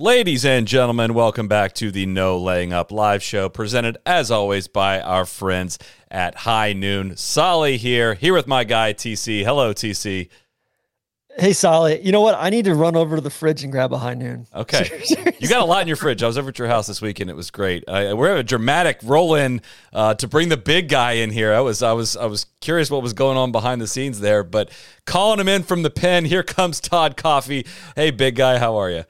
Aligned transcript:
Ladies 0.00 0.44
and 0.44 0.68
gentlemen, 0.68 1.12
welcome 1.12 1.48
back 1.48 1.72
to 1.72 1.90
the 1.90 2.06
No 2.06 2.38
Laying 2.38 2.72
Up 2.72 2.92
live 2.92 3.20
show, 3.20 3.48
presented 3.48 3.98
as 4.06 4.30
always 4.30 4.68
by 4.68 5.00
our 5.00 5.24
friends 5.24 5.76
at 6.08 6.36
High 6.36 6.72
Noon. 6.72 7.16
Solly 7.16 7.78
here, 7.78 8.14
here 8.14 8.32
with 8.32 8.46
my 8.46 8.62
guy 8.62 8.92
TC. 8.92 9.42
Hello, 9.42 9.74
TC. 9.74 10.28
Hey, 11.36 11.52
Solly, 11.52 12.00
you 12.00 12.12
know 12.12 12.20
what? 12.20 12.36
I 12.38 12.48
need 12.48 12.66
to 12.66 12.76
run 12.76 12.94
over 12.94 13.16
to 13.16 13.20
the 13.20 13.28
fridge 13.28 13.64
and 13.64 13.72
grab 13.72 13.92
a 13.92 13.98
high 13.98 14.14
noon. 14.14 14.46
Okay, 14.54 15.02
you 15.40 15.48
got 15.48 15.62
a 15.62 15.64
lot 15.64 15.82
in 15.82 15.88
your 15.88 15.96
fridge. 15.96 16.22
I 16.22 16.28
was 16.28 16.38
over 16.38 16.50
at 16.50 16.60
your 16.60 16.68
house 16.68 16.86
this 16.86 17.02
weekend; 17.02 17.28
it 17.28 17.34
was 17.34 17.50
great. 17.50 17.82
Uh, 17.88 18.14
we're 18.16 18.28
having 18.28 18.40
a 18.42 18.44
dramatic 18.44 19.00
roll 19.02 19.34
in 19.34 19.60
uh, 19.92 20.14
to 20.14 20.28
bring 20.28 20.48
the 20.48 20.56
big 20.56 20.88
guy 20.88 21.14
in 21.14 21.30
here. 21.30 21.52
I 21.52 21.60
was, 21.60 21.82
I 21.82 21.90
was, 21.90 22.16
I 22.16 22.26
was 22.26 22.46
curious 22.60 22.88
what 22.88 23.02
was 23.02 23.14
going 23.14 23.36
on 23.36 23.50
behind 23.50 23.80
the 23.80 23.88
scenes 23.88 24.20
there, 24.20 24.44
but 24.44 24.70
calling 25.06 25.40
him 25.40 25.48
in 25.48 25.64
from 25.64 25.82
the 25.82 25.90
pen. 25.90 26.24
Here 26.24 26.44
comes 26.44 26.78
Todd 26.78 27.16
Coffee. 27.16 27.66
Hey, 27.96 28.12
big 28.12 28.36
guy, 28.36 28.58
how 28.58 28.76
are 28.76 28.92
you? 28.92 29.04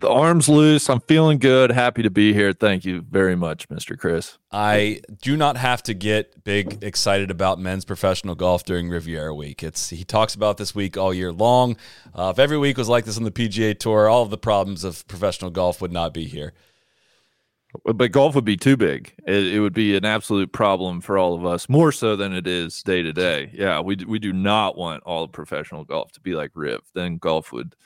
The 0.00 0.08
arm's 0.08 0.48
loose. 0.48 0.88
I'm 0.88 1.00
feeling 1.00 1.38
good. 1.38 1.70
Happy 1.70 2.02
to 2.02 2.10
be 2.10 2.32
here. 2.32 2.54
Thank 2.54 2.86
you 2.86 3.02
very 3.02 3.36
much, 3.36 3.68
Mr. 3.68 3.98
Chris. 3.98 4.38
I 4.50 5.00
do 5.20 5.36
not 5.36 5.58
have 5.58 5.82
to 5.84 5.94
get 5.94 6.42
big 6.42 6.82
excited 6.82 7.30
about 7.30 7.58
men's 7.58 7.84
professional 7.84 8.34
golf 8.34 8.64
during 8.64 8.88
Riviera 8.88 9.34
Week. 9.34 9.62
It's 9.62 9.90
he 9.90 10.02
talks 10.04 10.34
about 10.34 10.56
this 10.56 10.74
week 10.74 10.96
all 10.96 11.12
year 11.12 11.32
long. 11.32 11.76
Uh, 12.14 12.32
if 12.34 12.38
every 12.38 12.56
week 12.56 12.78
was 12.78 12.88
like 12.88 13.04
this 13.04 13.18
on 13.18 13.24
the 13.24 13.30
PGA 13.30 13.78
Tour, 13.78 14.08
all 14.08 14.22
of 14.22 14.30
the 14.30 14.38
problems 14.38 14.84
of 14.84 15.06
professional 15.06 15.50
golf 15.50 15.82
would 15.82 15.92
not 15.92 16.14
be 16.14 16.24
here. 16.24 16.54
But 17.84 18.10
golf 18.10 18.34
would 18.34 18.44
be 18.44 18.56
too 18.56 18.76
big. 18.76 19.12
It, 19.26 19.54
it 19.54 19.60
would 19.60 19.74
be 19.74 19.96
an 19.96 20.04
absolute 20.04 20.52
problem 20.52 21.00
for 21.00 21.18
all 21.18 21.34
of 21.34 21.44
us, 21.44 21.68
more 21.68 21.92
so 21.92 22.16
than 22.16 22.32
it 22.32 22.46
is 22.46 22.82
day 22.82 23.02
to 23.02 23.12
day. 23.12 23.50
Yeah, 23.52 23.80
we, 23.80 23.96
we 23.96 24.18
do 24.18 24.32
not 24.32 24.76
want 24.76 25.02
all 25.04 25.24
of 25.24 25.32
professional 25.32 25.84
golf 25.84 26.10
to 26.12 26.20
be 26.20 26.34
like 26.34 26.50
Riv. 26.54 26.80
Then 26.94 27.18
golf 27.18 27.52
would, 27.52 27.76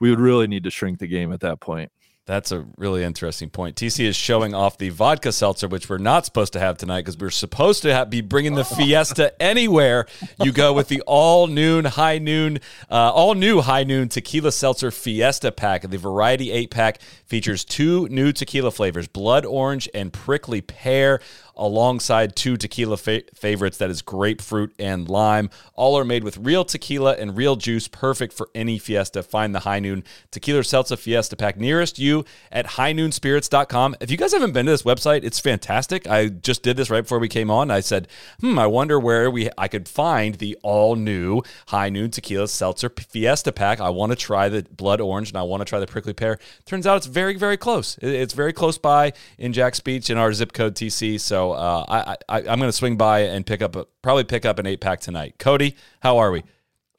we 0.00 0.10
would 0.10 0.20
really 0.20 0.46
need 0.46 0.64
to 0.64 0.70
shrink 0.70 0.98
the 0.98 1.06
game 1.06 1.32
at 1.32 1.40
that 1.40 1.60
point. 1.60 1.90
That's 2.26 2.50
a 2.50 2.66
really 2.76 3.04
interesting 3.04 3.50
point. 3.50 3.76
TC 3.76 4.04
is 4.04 4.16
showing 4.16 4.52
off 4.52 4.78
the 4.78 4.88
vodka 4.88 5.30
seltzer, 5.30 5.68
which 5.68 5.88
we're 5.88 5.98
not 5.98 6.24
supposed 6.24 6.52
to 6.54 6.58
have 6.58 6.76
tonight 6.76 7.02
because 7.02 7.16
we're 7.16 7.30
supposed 7.30 7.82
to 7.82 7.94
have, 7.94 8.10
be 8.10 8.20
bringing 8.20 8.56
the 8.56 8.64
Fiesta 8.64 9.32
anywhere 9.40 10.06
you 10.42 10.50
go 10.50 10.72
with 10.72 10.88
the 10.88 11.02
all 11.02 11.46
noon, 11.46 11.84
high 11.84 12.18
noon, 12.18 12.58
uh, 12.90 13.12
all 13.12 13.34
new 13.34 13.60
high 13.60 13.84
noon 13.84 14.08
tequila 14.08 14.50
seltzer 14.50 14.90
Fiesta 14.90 15.52
pack. 15.52 15.88
The 15.88 15.98
variety 15.98 16.50
eight 16.50 16.72
pack 16.72 17.00
features 17.26 17.64
two 17.64 18.08
new 18.08 18.32
tequila 18.32 18.72
flavors: 18.72 19.06
blood 19.06 19.46
orange 19.46 19.88
and 19.94 20.12
prickly 20.12 20.60
pear, 20.60 21.20
alongside 21.56 22.36
two 22.36 22.56
tequila 22.56 22.96
fa- 22.96 23.22
favorites 23.34 23.78
that 23.78 23.90
is 23.90 24.02
grapefruit 24.02 24.74
and 24.78 25.08
lime. 25.08 25.50
All 25.74 25.98
are 25.98 26.04
made 26.04 26.24
with 26.24 26.36
real 26.38 26.64
tequila 26.64 27.14
and 27.14 27.36
real 27.36 27.56
juice, 27.56 27.88
perfect 27.88 28.32
for 28.32 28.48
any 28.54 28.78
fiesta. 28.78 29.22
Find 29.22 29.54
the 29.54 29.60
High 29.60 29.80
Noon 29.80 30.04
Tequila 30.30 30.64
Seltzer 30.64 30.96
Fiesta 30.96 31.36
pack 31.36 31.56
nearest 31.56 31.98
you 31.98 32.24
at 32.52 32.66
highnoonspirits.com. 32.66 33.96
If 34.00 34.10
you 34.10 34.16
guys 34.16 34.32
haven't 34.32 34.52
been 34.52 34.66
to 34.66 34.72
this 34.72 34.82
website, 34.82 35.24
it's 35.24 35.40
fantastic. 35.40 36.06
I 36.08 36.28
just 36.28 36.62
did 36.62 36.76
this 36.76 36.90
right 36.90 37.02
before 37.02 37.18
we 37.18 37.28
came 37.28 37.50
on. 37.50 37.70
I 37.70 37.80
said, 37.80 38.08
"Hmm, 38.40 38.58
I 38.58 38.66
wonder 38.66 38.98
where 38.98 39.30
we 39.30 39.50
I 39.56 39.68
could 39.68 39.88
find 39.88 40.36
the 40.36 40.56
all 40.62 40.96
new 40.96 41.42
High 41.68 41.88
Noon 41.88 42.10
Tequila 42.10 42.48
Seltzer 42.48 42.90
Fiesta 42.90 43.52
pack. 43.52 43.80
I 43.80 43.90
want 43.90 44.12
to 44.12 44.16
try 44.16 44.48
the 44.48 44.62
blood 44.62 45.00
orange 45.00 45.30
and 45.30 45.38
I 45.38 45.42
want 45.42 45.60
to 45.60 45.64
try 45.64 45.80
the 45.80 45.86
prickly 45.86 46.12
pear." 46.12 46.38
Turns 46.64 46.86
out 46.86 46.96
it's 46.96 47.06
very 47.06 47.36
very 47.36 47.56
close. 47.56 47.98
It's 48.02 48.34
very 48.34 48.52
close 48.52 48.78
by 48.78 49.12
in 49.38 49.52
Jax 49.52 49.80
Beach 49.80 50.10
in 50.10 50.18
our 50.18 50.32
zip 50.32 50.52
code 50.52 50.74
TC. 50.74 51.18
So 51.20 51.45
uh, 51.52 51.84
I, 51.88 52.16
I 52.28 52.38
I'm 52.40 52.58
going 52.58 52.62
to 52.62 52.72
swing 52.72 52.96
by 52.96 53.20
and 53.20 53.44
pick 53.46 53.62
up 53.62 53.76
a, 53.76 53.86
probably 54.02 54.24
pick 54.24 54.44
up 54.44 54.58
an 54.58 54.66
eight 54.66 54.80
pack 54.80 55.00
tonight. 55.00 55.36
Cody, 55.38 55.76
how 56.00 56.18
are 56.18 56.30
we? 56.30 56.42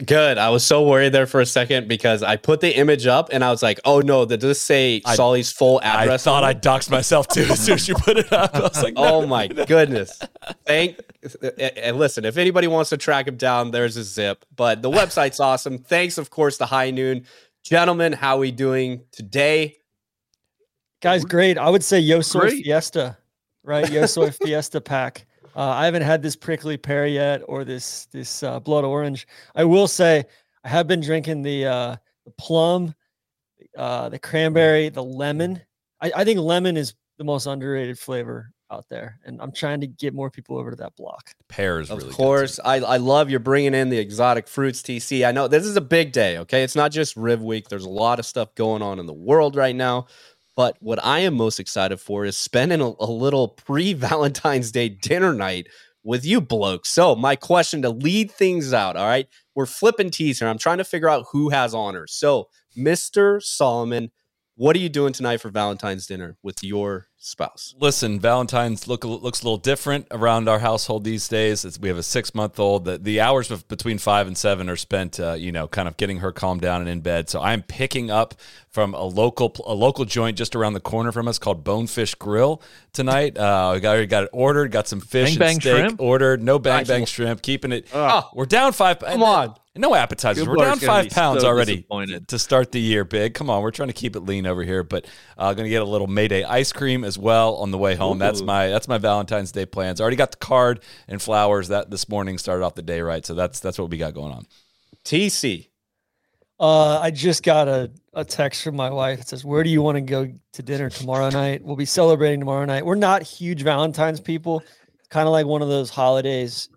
Good. 0.06 0.38
I 0.38 0.50
was 0.52 0.63
so 0.63 0.88
worried 0.88 1.12
there 1.12 1.25
for 1.25 1.41
a 1.41 1.46
second 1.46 1.88
because 1.88 2.22
I 2.22 2.35
put 2.35 2.62
the 2.62 2.78
image 2.78 3.07
up 3.07 3.30
and 3.31 3.44
I 3.44 3.50
was 3.50 3.63
like, 3.63 3.80
oh 3.84 4.00
no, 4.00 4.25
did 4.25 4.41
this 4.41 4.62
say 4.62 5.02
I- 5.03 5.16
Solly's 5.16 5.52
full 5.52 5.80
address?" 5.81 5.96
I 5.96 6.03
address? 6.03 6.24
thought 6.24 6.44
I 6.44 6.53
doxed 6.53 6.91
myself 6.91 7.28
too 7.28 7.41
as 7.50 7.59
soon 7.66 7.75
as 7.75 7.88
you 7.88 7.96
put 7.96 8.18
it 8.18 8.31
up. 8.31 8.53
I 8.53 8.59
was 8.59 8.84
like, 8.84 8.94
no, 8.96 9.03
Oh 9.03 9.25
my 9.25 9.47
goodness. 9.47 10.19
Thank 10.68 11.00
and 11.84 11.97
listen, 11.97 12.25
if 12.25 12.38
anybody 12.38 12.68
wants 12.68 12.91
to 12.91 12.97
track 12.97 13.28
him 13.28 13.38
down, 13.38 13.72
there's 13.72 13.97
a 13.97 14.03
zip. 14.03 14.46
But 14.56 14.84
the 14.84 14.91
website's 14.91 15.40
awesome. 15.40 15.80
Thanks, 15.80 16.19
of 16.19 16.30
course, 16.30 16.59
to 16.59 16.68
High 16.68 16.91
Noon. 16.91 17.25
Gentlemen, 17.63 18.13
how 18.13 18.36
are 18.36 18.40
we 18.41 18.52
doing 18.52 19.02
today? 19.12 19.78
Guys, 21.02 21.25
great. 21.25 21.57
I 21.57 21.69
would 21.69 21.84
say 21.84 22.00
Yo 22.00 22.22
Soy 22.22 22.50
Fiesta, 22.52 23.18
right? 23.67 23.91
Yo 23.91 24.05
Soy 24.05 24.31
Fiesta 24.31 24.79
pack. 24.79 25.28
Uh, 25.55 25.69
I 25.69 25.85
haven't 25.85 26.03
had 26.03 26.22
this 26.22 26.35
prickly 26.35 26.78
pear 26.78 27.05
yet 27.05 27.41
or 27.47 27.66
this 27.66 28.05
this 28.11 28.41
uh, 28.41 28.59
blood 28.59 28.85
orange. 28.85 29.28
I 29.53 29.66
will 29.66 29.88
say 29.88 30.23
I 30.63 30.69
have 30.69 30.88
been 30.88 31.01
drinking 31.01 31.41
the 31.41 31.66
uh, 31.66 31.95
the 32.25 32.31
plum, 32.38 32.95
uh, 33.77 34.09
the 34.09 34.19
cranberry, 34.19 34.89
the 34.89 35.03
lemon. 35.03 35.61
I, 36.01 36.11
I 36.16 36.23
think 36.23 36.39
lemon 36.39 36.77
is 36.77 36.94
the 37.17 37.23
most 37.23 37.45
underrated 37.45 38.00
flavor 38.00 38.51
out 38.72 38.85
there, 38.89 39.19
and 39.25 39.41
I'm 39.41 39.51
trying 39.51 39.81
to 39.81 39.88
get 39.88 40.13
more 40.13 40.29
people 40.29 40.57
over 40.57 40.69
to 40.69 40.77
that 40.77 40.95
block. 40.95 41.31
Pears, 41.47 41.88
is 41.88 41.91
Of 41.91 41.97
really 41.97 42.09
good, 42.09 42.16
course. 42.16 42.59
I, 42.63 42.75
I 42.75 42.97
love 42.97 43.29
you're 43.29 43.39
bringing 43.39 43.73
in 43.73 43.89
the 43.89 43.97
exotic 43.97 44.47
fruits, 44.47 44.81
TC. 44.81 45.27
I 45.27 45.31
know 45.31 45.47
this 45.47 45.66
is 45.66 45.77
a 45.77 45.81
big 45.81 46.11
day, 46.11 46.38
okay? 46.39 46.63
It's 46.63 46.75
not 46.75 46.91
just 46.91 47.16
Riv 47.16 47.41
Week. 47.41 47.69
There's 47.69 47.85
a 47.85 47.89
lot 47.89 48.19
of 48.19 48.25
stuff 48.25 48.53
going 48.56 48.81
on 48.81 49.00
in 49.00 49.06
the 49.06 49.13
world 49.13 49.56
right 49.56 49.75
now. 49.75 50.07
But 50.57 50.75
what 50.81 51.00
I 51.06 51.19
am 51.19 51.35
most 51.35 51.59
excited 51.59 52.01
for 52.01 52.25
is 52.25 52.35
spending 52.35 52.81
a, 52.81 52.91
a 53.00 53.06
little 53.06 53.47
pre 53.47 53.94
Valentine's 53.94 54.72
Day 54.72 54.90
dinner 54.90 55.34
night 55.34 55.68
with 56.03 56.25
you 56.25 56.41
blokes. 56.41 56.90
So, 56.90 57.16
my 57.16 57.35
question 57.35 57.84
to 57.84 57.90
lead 57.91 58.31
things 58.31 58.73
out, 58.73 58.97
all 58.97 59.06
right? 59.06 59.28
We're 59.56 59.68
flipping 59.68 60.09
teas 60.09 60.40
here. 60.40 60.47
I'm 60.47 60.57
trying 60.57 60.79
to 60.79 60.84
figure 60.84 61.09
out 61.09 61.28
who 61.31 61.50
has 61.50 61.75
honors. 61.75 62.13
So, 62.13 62.50
Mr. 62.75 63.41
Solomon, 63.41 64.12
what 64.57 64.75
are 64.75 64.79
you 64.79 64.90
doing 64.90 65.13
tonight 65.13 65.38
for 65.38 65.50
Valentine's 65.50 66.06
dinner 66.07 66.35
with 66.44 66.63
your 66.63 67.07
spouse? 67.19 67.73
Listen, 67.79 68.19
Valentine's 68.19 68.88
look 68.88 69.03
looks 69.06 69.41
a 69.41 69.45
little 69.45 69.57
different 69.57 70.07
around 70.12 70.50
our 70.50 70.59
household 70.59 71.03
these 71.03 71.28
days. 71.28 71.63
It's, 71.63 71.79
we 71.79 71.88
have 71.90 71.97
a 71.97 72.03
six 72.03 72.34
month 72.35 72.59
old. 72.59 72.85
The, 72.85 72.97
the 72.97 73.22
hours 73.22 73.51
of 73.51 73.68
between 73.68 73.97
five 74.00 74.25
and 74.28 74.38
seven 74.38 74.68
are 74.69 74.75
spent, 74.75 75.19
uh, 75.19 75.34
you 75.34 75.51
know, 75.51 75.68
kind 75.68 75.88
of 75.88 75.95
getting 75.97 76.18
her 76.19 76.31
calmed 76.31 76.62
down 76.62 76.81
and 76.81 76.90
in 76.90 77.01
bed. 77.01 77.29
So 77.29 77.40
I'm 77.41 77.62
picking 77.62 78.09
up 78.12 78.34
from 78.69 78.94
a 78.94 79.03
local 79.03 79.53
a 79.66 79.73
local 79.73 80.06
joint 80.06 80.38
just 80.38 80.56
around 80.56 80.74
the 80.74 80.79
corner 80.79 81.12
from 81.12 81.28
us 81.28 81.38
called 81.39 81.63
Bonefish 81.63 82.16
Grill 82.16 82.62
tonight. 82.94 83.38
Uh, 83.38 83.72
we 83.75 83.79
got 83.79 83.91
already 83.91 84.07
got 84.07 84.24
it 84.24 84.29
ordered. 84.34 84.72
Got 84.72 84.88
some 84.88 85.00
fish 85.01 85.29
Bang 85.29 85.31
and 85.35 85.39
Bang 85.39 85.59
steak 85.62 85.75
shrimp? 85.78 86.01
ordered. 86.01 86.41
No 86.41 86.57
bang 86.59 86.78
Nice. 86.79 86.88
bang 86.88 87.06
shrimp. 87.06 87.41
Keeping 87.44 87.72
it. 87.72 87.88
Oh, 87.94 88.28
We're 88.34 88.45
down 88.45 88.74
five. 88.74 89.00
Come 89.00 89.22
on. 89.24 89.56
No 89.77 89.95
appetizers. 89.95 90.43
Good 90.43 90.49
We're 90.49 90.63
down 90.63 90.79
five 90.79 91.09
pounds 91.09 91.41
so 91.41 91.47
already 91.47 91.85
to 92.27 92.39
start 92.39 92.71
the 92.71 92.79
year 92.79 93.03
big. 93.03 93.33
Come 93.33 93.49
on, 93.49 93.61
we're 93.61 93.71
trying 93.71 93.89
to 93.89 93.93
keep 93.93 94.15
it 94.15 94.21
lean 94.21 94.45
over 94.45 94.63
here, 94.63 94.83
but 94.83 95.05
uh, 95.38 95.53
going 95.53 95.65
to 95.65 95.69
get 95.69 95.81
a 95.81 95.85
little 95.85 96.07
Mayday 96.07 96.43
ice 96.43 96.71
cream 96.73 97.03
as 97.03 97.17
well 97.17 97.55
on 97.55 97.71
the 97.71 97.77
way 97.77 97.95
home. 97.95 98.17
That's 98.17 98.41
my 98.41 98.67
that's 98.67 98.88
my 98.88 98.97
Valentine's 98.97 99.51
Day 99.51 99.65
plans. 99.65 99.99
I 99.99 100.03
already 100.03 100.17
got 100.17 100.31
the 100.31 100.38
card 100.38 100.81
and 101.07 101.21
flowers 101.21 101.69
that 101.69 101.89
this 101.89 102.09
morning 102.09 102.38
started 102.38 102.63
off 102.63 102.75
the 102.75 102.81
day 102.81 103.01
right, 103.01 103.25
so 103.25 103.33
that's 103.33 103.59
that's 103.59 103.79
what 103.79 103.89
we 103.89 103.97
got 103.97 104.13
going 104.13 104.31
on. 104.31 104.45
TC. 105.03 105.69
Uh, 106.59 106.99
I 106.99 107.11
just 107.11 107.44
got 107.44 107.67
a, 107.67 107.91
a 108.13 108.25
text 108.25 108.63
from 108.63 108.75
my 108.75 108.89
wife 108.89 109.19
that 109.19 109.27
says, 109.27 109.45
Where 109.45 109.63
do 109.63 109.69
you 109.69 109.81
want 109.81 109.95
to 109.95 110.01
go 110.01 110.31
to 110.53 110.63
dinner 110.63 110.89
tomorrow 110.89 111.30
night? 111.30 111.63
We'll 111.63 111.75
be 111.75 111.85
celebrating 111.85 112.39
tomorrow 112.39 112.65
night. 112.65 112.85
We're 112.85 112.95
not 112.95 113.21
huge 113.21 113.62
Valentine's 113.62 114.19
people. 114.19 114.63
It's 114.97 115.07
kind 115.09 115.27
of 115.27 115.33
like 115.33 115.45
one 115.45 115.62
of 115.62 115.69
those 115.69 115.91
holidays. 115.91 116.69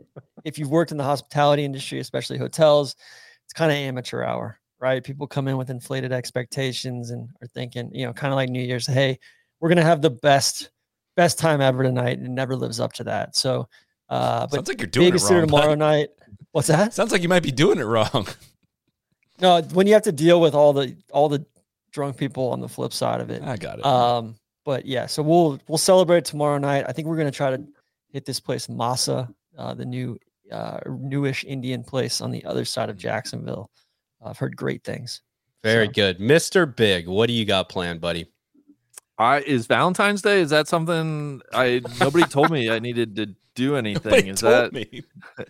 If 0.44 0.58
you've 0.58 0.70
worked 0.70 0.90
in 0.90 0.96
the 0.96 1.05
hospitality 1.05 1.64
industry, 1.64 2.00
especially 2.00 2.38
hotels, 2.38 2.96
it's 3.44 3.52
kind 3.52 3.70
of 3.70 3.76
amateur 3.76 4.22
hour, 4.22 4.58
right? 4.78 5.02
People 5.02 5.26
come 5.26 5.49
in 5.49 5.56
with 5.56 5.70
inflated 5.70 6.12
expectations 6.12 7.11
and 7.11 7.28
are 7.43 7.49
thinking, 7.49 7.90
you 7.93 8.06
know, 8.06 8.12
kind 8.12 8.32
of 8.32 8.37
like 8.37 8.49
New 8.49 8.62
Year's, 8.62 8.87
hey, 8.87 9.19
we're 9.61 9.69
gonna 9.69 9.82
have 9.82 10.02
the 10.02 10.11
best, 10.11 10.70
best 11.17 11.38
time 11.38 11.61
ever 11.61 11.82
tonight, 11.82 12.19
and 12.19 12.26
it 12.26 12.31
never 12.31 12.56
lives 12.56 12.81
up 12.81 12.93
to 12.94 13.05
that. 13.05 13.37
So 13.37 13.69
uh 14.08 14.46
but 14.46 14.56
Sounds 14.56 14.69
like 14.69 14.81
you're 14.81 14.87
doing 14.88 15.14
it 15.14 15.22
wrong. 15.22 15.40
tomorrow 15.46 15.75
night. 15.75 16.08
What's 16.52 16.69
that? 16.69 16.93
Sounds 16.94 17.12
like 17.12 17.22
you 17.22 17.28
might 17.28 17.43
be 17.43 17.52
doing 17.52 17.78
it 17.78 17.84
wrong. 17.84 18.26
No, 19.40 19.62
when 19.62 19.87
you 19.87 19.94
have 19.94 20.02
to 20.02 20.12
deal 20.12 20.40
with 20.40 20.55
all 20.55 20.72
the 20.72 20.96
all 21.12 21.28
the 21.28 21.44
drunk 21.93 22.17
people 22.17 22.50
on 22.50 22.61
the 22.61 22.69
flip 22.69 22.93
side 22.93 23.20
of 23.20 23.31
it. 23.31 23.43
I 23.43 23.56
got 23.56 23.78
it. 23.78 23.87
Um, 23.87 24.37
but 24.64 24.87
yeah, 24.87 25.06
so 25.06 25.22
we'll 25.22 25.58
we'll 25.69 25.78
celebrate 25.78 26.25
tomorrow 26.25 26.58
night. 26.58 26.84
I 26.88 26.93
think 26.93 27.08
we're 27.08 27.17
gonna 27.17 27.31
try 27.31 27.50
to 27.50 27.64
hit 28.12 28.25
this 28.26 28.40
place 28.40 28.67
Masa, 28.67 29.32
uh, 29.61 29.75
the 29.75 29.85
new 29.85 30.19
uh, 30.51 30.81
newish 30.89 31.45
Indian 31.45 31.85
place 31.85 32.21
on 32.21 32.31
the 32.31 32.45
other 32.45 32.65
side 32.65 32.89
of 32.91 32.97
Jacksonville. 32.97 33.71
I've 34.25 34.39
heard 34.39 34.57
great 34.57 34.83
things. 34.83 35.23
Very 35.62 35.87
So- 35.87 35.93
good. 35.93 36.19
Mr. 36.19 36.75
Big, 36.75 37.07
what 37.07 37.27
do 37.27 37.33
you 37.35 37.45
got 37.45 37.69
planned, 37.69 38.01
buddy? 38.01 38.27
I 39.19 39.41
is 39.41 39.67
Valentine's 39.67 40.23
Day. 40.23 40.41
Is 40.41 40.49
that 40.51 40.67
something 40.67 41.43
I 41.53 41.83
nobody 42.01 42.25
told 42.25 42.51
me 42.51 42.71
I 42.71 42.79
needed 42.79 43.17
to 43.17 43.27
do 43.55 43.77
anything? 43.85 44.11
Nobody 44.12 44.31
is 44.31 44.41
told 44.41 44.55
that 44.55 44.73
me. 44.73 45.03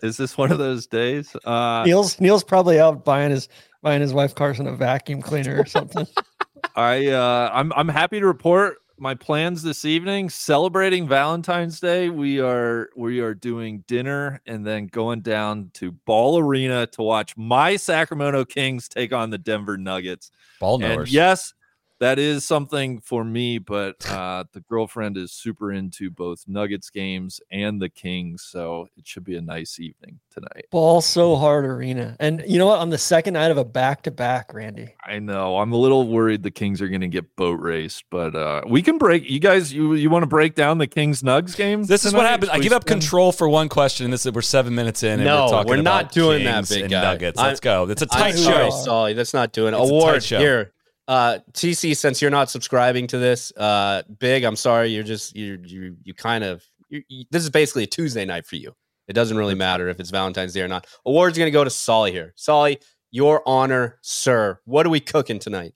is 0.03 0.17
this 0.17 0.37
one 0.37 0.51
of 0.51 0.59
those 0.59 0.89
days? 0.89 1.37
Uh, 1.45 1.85
Neil's 1.87 2.21
Neil's 2.21 2.43
probably 2.43 2.81
out 2.81 3.05
buying 3.05 3.31
his 3.31 3.49
buying 3.81 4.01
his 4.01 4.13
wife 4.13 4.35
Carson 4.35 4.67
a 4.67 4.75
vacuum 4.75 5.23
cleaner 5.23 5.57
or 5.57 5.67
something. 5.67 6.05
I 6.75 7.07
uh, 7.09 7.51
I'm 7.53 7.73
I'm 7.75 7.89
happy 7.89 8.19
to 8.19 8.27
report 8.27 8.79
my 9.01 9.15
plans 9.15 9.63
this 9.63 9.85
evening 9.85 10.29
celebrating 10.29 11.09
Valentine's 11.09 11.81
Day. 11.81 12.11
We 12.11 12.39
are 12.41 12.91
we 12.95 13.21
are 13.21 13.35
doing 13.35 13.83
dinner 13.87 14.43
and 14.47 14.65
then 14.65 14.87
going 14.89 15.23
down 15.23 15.71
to 15.75 15.91
Ball 15.91 16.39
Arena 16.39 16.87
to 16.89 17.03
watch 17.03 17.37
my 17.37 17.77
Sacramento 17.77 18.45
Kings 18.45 18.89
take 18.89 19.13
on 19.13 19.31
the 19.31 19.39
Denver 19.39 19.79
Nuggets. 19.79 20.31
Ball 20.61 20.85
And 20.85 21.11
yes, 21.11 21.55
that 22.01 22.19
is 22.19 22.45
something 22.45 22.99
for 23.01 23.25
me, 23.25 23.59
but 23.59 24.05
uh, 24.11 24.45
the 24.53 24.61
girlfriend 24.61 25.17
is 25.17 25.33
super 25.33 25.71
into 25.73 26.11
both 26.11 26.45
Nuggets 26.49 26.91
games 26.91 27.41
and 27.51 27.81
the 27.81 27.89
Kings, 27.89 28.43
so 28.43 28.89
it 28.97 29.07
should 29.07 29.23
be 29.25 29.37
a 29.37 29.41
nice 29.41 29.79
evening 29.79 30.19
tonight. 30.33 30.65
Ball 30.71 31.01
so 31.01 31.37
hard 31.37 31.65
arena. 31.65 32.17
And 32.19 32.43
you 32.47 32.59
know 32.59 32.67
what? 32.67 32.79
On 32.79 32.91
the 32.91 32.99
second 32.99 33.35
night 33.35 33.51
of 33.51 33.59
a 33.59 33.65
back 33.65 34.03
to 34.03 34.11
back, 34.11 34.53
Randy. 34.55 34.95
I 35.05 35.19
know. 35.19 35.59
I'm 35.59 35.73
a 35.73 35.77
little 35.77 36.09
worried 36.09 36.43
the 36.43 36.51
Kings 36.51 36.81
are 36.81 36.89
going 36.89 37.01
to 37.03 37.09
get 37.09 37.37
boat 37.37 37.61
raced, 37.61 38.05
but 38.11 38.35
uh, 38.35 38.63
we 38.67 38.83
can 38.83 38.99
break. 38.99 39.29
You 39.29 39.39
guys, 39.41 39.73
you 39.73 39.95
you 39.95 40.09
want 40.11 40.23
to 40.23 40.29
break 40.29 40.55
down 40.55 40.79
the 40.79 40.87
Kings 40.87 41.23
Nugs 41.23 41.57
game? 41.57 41.85
This 41.85 42.05
is 42.05 42.15
what 42.15 42.27
happens. 42.27 42.51
I 42.51 42.59
give 42.61 42.73
up 42.73 42.87
control 42.87 43.31
for 43.33 43.49
one 43.49 43.69
question. 43.69 44.05
and 44.05 44.13
This 44.13 44.25
is 44.25 44.33
we're 44.33 44.43
seven 44.43 44.75
minutes 44.75 45.03
in, 45.03 45.21
and 45.21 45.25
No, 45.25 45.45
we're 45.45 45.51
talking 45.51 45.69
we're 45.71 45.77
not 45.83 46.03
about 46.03 46.13
doing 46.13 46.45
that, 46.45 46.69
big 46.69 46.91
guy. 46.91 47.03
Nuggets. 47.03 47.39
I'm- 47.39 47.49
Let's 47.49 47.61
go. 47.61 47.89
It's 47.91 48.01
a 48.03 48.07
I'm 48.13 48.21
tight 48.21 48.35
sorry, 48.37 48.71
show. 48.71 48.77
Solly. 48.85 49.13
That's 49.13 49.35
not 49.35 49.53
doing 49.53 49.75
it. 49.75 49.77
It's 49.77 49.87
a 49.89 49.93
tight 49.93 49.97
Award 49.99 50.23
show. 50.23 50.39
here. 50.39 50.73
Uh, 51.11 51.41
TC, 51.55 51.97
since 51.97 52.23
you're 52.23 52.31
not 52.31 52.49
subscribing 52.49 53.09
to 53.09 53.19
this, 53.19 53.53
uh, 53.57 54.03
big. 54.21 54.45
I'm 54.45 54.55
sorry. 54.55 54.91
You're 54.91 55.03
just 55.03 55.35
you 55.35 55.59
you 55.65 55.97
you 56.05 56.15
kind 56.15 56.45
of. 56.45 56.65
You, 56.89 57.03
you, 57.09 57.25
this 57.33 57.43
is 57.43 57.51
basically 57.51 57.83
a 57.83 57.89
Tuesday 57.89 58.25
night 58.25 58.47
for 58.47 58.55
you. 58.55 58.77
It 59.09 59.15
doesn't 59.15 59.37
really 59.37 59.57
matter 59.57 59.89
if 59.89 59.99
it's 59.99 60.11
Valentine's 60.11 60.53
Day 60.53 60.63
or 60.63 60.69
not. 60.69 60.87
Award's 61.05 61.37
gonna 61.37 61.51
go 61.51 61.65
to 61.65 61.71
Solly 61.71 62.13
here. 62.13 62.33
Solly, 62.37 62.79
your 63.11 63.43
honor, 63.45 63.99
sir. 64.03 64.61
What 64.67 64.87
are 64.87 64.91
we 64.91 65.01
cooking 65.01 65.41
tonight? 65.41 65.75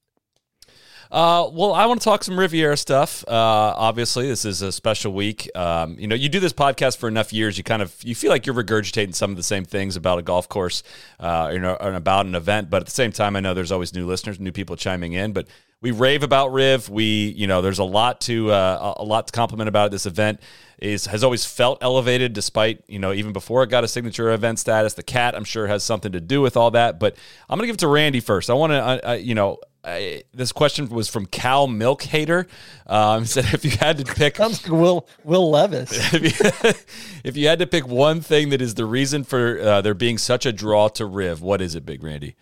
Uh, 1.11 1.49
well, 1.53 1.73
I 1.73 1.87
want 1.87 2.01
to 2.01 2.05
talk 2.05 2.25
some 2.25 2.39
Riviera 2.39 2.77
stuff. 2.77 3.25
Uh, 3.27 3.33
obviously, 3.33 4.27
this 4.27 4.45
is 4.45 4.63
a 4.63 4.73
special 4.73 5.13
week. 5.13 5.49
Um, 5.55 5.97
you 5.99 6.07
know, 6.07 6.15
you 6.15 6.29
do 6.29 6.41
this 6.41 6.53
podcast 6.53 6.97
for 6.97 7.09
enough 7.09 7.33
years, 7.33 7.57
you 7.59 7.65
kind 7.65 7.83
of 7.83 7.95
you 8.03 8.15
feel 8.15 8.31
like 8.31 8.47
you're 8.47 8.55
regurgitating 8.55 9.15
some 9.15 9.31
of 9.31 9.37
the 9.37 9.43
same 9.43 9.65
things 9.65 9.97
about 9.97 10.19
a 10.19 10.23
golf 10.23 10.49
course, 10.49 10.83
uh, 11.21 11.51
you 11.53 11.59
know, 11.59 11.77
and 11.81 11.97
about 11.97 12.27
an 12.27 12.35
event. 12.35 12.71
But 12.71 12.83
at 12.83 12.87
the 12.87 12.93
same 12.93 13.13
time, 13.13 13.37
I 13.37 13.41
know 13.41 13.55
there's 13.55 13.73
always 13.73 13.95
new 13.95 14.07
listeners, 14.07 14.41
new 14.41 14.53
people 14.53 14.77
chiming 14.77 15.13
in. 15.13 15.33
But 15.33 15.47
we 15.85 15.91
rave 15.91 16.23
about 16.23 16.51
Riv. 16.51 16.89
We, 16.89 17.35
you 17.37 17.47
know, 17.47 17.61
there's 17.61 17.79
a 17.79 17.85
lot 17.85 18.23
to 18.23 18.51
uh, 18.51 18.95
a 18.97 19.05
lot 19.05 19.27
to 19.27 19.33
compliment 19.33 19.69
about 19.69 19.91
this 19.91 20.07
event. 20.07 20.41
Is 20.79 21.05
has 21.07 21.23
always 21.23 21.45
felt 21.45 21.79
elevated, 21.83 22.33
despite 22.33 22.83
you 22.89 22.99
know 22.99 23.13
even 23.13 23.35
before 23.35 23.63
it 23.63 23.69
got 23.69 23.85
a 23.85 23.89
signature 23.89 24.33
event 24.33 24.59
status. 24.59 24.95
The 24.95 25.03
cat, 25.03 25.35
I'm 25.35 25.45
sure, 25.45 25.67
has 25.67 25.85
something 25.85 26.13
to 26.13 26.23
do 26.23 26.41
with 26.41 26.57
all 26.57 26.71
that. 26.71 26.99
But 26.99 27.17
I'm 27.51 27.59
gonna 27.59 27.67
give 27.67 27.75
it 27.75 27.81
to 27.81 27.89
Randy 27.89 28.21
first. 28.21 28.49
I 28.49 28.55
want 28.55 28.73
to, 28.73 28.77
uh, 28.77 29.11
uh, 29.11 29.13
you 29.13 29.35
know. 29.35 29.59
I, 29.87 30.23
this 30.33 30.51
question 30.51 30.89
was 30.89 31.11
from 31.11 31.27
Cal 31.27 31.67
Milk 31.67 32.03
Hater. 32.03 32.47
Um, 32.87 33.25
said 33.27 33.45
if 33.53 33.67
you 33.67 33.73
had 33.73 33.99
to 33.99 34.05
pick, 34.07 34.39
like 34.39 34.67
Will 34.67 35.07
Will 35.23 35.51
Levis. 35.51 35.91
if 36.15 36.23
you, 36.23 36.71
if 37.25 37.37
you 37.37 37.49
had 37.49 37.59
to 37.59 37.67
pick 37.67 37.87
one 37.87 38.23
thing 38.23 38.49
that 38.49 38.63
is 38.63 38.77
the 38.77 38.87
reason 38.87 39.23
for 39.23 39.61
uh, 39.61 39.83
there 39.83 39.93
being 39.93 40.17
such 40.17 40.47
a 40.47 40.53
draw 40.55 40.89
to 40.89 41.05
Riv, 41.05 41.43
what 41.43 41.61
is 41.61 41.75
it, 41.75 41.85
Big 41.85 42.03
Randy? 42.03 42.37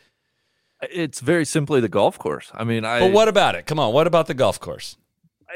It's 0.90 1.20
very 1.20 1.44
simply 1.44 1.80
the 1.80 1.88
golf 1.88 2.18
course. 2.18 2.50
I 2.54 2.64
mean, 2.64 2.84
I. 2.84 3.00
But 3.00 3.12
what 3.12 3.28
about 3.28 3.54
it? 3.54 3.66
Come 3.66 3.78
on, 3.78 3.92
what 3.92 4.06
about 4.06 4.26
the 4.26 4.34
golf 4.34 4.58
course? 4.60 4.96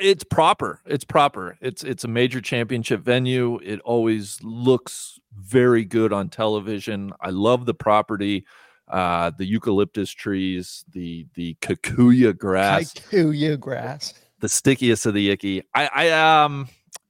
it's 0.00 0.25
proper. 0.25 0.81
It's 0.87 1.05
proper. 1.05 1.56
It's 1.61 1.82
it's 1.82 2.05
a 2.05 2.08
major 2.08 2.40
championship 2.40 3.00
venue. 3.00 3.58
It 3.62 3.81
always 3.81 4.38
looks 4.43 5.19
very 5.34 5.84
good 5.84 6.12
on 6.12 6.28
television. 6.28 7.12
I 7.20 7.31
love 7.31 7.67
the 7.67 7.75
property, 7.75 8.44
uh, 8.88 9.31
the 9.37 9.44
eucalyptus 9.44 10.11
trees, 10.11 10.84
the 10.90 11.26
the 11.34 11.55
kikuyu 11.61 12.37
grass, 12.37 12.93
Kikuyu 12.94 13.58
grass. 13.58 14.14
the 14.40 14.49
stickiest 14.49 15.06
of 15.06 15.14
the 15.14 15.31
icky. 15.31 15.62
I, 15.75 15.90
I 15.93 16.44
um, 16.44 16.69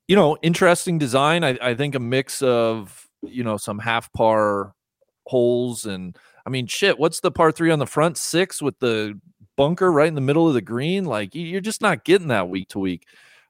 you 0.08 0.16
know, 0.16 0.36
interesting 0.42 0.98
design. 0.98 1.44
I, 1.44 1.58
I 1.60 1.74
think 1.74 1.94
a 1.94 2.00
mix 2.00 2.42
of 2.42 3.08
you 3.22 3.42
know 3.44 3.56
some 3.56 3.78
half 3.78 4.12
par 4.12 4.74
holes 5.26 5.86
and 5.86 6.16
I 6.46 6.50
mean, 6.50 6.66
shit. 6.69 6.98
What's 6.98 7.20
the 7.20 7.31
par 7.32 7.50
three 7.52 7.70
on 7.72 7.78
the 7.81 7.87
front 7.87 8.16
six 8.16 8.62
with 8.62 8.78
the 8.78 9.19
bunker 9.56 9.90
right 9.90 10.06
in 10.08 10.14
the 10.14 10.20
middle 10.20 10.46
of 10.48 10.54
the 10.54 10.62
green? 10.62 11.04
Like 11.04 11.34
you- 11.34 11.44
you're 11.46 11.60
just 11.60 11.82
not 11.82 12.04
getting 12.04 12.28
that 12.28 12.48
week 12.48 12.69
to 12.70 12.78
week. 12.78 13.04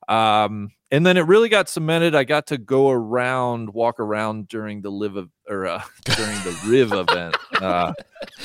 Um, 0.08 0.70
and 0.92 1.04
then 1.04 1.16
it 1.16 1.22
really 1.26 1.48
got 1.48 1.68
cemented. 1.68 2.14
I 2.14 2.22
got 2.22 2.46
to 2.48 2.58
go 2.58 2.90
around, 2.90 3.70
walk 3.74 3.98
around 3.98 4.46
during 4.46 4.80
the 4.82 4.90
live 4.90 5.16
of, 5.16 5.30
or 5.48 5.66
uh, 5.66 5.82
during 6.04 6.36
the 6.44 6.56
Riv 6.64 6.92
event. 6.92 7.36
Uh, 7.60 7.92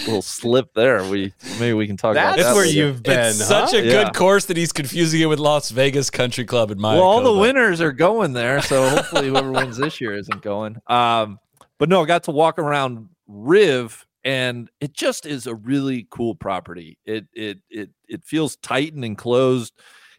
little 0.07 0.23
slip 0.23 0.73
there. 0.73 1.03
We 1.07 1.33
maybe 1.59 1.73
we 1.73 1.85
can 1.85 1.97
talk 1.97 2.13
about 2.13 2.31
that. 2.31 2.35
That's 2.37 2.49
that 2.49 2.55
where 2.55 2.65
later. 2.65 2.77
you've 2.79 3.03
been. 3.03 3.19
it's 3.19 3.39
huh? 3.47 3.67
such 3.67 3.75
a 3.79 3.85
Yeah. 3.85 3.91
good 4.05 4.15
course 4.15 4.45
that 4.45 4.57
he's 4.57 4.71
confusing 4.73 5.21
it 5.21 5.27
with 5.27 5.37
Las 5.39 5.69
Vegas 5.69 6.09
Country 6.09 6.43
Club 6.43 6.71
in 6.71 6.79
my. 6.81 6.95
Well, 6.95 7.03
all 7.03 7.21
the 7.21 7.39
winners 7.39 7.79
are 7.79 7.91
going 7.91 8.33
there, 8.33 8.59
so 8.63 8.89
hopefully 8.89 9.27
whoever 9.27 9.51
wins 9.51 9.77
this 9.77 10.01
year 10.01 10.15
isn't 10.17 10.41
going. 10.41 10.77
Um, 10.87 11.39
but 11.77 11.89
no, 11.89 12.01
I 12.01 12.05
got 12.07 12.23
to 12.23 12.31
walk 12.31 12.57
around 12.57 13.07
Riv, 13.27 14.03
and 14.23 14.69
it 14.79 14.93
just 14.93 15.25
is 15.25 15.47
a 15.47 15.55
really 15.55 16.07
cool 16.09 16.35
property. 16.35 16.97
It 17.05 17.27
it 17.33 17.59
it 17.69 17.89
it 18.07 18.23
feels 18.23 18.55
tight 18.57 18.93
and 18.93 19.03
enclosed 19.05 19.73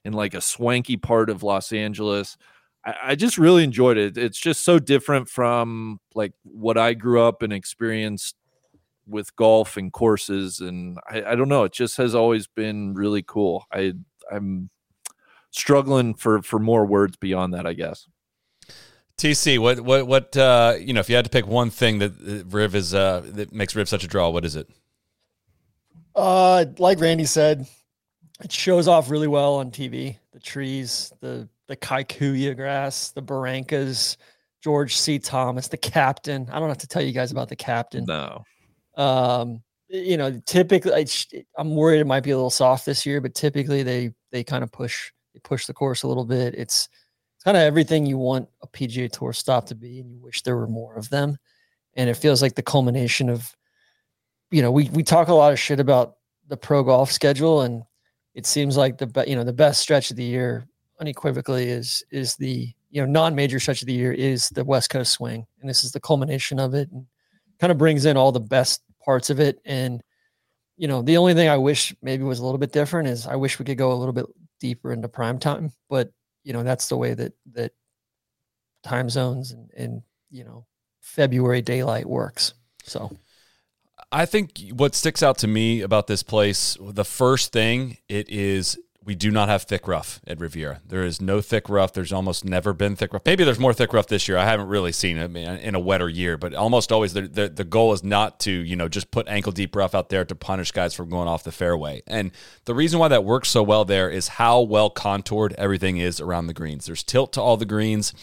in 0.05 0.13
like 0.13 0.35
a 0.35 0.41
swanky 0.41 0.97
part 0.97 1.31
of 1.31 1.43
Los 1.43 1.73
Angeles. 1.73 2.37
I, 2.85 3.15
just 3.15 3.39
really 3.39 3.63
enjoyed 3.63 3.97
it. 3.97 4.19
It's 4.19 4.41
just 4.41 4.65
so 4.65 4.81
different 4.81 5.29
from 5.29 6.01
like 6.17 6.33
what 6.43 6.77
I 6.77 6.95
grew 6.95 7.23
up 7.23 7.43
and 7.43 7.53
experienced 7.53 8.35
with 9.07 9.35
golf 9.37 9.77
and 9.77 9.93
courses, 9.93 10.59
and 10.59 10.99
I, 11.09 11.23
I 11.23 11.35
don't 11.37 11.49
know. 11.49 11.65
It 11.65 11.73
just 11.73 11.97
has 11.99 12.15
always 12.15 12.49
been 12.49 12.95
really 12.95 13.23
cool. 13.23 13.67
I 13.73 13.93
I'm 14.33 14.69
struggling 15.53 16.15
for 16.15 16.43
for 16.43 16.59
more 16.59 16.85
words 16.87 17.17
beyond 17.17 17.55
that, 17.55 17.67
I 17.67 17.75
guess. 17.75 18.09
TC, 19.23 19.59
what 19.61 19.81
what 19.81 20.07
what 20.09 20.37
uh, 20.37 20.75
you 20.81 20.93
know? 20.93 20.99
If 20.99 21.09
you 21.09 21.15
had 21.15 21.25
to 21.25 21.31
pick 21.31 21.47
one 21.47 21.71
thing 21.71 22.01
that 22.01 22.13
uh, 22.13 22.45
Riv 22.49 22.75
is 22.75 22.93
uh, 22.93 23.23
that 23.25 23.53
makes 23.53 23.77
Riv 23.77 23.89
such 23.89 24.03
a 24.03 24.09
draw, 24.09 24.31
what 24.31 24.45
is 24.45 24.57
it? 24.57 24.69
Uh, 26.17 26.65
like 26.79 26.99
Randy 26.99 27.25
said, 27.25 27.67
it 28.43 28.51
shows 28.51 28.89
off 28.89 29.11
really 29.11 29.29
well 29.29 29.55
on 29.55 29.71
TV. 29.71 30.17
The 30.33 30.41
trees, 30.41 31.13
the 31.21 31.49
the 31.69 31.77
kikuyu 31.77 32.57
grass, 32.57 33.11
the 33.11 33.23
barrancas, 33.23 34.17
George 34.61 34.97
C. 34.97 35.21
Thomas, 35.21 35.69
the 35.69 35.77
captain. 35.77 36.49
I 36.51 36.59
don't 36.59 36.69
have 36.69 36.79
to 36.79 36.89
tell 36.89 37.03
you 37.03 37.13
guys 37.13 37.31
about 37.31 37.49
the 37.49 37.57
captain. 37.57 38.05
No, 38.05 38.45
Um, 38.97 39.63
you 39.89 40.17
know, 40.17 40.41
typically 40.47 40.95
I, 40.95 41.07
I'm 41.57 41.77
worried 41.77 42.01
it 42.01 42.09
might 42.09 42.25
be 42.25 42.33
a 42.33 42.37
little 42.37 42.51
soft 42.51 42.87
this 42.87 43.07
year, 43.07 43.21
but 43.21 43.37
typically 43.37 43.85
they 43.85 44.13
they 44.33 44.43
kind 44.43 44.65
of 44.65 44.73
push 44.73 45.13
they 45.33 45.41
push 45.41 45.67
the 45.67 45.75
course 45.75 46.03
a 46.03 46.09
little 46.09 46.25
bit. 46.25 46.57
It's 46.57 46.89
it's 47.43 47.45
kind 47.45 47.57
of 47.57 47.65
everything 47.65 48.07
you 48.07 48.19
want 48.19 48.49
a 48.63 48.69
PGA 48.69 49.11
Tour 49.11 49.33
stop 49.33 49.67
to 49.67 49.75
be, 49.75 49.99
and 49.99 50.09
you 50.09 50.17
wish 50.21 50.43
there 50.43 50.57
were 50.57 50.69
more 50.69 50.95
of 50.95 51.11
them. 51.11 51.37
And 51.95 52.09
it 52.09 52.15
feels 52.15 52.41
like 52.41 52.55
the 52.55 52.63
culmination 52.63 53.29
of, 53.29 53.57
you 54.53 54.63
know, 54.63 54.71
we 54.71 54.89
we 54.91 55.03
talk 55.03 55.27
a 55.27 55.35
lot 55.35 55.53
of 55.53 55.59
shit 55.59 55.81
about 55.81 56.19
the 56.47 56.57
pro 56.57 56.85
golf 56.85 57.11
schedule, 57.11 57.63
and 57.63 57.83
it 58.37 58.47
seems 58.47 58.77
like 58.77 58.97
the 58.97 59.09
be, 59.09 59.25
you 59.27 59.35
know 59.35 59.43
the 59.43 59.53
best 59.53 59.81
stretch 59.81 60.13
of 60.13 60.17
the 60.17 60.23
year 60.23 60.69
unequivocally 61.01 61.65
is 61.65 62.05
is 62.13 62.37
the 62.37 62.73
you 62.91 63.03
know 63.03 63.11
non-major 63.11 63.59
stretch 63.59 63.83
of 63.83 63.87
the 63.87 63.93
year 63.93 64.13
is 64.13 64.49
the 64.51 64.65
West 64.65 64.91
Coast 64.91 65.11
swing, 65.11 65.45
and 65.61 65.69
this 65.69 65.83
is 65.83 65.91
the 65.91 65.99
culmination 65.99 66.61
of 66.61 66.75
it, 66.75 66.93
and 66.93 67.05
kind 67.59 67.73
of 67.73 67.77
brings 67.79 68.05
in 68.05 68.17
all 68.17 68.31
the 68.31 68.39
best 68.39 68.83
parts 69.05 69.31
of 69.31 69.41
it. 69.41 69.59
And 69.65 70.01
you 70.77 70.87
know, 70.87 71.03
the 71.03 71.17
only 71.17 71.35
thing 71.35 71.49
I 71.49 71.57
wish 71.57 71.93
maybe 72.03 72.23
was 72.23 72.39
a 72.39 72.45
little 72.45 72.59
bit 72.59 72.71
different 72.71 73.09
is 73.09 73.27
I 73.27 73.35
wish 73.35 73.59
we 73.59 73.65
could 73.65 73.79
go 73.79 73.91
a 73.91 73.99
little 73.99 74.13
bit 74.13 74.27
deeper 74.61 74.93
into 74.93 75.09
prime 75.09 75.41
time, 75.41 75.73
but 75.91 76.13
you 76.45 76.53
know 76.53 76.63
that's 76.63 76.89
the 76.89 76.97
way 76.97 77.15
that 77.15 77.33
that 77.53 77.73
time 78.83 79.09
zones 79.09 79.53
and 79.53 79.71
and 79.77 80.03
you 80.31 80.45
know 80.45 80.67
February 81.01 81.63
daylight 81.63 82.07
works. 82.07 82.55
So 82.85 83.17
I 84.11 84.27
think 84.27 84.61
what 84.73 84.95
sticks 84.95 85.23
out 85.23 85.39
to 85.39 85.47
me 85.47 85.81
about 85.81 86.07
this 86.07 86.23
place, 86.23 86.77
the 86.81 87.05
first 87.05 87.53
thing, 87.53 87.99
it 88.09 88.29
is 88.29 88.79
we 89.05 89.15
do 89.15 89.31
not 89.31 89.49
have 89.49 89.63
thick 89.63 89.89
rough 89.89 90.21
at 90.27 90.39
Riviera. 90.39 90.81
There 90.87 91.03
is 91.03 91.21
no 91.21 91.41
thick 91.41 91.69
rough. 91.69 91.93
There's 91.93 92.13
almost 92.13 92.45
never 92.45 92.73
been 92.73 92.95
thick 92.95 93.13
rough. 93.13 93.23
Maybe 93.27 93.45
there's 93.45 93.59
more 93.59 93.75
thick 93.75 93.93
rough 93.93 94.07
this 94.07 94.29
year. 94.29 94.39
I 94.39 94.45
haven't 94.45 94.69
really 94.69 94.93
seen 94.93 95.17
it 95.17 95.35
in 95.37 95.75
a 95.75 95.81
wetter 95.81 96.09
year, 96.09 96.37
but 96.37 96.55
almost 96.55 96.93
always 96.93 97.13
the, 97.13 97.23
the, 97.23 97.49
the 97.49 97.65
goal 97.65 97.93
is 97.93 98.05
not 98.05 98.39
to, 98.41 98.53
you 98.53 98.77
know, 98.77 98.89
just 98.89 99.11
put 99.11 99.27
ankle 99.29 99.53
deep 99.53 99.75
rough 99.75 99.95
out 99.95 100.09
there 100.09 100.25
to 100.25 100.35
punish 100.35 100.71
guys 100.71 100.95
from 100.95 101.11
going 101.11 101.29
off 101.29 101.43
the 101.43 101.53
fairway. 101.53 102.03
And 102.07 102.31
the 102.65 102.75
reason 102.75 102.99
why 103.01 103.09
that 103.09 103.25
works 103.25 103.49
so 103.49 103.63
well 103.63 103.85
there 103.85 104.09
is 104.09 104.29
how 104.29 104.61
well 104.61 104.91
contoured 104.91 105.55
everything 105.59 105.97
is 105.97 106.21
around 106.21 106.47
the 106.47 106.55
greens. 106.55 106.87
There's 106.87 107.03
tilt 107.03 107.33
to 107.33 107.41
all 107.41 107.57
the 107.57 107.67
greens 107.67 108.15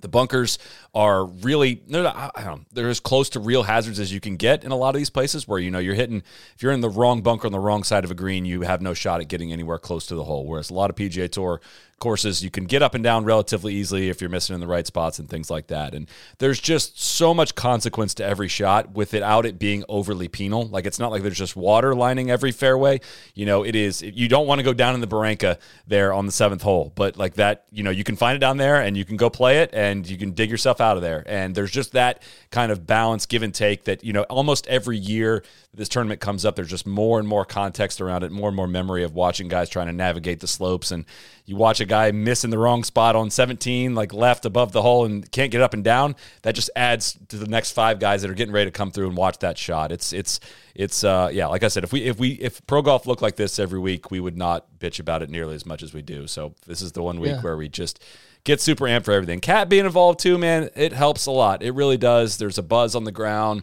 The 0.00 0.08
bunkers 0.08 0.58
are 0.94 1.24
really 1.24 1.82
they're, 1.88 2.02
not, 2.02 2.32
know, 2.44 2.60
they're 2.72 2.88
as 2.88 3.00
close 3.00 3.28
to 3.30 3.40
real 3.40 3.64
hazards 3.64 3.98
as 4.00 4.12
you 4.12 4.20
can 4.20 4.36
get 4.36 4.64
in 4.64 4.72
a 4.72 4.76
lot 4.76 4.94
of 4.94 4.98
these 4.98 5.10
places 5.10 5.46
where 5.46 5.58
you 5.58 5.70
know 5.70 5.78
you're 5.78 5.94
hitting 5.94 6.22
if 6.54 6.62
you're 6.62 6.72
in 6.72 6.80
the 6.80 6.88
wrong 6.88 7.22
bunker 7.22 7.46
on 7.46 7.52
the 7.52 7.58
wrong 7.58 7.82
side 7.82 8.04
of 8.04 8.10
a 8.10 8.14
green 8.14 8.44
you 8.44 8.62
have 8.62 8.80
no 8.80 8.94
shot 8.94 9.20
at 9.20 9.28
getting 9.28 9.52
anywhere 9.52 9.78
close 9.78 10.06
to 10.06 10.14
the 10.14 10.24
hole. 10.24 10.46
Whereas 10.46 10.70
a 10.70 10.74
lot 10.74 10.90
of 10.90 10.96
PGA 10.96 11.30
Tour 11.30 11.60
courses 12.00 12.42
you 12.42 12.50
can 12.50 12.64
get 12.64 12.82
up 12.82 12.94
and 12.94 13.04
down 13.04 13.24
relatively 13.24 13.74
easily 13.74 14.08
if 14.08 14.20
you're 14.20 14.30
missing 14.30 14.54
in 14.54 14.60
the 14.60 14.66
right 14.66 14.86
spots 14.86 15.18
and 15.18 15.28
things 15.28 15.50
like 15.50 15.68
that. 15.68 15.94
And 15.94 16.08
there's 16.38 16.58
just 16.58 17.00
so 17.00 17.32
much 17.32 17.54
consequence 17.54 18.14
to 18.14 18.24
every 18.24 18.48
shot 18.48 18.92
without 18.92 19.46
it 19.46 19.58
being 19.58 19.84
overly 19.88 20.26
penal. 20.26 20.66
Like 20.66 20.86
it's 20.86 20.98
not 20.98 21.10
like 21.10 21.22
there's 21.22 21.38
just 21.38 21.54
water 21.54 21.94
lining 21.94 22.30
every 22.30 22.50
fairway. 22.50 23.00
You 23.34 23.46
know 23.46 23.62
it 23.62 23.76
is 23.76 24.02
you 24.02 24.28
don't 24.28 24.46
want 24.46 24.58
to 24.58 24.62
go 24.64 24.72
down 24.72 24.94
in 24.94 25.00
the 25.00 25.06
barranca 25.06 25.58
there 25.86 26.12
on 26.12 26.26
the 26.26 26.32
seventh 26.32 26.62
hole 26.62 26.92
but 26.94 27.16
like 27.16 27.34
that 27.34 27.66
you 27.70 27.82
know 27.82 27.90
you 27.90 28.04
can 28.04 28.16
find 28.16 28.36
it 28.36 28.40
down 28.40 28.56
there 28.56 28.80
and 28.80 28.96
you 28.96 29.04
can 29.04 29.16
go 29.16 29.30
play 29.30 29.58
it 29.58 29.70
and 29.72 30.08
you 30.08 30.16
can 30.16 30.32
dig 30.32 30.50
yourself 30.50 30.80
out 30.80 30.96
of 30.96 31.02
there. 31.02 31.22
And 31.26 31.54
there's 31.54 31.70
just 31.70 31.92
that 31.92 32.22
kind 32.50 32.72
of 32.72 32.86
balance 32.86 33.26
give 33.26 33.42
and 33.42 33.54
take 33.54 33.84
that 33.84 34.02
you 34.02 34.12
know 34.12 34.22
almost 34.24 34.66
every 34.66 34.96
year 34.96 35.42
this 35.72 35.88
tournament 35.88 36.20
comes 36.20 36.44
up 36.44 36.56
there's 36.56 36.68
just 36.68 36.86
more 36.86 37.20
and 37.20 37.28
more 37.28 37.44
context 37.44 38.00
around 38.00 38.24
it 38.24 38.32
more 38.32 38.48
and 38.48 38.56
more 38.56 38.66
memory 38.66 39.04
of 39.04 39.14
watching 39.14 39.46
guys 39.46 39.68
trying 39.68 39.86
to 39.86 39.92
navigate 39.92 40.40
the 40.40 40.48
slopes. 40.48 40.90
And 40.90 41.04
you 41.46 41.54
watch 41.54 41.80
a 41.80 41.84
guy 41.84 42.10
miss 42.10 42.42
in 42.44 42.50
the 42.50 42.58
wrong 42.58 42.82
spot 42.82 43.14
on 43.14 43.30
17 43.30 43.94
like 43.94 44.12
left 44.12 44.44
above 44.44 44.72
the 44.72 44.82
hole 44.82 45.04
and 45.04 45.30
can't 45.30 45.52
get 45.52 45.60
up 45.60 45.72
and 45.72 45.84
down 45.84 46.16
that 46.42 46.56
just 46.56 46.70
adds 46.74 47.16
to 47.28 47.36
the 47.36 47.46
next 47.46 47.70
five 47.72 48.00
guys 48.00 48.22
that 48.22 48.30
are 48.30 48.34
getting 48.34 48.52
ready 48.52 48.66
to 48.68 48.76
come 48.76 48.90
through 48.90 49.06
and 49.06 49.16
watch 49.16 49.38
that 49.38 49.56
shot. 49.56 49.92
It's 49.92 50.12
it's 50.12 50.40
it's 50.74 51.04
uh 51.04 51.30
yeah 51.32 51.46
like 51.46 51.62
i 51.64 51.68
said 51.68 51.82
if 51.84 51.92
we 51.92 52.02
if 52.02 52.18
we 52.18 52.30
if 52.32 52.64
pro 52.66 52.82
golf 52.82 53.06
looked 53.06 53.22
like 53.22 53.36
this 53.36 53.58
every 53.58 53.78
week 53.78 54.10
we 54.10 54.18
would 54.20 54.36
not 54.36 54.66
bitch 54.78 54.98
about 55.00 55.22
it 55.22 55.30
nearly 55.30 55.54
as 55.54 55.64
much 55.66 55.82
as 55.84 55.94
we 55.94 56.02
do. 56.02 56.26
So 56.26 56.54
this 56.66 56.82
is 56.82 56.92
the 56.92 57.02
one 57.02 57.20
week 57.20 57.32
Yeah. 57.32 57.42
where 57.42 57.56
we 57.56 57.68
just 57.68 58.02
get 58.42 58.60
super 58.60 58.86
amped 58.86 59.04
for 59.04 59.12
everything. 59.12 59.40
Cat 59.40 59.68
being 59.68 59.84
involved 59.84 60.18
too 60.18 60.36
man 60.36 60.68
it 60.74 60.92
helps 60.92 61.26
a 61.26 61.30
lot. 61.30 61.62
It 61.62 61.72
really 61.74 61.96
does. 61.96 62.38
There's 62.38 62.58
a 62.58 62.62
buzz 62.62 62.96
on 62.96 63.04
the 63.04 63.12
ground 63.12 63.62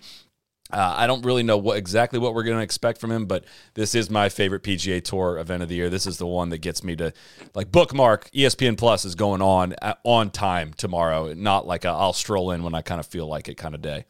uh, 0.72 0.96
I 0.98 1.08
don't 1.08 1.24
really 1.24 1.44
know 1.44 1.58
what 1.58 1.78
exactly 1.78 2.20
what 2.20 2.34
we're 2.34 2.44
going 2.44 2.58
to 2.58 2.64
expect 2.64 3.00
from 3.00 3.12
him, 3.12 3.26
but 3.26 3.46
this 3.74 3.96
is 3.96 4.10
my 4.10 4.28
favorite 4.28 4.64
PGA 4.64 5.02
Tour 5.02 5.38
event 5.38 5.64
of 5.64 5.70
the 5.70 5.76
year. 5.76 5.90
This 5.90 6.06
is 6.06 6.18
the 6.18 6.28
one 6.28 6.50
that 6.50 6.58
gets 6.58 6.84
me 6.84 6.96
to 6.98 7.14
like 7.56 7.72
bookmark. 7.72 8.30
ESPN 8.32 8.78
Plus 8.78 9.06
is 9.06 9.16
going 9.16 9.42
on 9.42 9.76
at, 9.82 10.00
on 10.04 10.30
time 10.30 10.74
tomorrow, 10.74 11.34
not 11.34 11.66
like 11.66 11.86
I'll 11.86 12.14
stroll 12.14 12.52
in 12.52 12.64
when 12.64 12.76
I 12.76 12.82
kind 12.82 13.00
of 13.00 13.06
feel 13.06 13.28
like 13.28 13.48
it 13.48 13.56
kind 13.56 13.76
of 13.76 13.82
day. 13.82 14.06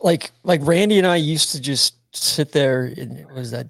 like 0.00 0.30
like 0.44 0.60
Randy 0.64 0.98
and 0.98 1.06
I 1.06 1.16
used 1.16 1.52
to 1.52 1.60
just 1.60 1.96
sit 2.14 2.52
there 2.52 2.86
in 2.86 3.16
it 3.16 3.30
was 3.30 3.50
that 3.50 3.68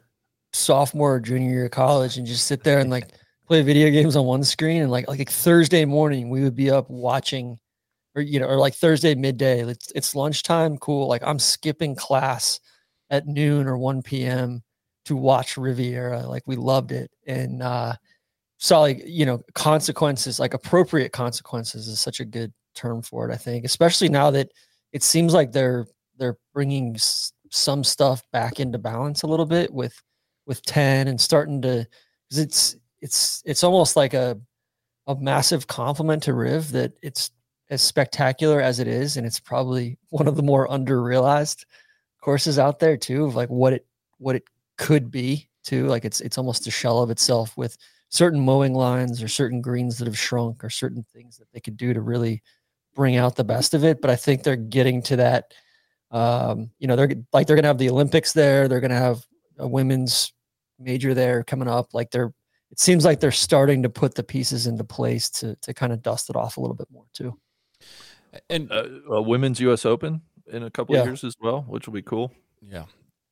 sophomore 0.52 1.16
or 1.16 1.20
junior 1.20 1.50
year 1.50 1.64
of 1.66 1.72
college 1.72 2.16
and 2.16 2.26
just 2.26 2.46
sit 2.46 2.62
there 2.62 2.78
and 2.78 2.88
like 2.88 3.08
play 3.48 3.62
video 3.62 3.90
games 3.90 4.16
on 4.16 4.24
one 4.24 4.44
screen 4.44 4.82
and 4.82 4.90
like 4.90 5.08
like 5.08 5.28
Thursday 5.28 5.84
morning 5.84 6.30
we 6.30 6.42
would 6.42 6.54
be 6.56 6.70
up 6.70 6.88
watching 6.88 7.58
or 8.16 8.22
you 8.22 8.40
know 8.40 8.46
or 8.46 8.58
like 8.58 8.74
Thursday 8.74 9.14
midday 9.14 9.62
it's, 9.62 9.92
it's 9.94 10.16
lunchtime 10.16 10.78
cool 10.78 11.08
like 11.08 11.22
I'm 11.24 11.38
skipping 11.38 11.96
class 11.96 12.60
at 13.10 13.26
noon 13.26 13.68
or 13.68 13.78
1 13.78 14.02
p.m. 14.02 14.62
to 15.06 15.16
watch 15.16 15.56
Riviera 15.58 16.26
like 16.26 16.42
we 16.46 16.56
loved 16.56 16.92
it 16.92 17.10
and 17.26 17.62
uh 17.62 17.94
saw 18.58 18.80
like 18.80 19.02
you 19.06 19.26
know 19.26 19.42
consequences 19.54 20.40
like 20.40 20.54
appropriate 20.54 21.12
consequences 21.12 21.88
is 21.88 22.00
such 22.00 22.20
a 22.20 22.24
good 22.24 22.52
term 22.74 23.02
for 23.02 23.28
it 23.28 23.32
I 23.32 23.36
think 23.36 23.64
especially 23.64 24.08
now 24.08 24.30
that 24.32 24.50
it 24.92 25.02
seems 25.02 25.34
like 25.34 25.52
they're 25.52 25.86
they're 26.18 26.38
bringing 26.54 26.94
s- 26.96 27.32
some 27.50 27.84
stuff 27.84 28.22
back 28.32 28.60
into 28.60 28.78
balance 28.78 29.22
a 29.22 29.26
little 29.26 29.46
bit 29.46 29.72
with 29.72 29.94
with 30.46 30.62
10 30.62 31.08
and 31.08 31.20
starting 31.20 31.62
to 31.62 31.86
it's 32.30 32.76
it's 33.00 33.42
it's 33.46 33.64
almost 33.64 33.96
like 33.96 34.14
a 34.14 34.38
a 35.06 35.16
massive 35.16 35.66
compliment 35.66 36.22
to 36.24 36.34
Riv 36.34 36.72
that 36.72 36.92
it's 37.02 37.30
as 37.70 37.82
spectacular 37.82 38.60
as 38.60 38.78
it 38.78 38.86
is 38.86 39.16
and 39.16 39.26
it's 39.26 39.40
probably 39.40 39.98
one 40.10 40.28
of 40.28 40.36
the 40.36 40.42
more 40.42 40.68
underrealized 40.68 41.64
courses 42.20 42.58
out 42.58 42.78
there 42.78 42.96
too 42.96 43.24
of 43.24 43.34
like 43.34 43.48
what 43.48 43.72
it 43.72 43.86
what 44.18 44.36
it 44.36 44.44
could 44.78 45.10
be 45.10 45.48
too 45.64 45.86
like 45.86 46.04
it's 46.04 46.20
it's 46.20 46.38
almost 46.38 46.66
a 46.66 46.70
shell 46.70 47.02
of 47.02 47.10
itself 47.10 47.56
with 47.56 47.76
certain 48.08 48.40
mowing 48.40 48.72
lines 48.72 49.22
or 49.22 49.28
certain 49.28 49.60
greens 49.60 49.98
that 49.98 50.06
have 50.06 50.18
shrunk 50.18 50.62
or 50.62 50.70
certain 50.70 51.04
things 51.12 51.36
that 51.36 51.50
they 51.52 51.60
could 51.60 51.76
do 51.76 51.92
to 51.92 52.00
really 52.00 52.42
bring 52.94 53.16
out 53.16 53.36
the 53.36 53.44
best 53.44 53.74
of 53.74 53.84
it 53.84 54.00
but 54.00 54.10
i 54.10 54.16
think 54.16 54.42
they're 54.42 54.56
getting 54.56 55.02
to 55.02 55.16
that 55.16 55.52
um 56.12 56.70
you 56.78 56.86
know 56.86 56.94
they're 56.94 57.10
like 57.32 57.46
they're 57.46 57.56
gonna 57.56 57.68
have 57.68 57.78
the 57.78 57.90
olympics 57.90 58.32
there 58.32 58.68
they're 58.68 58.80
gonna 58.80 58.94
have 58.94 59.26
a 59.58 59.66
women's 59.66 60.32
major 60.78 61.14
there 61.14 61.42
coming 61.42 61.68
up 61.68 61.92
like 61.94 62.10
they're 62.10 62.32
it 62.70 62.80
seems 62.80 63.04
like 63.04 63.20
they're 63.20 63.30
starting 63.30 63.82
to 63.82 63.88
put 63.88 64.14
the 64.14 64.22
pieces 64.22 64.66
into 64.66 64.84
place 64.84 65.28
to 65.30 65.56
to 65.56 65.74
kind 65.74 65.92
of 65.92 66.02
dust 66.02 66.30
it 66.30 66.36
off 66.36 66.56
a 66.56 66.60
little 66.60 66.76
bit 66.76 66.88
more 66.90 67.06
too 67.12 67.36
And 68.50 68.70
Uh, 68.72 68.84
a 69.14 69.22
women's 69.22 69.60
U.S. 69.60 69.84
Open 69.84 70.22
in 70.52 70.62
a 70.62 70.70
couple 70.70 70.94
Yeah. 70.94 71.02
of 71.02 71.06
years 71.06 71.24
as 71.24 71.34
well, 71.40 71.62
which 71.68 71.86
will 71.86 71.94
be 71.94 72.02
cool. 72.02 72.32
Yeah. 72.62 72.86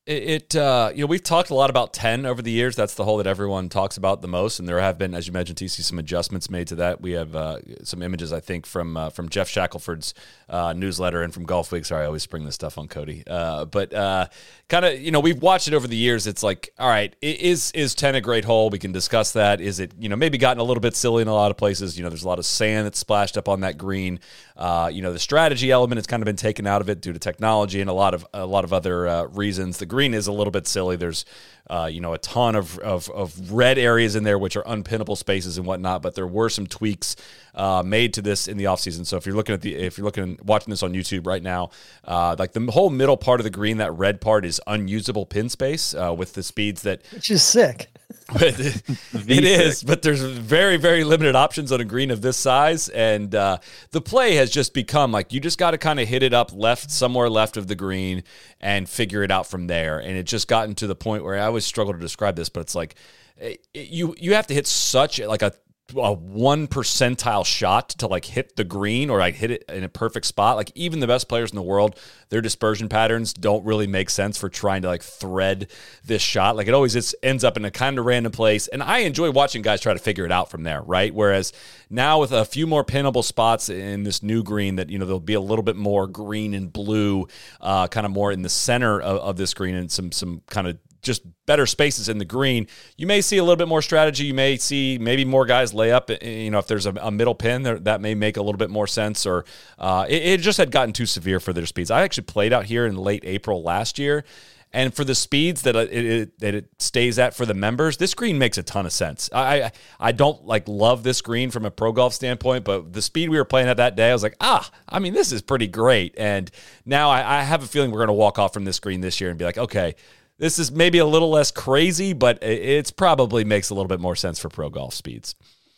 It, 0.07 0.55
uh, 0.55 0.91
you 0.93 1.01
know, 1.01 1.07
we've 1.07 1.23
talked 1.23 1.49
a 1.49 1.55
lot 1.55 1.71
about 1.71 1.91
10 1.91 2.27
over 2.27 2.39
the 2.39 2.51
years. 2.51 2.75
That's 2.75 2.93
the 2.93 3.03
hole 3.03 3.17
that 3.17 3.25
everyone 3.25 3.69
talks 3.69 3.97
about 3.97 4.21
the 4.21 4.27
most. 4.27 4.59
And 4.59 4.69
there 4.69 4.79
have 4.79 4.99
been, 4.99 5.15
as 5.15 5.25
you 5.25 5.33
mentioned, 5.33 5.57
TC, 5.57 5.81
some 5.81 5.97
adjustments 5.97 6.47
made 6.47 6.67
to 6.67 6.75
that. 6.75 7.01
We 7.01 7.13
have 7.13 7.35
uh, 7.35 7.57
some 7.83 8.03
images, 8.03 8.31
I 8.31 8.39
think, 8.39 8.67
from 8.67 8.97
uh, 8.97 9.09
from 9.09 9.29
Geoff 9.29 9.49
Shackelford's 9.49 10.13
uh, 10.47 10.73
newsletter 10.73 11.23
and 11.23 11.33
from 11.33 11.45
Golf 11.45 11.71
Week. 11.71 11.85
Sorry, 11.85 12.03
I 12.03 12.05
always 12.05 12.21
spring 12.21 12.45
this 12.45 12.53
stuff 12.53 12.77
on 12.77 12.87
Cody. 12.87 13.23
Uh, 13.25 13.65
but 13.65 13.95
uh, 13.95 14.27
kind 14.69 14.85
of, 14.85 15.01
you 15.01 15.09
know, 15.09 15.19
we've 15.19 15.41
watched 15.41 15.67
it 15.67 15.73
over 15.73 15.87
the 15.87 15.95
years. 15.95 16.27
It's 16.27 16.43
like, 16.43 16.69
all 16.77 16.87
right, 16.87 17.15
is 17.19 17.71
is 17.71 17.95
10 17.95 18.13
a 18.13 18.21
great 18.21 18.45
hole? 18.45 18.69
We 18.69 18.77
can 18.77 18.91
discuss 18.91 19.31
that. 19.31 19.59
Is 19.59 19.79
it, 19.79 19.91
you 19.97 20.07
know, 20.07 20.15
maybe 20.15 20.37
gotten 20.37 20.61
a 20.61 20.63
little 20.63 20.81
bit 20.81 20.95
silly 20.95 21.23
in 21.23 21.27
a 21.27 21.33
lot 21.33 21.49
of 21.49 21.57
places? 21.57 21.97
You 21.97 22.03
know, 22.03 22.09
there's 22.09 22.23
a 22.23 22.27
lot 22.27 22.37
of 22.37 22.45
sand 22.45 22.85
that's 22.85 22.99
splashed 22.99 23.39
up 23.39 23.49
on 23.49 23.61
that 23.61 23.79
green. 23.79 24.19
You 24.55 25.01
know, 25.01 25.13
the 25.13 25.19
strategy 25.19 25.71
element 25.71 25.97
has 25.97 26.05
kind 26.05 26.21
of 26.21 26.25
been 26.25 26.35
taken 26.35 26.67
out 26.67 26.81
of 26.81 26.89
it 26.89 27.01
due 27.01 27.11
to 27.11 27.17
technology 27.17 27.81
and 27.81 27.89
a 27.89 27.93
lot 27.93 28.13
of 28.13 28.23
a 28.35 28.45
lot 28.45 28.65
of 28.65 28.71
other 28.71 29.27
reasons. 29.29 29.79
The 29.79 29.94
green 29.95 30.13
is 30.13 30.27
a 30.27 30.31
little 30.31 30.51
bit 30.51 30.67
silly. 30.67 30.97
There's 30.97 31.23
uh, 31.69 31.89
you 31.91 32.01
know 32.01 32.13
a 32.13 32.17
ton 32.17 32.55
of, 32.55 32.77
of 32.79 33.09
of 33.09 33.51
red 33.51 33.77
areas 33.77 34.15
in 34.15 34.23
there 34.25 34.37
which 34.37 34.57
are 34.57 34.63
unpinnable 34.63 35.17
spaces 35.17 35.57
and 35.57 35.65
whatnot. 35.65 36.01
But 36.01 36.15
there 36.15 36.27
were 36.27 36.49
some 36.49 36.67
tweaks 36.67 37.15
uh, 37.55 37.81
made 37.85 38.13
to 38.15 38.21
this 38.21 38.47
in 38.47 38.57
the 38.57 38.65
offseason. 38.65 39.05
So 39.05 39.15
if 39.15 39.25
you're 39.25 39.35
looking 39.35 39.55
at 39.55 39.61
the 39.61 39.73
if 39.75 39.97
you're 39.97 40.05
looking 40.05 40.37
watching 40.43 40.71
this 40.71 40.83
on 40.83 40.93
YouTube 40.93 41.25
right 41.25 41.41
now, 41.41 41.69
uh, 42.03 42.35
like 42.37 42.51
the 42.51 42.71
whole 42.71 42.89
middle 42.89 43.17
part 43.17 43.39
of 43.39 43.45
the 43.45 43.49
green, 43.49 43.77
that 43.77 43.93
red 43.93 44.19
part 44.19 44.43
is 44.43 44.61
unusable 44.67 45.25
pin 45.25 45.47
space 45.49 45.95
uh, 45.95 46.13
with 46.13 46.33
the 46.33 46.43
speeds 46.43 46.81
that 46.81 47.01
which 47.13 47.31
is 47.31 47.41
sick 47.41 47.87
but 48.33 48.59
it 48.59 48.83
it 49.13 49.43
is, 49.43 49.83
but 49.83 50.01
there's 50.01 50.21
very, 50.21 50.77
very 50.77 51.03
limited 51.03 51.35
options 51.35 51.71
on 51.71 51.79
a 51.79 51.85
green 51.85 52.09
of 52.09 52.21
this 52.21 52.37
size, 52.37 52.89
and 52.89 53.35
uh, 53.35 53.59
the 53.91 54.01
play 54.01 54.33
has 54.33 54.49
just 54.49 54.73
become 54.73 55.11
like 55.11 55.31
you 55.31 55.39
just 55.39 55.59
got 55.59 55.71
to 55.71 55.77
kind 55.77 55.99
of 55.99 56.07
hit 56.07 56.23
it 56.23 56.33
up 56.33 56.51
left 56.51 56.89
somewhere 56.89 57.29
left 57.29 57.55
of 57.55 57.67
the 57.67 57.75
green 57.75 58.23
and 58.59 58.89
figure 58.89 59.21
it 59.21 59.29
out 59.29 59.45
from 59.45 59.67
there. 59.67 59.99
And 59.99 60.17
it 60.17 60.23
just 60.23 60.47
gotten 60.47 60.73
to 60.75 60.87
the 60.87 60.95
point 60.95 61.23
where 61.23 61.39
I 61.39 61.45
always 61.45 61.65
struggle 61.65 61.93
to 61.93 61.99
describe 61.99 62.35
this, 62.35 62.49
but 62.49 62.61
it's 62.61 62.73
like 62.73 62.95
eh, 63.39 63.57
you 63.75 64.15
you 64.17 64.33
have 64.33 64.47
to 64.47 64.55
hit 64.55 64.65
such 64.65 65.19
like 65.19 65.43
a 65.43 65.53
a 65.95 66.13
one 66.13 66.67
percentile 66.67 67.45
shot 67.45 67.89
to 67.89 68.07
like 68.07 68.25
hit 68.25 68.55
the 68.55 68.63
green 68.63 69.09
or 69.09 69.19
like 69.19 69.35
hit 69.35 69.51
it 69.51 69.65
in 69.69 69.83
a 69.83 69.89
perfect 69.89 70.25
spot. 70.25 70.55
Like 70.55 70.71
even 70.75 70.99
the 70.99 71.07
best 71.07 71.29
players 71.29 71.51
in 71.51 71.55
the 71.55 71.61
world, 71.61 71.99
their 72.29 72.41
dispersion 72.41 72.89
patterns 72.89 73.33
don't 73.33 73.63
really 73.65 73.87
make 73.87 74.09
sense 74.09 74.37
for 74.37 74.49
trying 74.49 74.81
to 74.81 74.87
like 74.87 75.03
thread 75.03 75.67
this 76.03 76.21
shot. 76.21 76.55
Like 76.55 76.67
it 76.67 76.73
always 76.73 76.93
just 76.93 77.15
ends 77.21 77.43
up 77.43 77.55
in 77.55 77.65
a 77.65 77.71
kind 77.71 77.99
of 77.99 78.05
random 78.05 78.31
place. 78.31 78.67
And 78.67 78.81
I 78.81 78.99
enjoy 78.99 79.29
watching 79.31 79.61
guys 79.61 79.81
try 79.81 79.93
to 79.93 79.99
figure 79.99 80.25
it 80.25 80.31
out 80.31 80.49
from 80.49 80.63
there, 80.63 80.81
right? 80.81 81.13
Whereas 81.13 81.53
now 81.89 82.19
with 82.19 82.31
a 82.31 82.45
few 82.45 82.65
more 82.65 82.83
pinnable 82.83 83.23
spots 83.23 83.69
in 83.69 84.03
this 84.03 84.23
new 84.23 84.43
green 84.43 84.77
that, 84.77 84.89
you 84.89 84.97
know, 84.97 85.05
there'll 85.05 85.19
be 85.19 85.35
a 85.35 85.41
little 85.41 85.63
bit 85.63 85.75
more 85.75 86.07
green 86.07 86.53
and 86.53 86.73
blue, 86.73 87.27
uh, 87.61 87.87
kind 87.87 88.05
of 88.05 88.11
more 88.11 88.31
in 88.31 88.41
the 88.41 88.49
center 88.49 88.99
of, 88.99 89.17
of 89.17 89.37
this 89.37 89.53
green 89.53 89.75
and 89.75 89.91
some 89.91 90.11
some 90.11 90.41
kind 90.47 90.67
of 90.67 90.77
just 91.05 91.21
better 91.45 91.65
spaces 91.65 92.09
in 92.09 92.17
the 92.17 92.25
green. 92.25 92.67
You 92.97 93.07
may 93.07 93.21
see 93.21 93.37
a 93.37 93.43
little 93.43 93.55
bit 93.55 93.69
more 93.69 93.81
strategy. 93.81 94.25
You 94.25 94.33
may 94.33 94.57
see 94.57 94.97
maybe 94.99 95.23
more 95.23 95.45
guys 95.45 95.73
lay 95.73 95.91
up. 95.93 96.09
eh, 96.09 96.17
You 96.21 96.51
know, 96.51 96.59
if 96.59 96.67
there's 96.67 96.85
a, 96.85 96.93
a 97.01 97.11
middle 97.11 97.35
pin, 97.35 97.63
there, 97.63 97.79
that 97.79 98.01
may 98.01 98.15
make 98.15 98.35
a 98.35 98.41
little 98.41 98.57
bit 98.57 98.69
more 98.69 98.87
sense. 98.87 99.25
Or 99.25 99.45
uh, 99.79 100.05
it, 100.09 100.23
it 100.23 100.41
just 100.41 100.57
had 100.57 100.71
gotten 100.71 100.91
too 100.91 101.05
severe 101.05 101.39
for 101.39 101.53
their 101.53 101.65
speeds. 101.65 101.89
I 101.89 102.01
actually 102.01 102.25
played 102.25 102.51
out 102.51 102.65
here 102.65 102.85
in 102.85 102.97
late 102.97 103.23
April 103.25 103.63
last 103.63 103.97
year. 103.97 104.25
And 104.73 104.93
for 104.93 105.05
the 105.05 105.15
speeds 105.15 105.61
that 105.61 105.77
it, 105.77 105.89
it 105.93 106.39
that 106.39 106.53
it 106.53 106.69
stays 106.79 107.17
at 107.17 107.33
for 107.33 107.45
the 107.45 107.53
members, 107.53 107.95
this 107.95 108.13
green 108.13 108.37
makes 108.37 108.57
a 108.57 108.63
ton 108.63 108.85
of 108.85 108.91
sense. 108.91 109.29
I 109.33 109.71
I, 110.01 110.11
don't 110.11 110.43
like 110.45 110.67
love 110.67 111.01
this 111.03 111.21
green 111.21 111.49
from 111.49 111.63
a 111.63 111.71
pro 111.71 111.93
golf 111.93 112.13
standpoint, 112.13 112.65
but 112.65 112.91
the 112.91 113.01
speed 113.01 113.29
we 113.29 113.37
were 113.37 113.45
playing 113.45 113.69
at 113.69 113.77
that 113.77 113.95
day, 113.95 114.09
I 114.09 114.13
was 114.13 114.23
like, 114.23 114.35
ah, 114.41 114.69
I 114.89 114.99
mean, 114.99 115.13
this 115.13 115.31
is 115.31 115.41
pretty 115.41 115.67
great. 115.67 116.15
And 116.17 116.51
now 116.85 117.09
I, 117.09 117.39
I 117.39 117.43
have 117.43 117.63
a 117.63 117.67
feeling 117.67 117.89
we're 117.91 117.99
going 117.99 118.07
to 118.07 118.13
walk 118.13 118.37
off 118.37 118.53
from 118.53 118.65
this 118.65 118.81
green 118.81 118.99
this 118.99 119.21
year 119.21 119.29
and 119.29 119.39
be 119.39 119.45
like, 119.45 119.57
okay, 119.57 119.95
this 120.37 120.59
is 120.59 120.71
maybe 120.71 120.97
a 120.97 121.05
little 121.05 121.29
less 121.29 121.51
crazy, 121.51 122.13
but 122.13 122.41
it- 122.43 122.61
it's 122.61 122.91
probably 122.91 123.43
makes 123.43 123.69
a 123.69 123.73
little 123.73 123.87
bit 123.87 123.99
more 123.99 124.15
sense 124.15 124.39
for 124.39 124.49
pro 124.49 124.69
golf 124.69 124.93
speeds. 124.93 125.35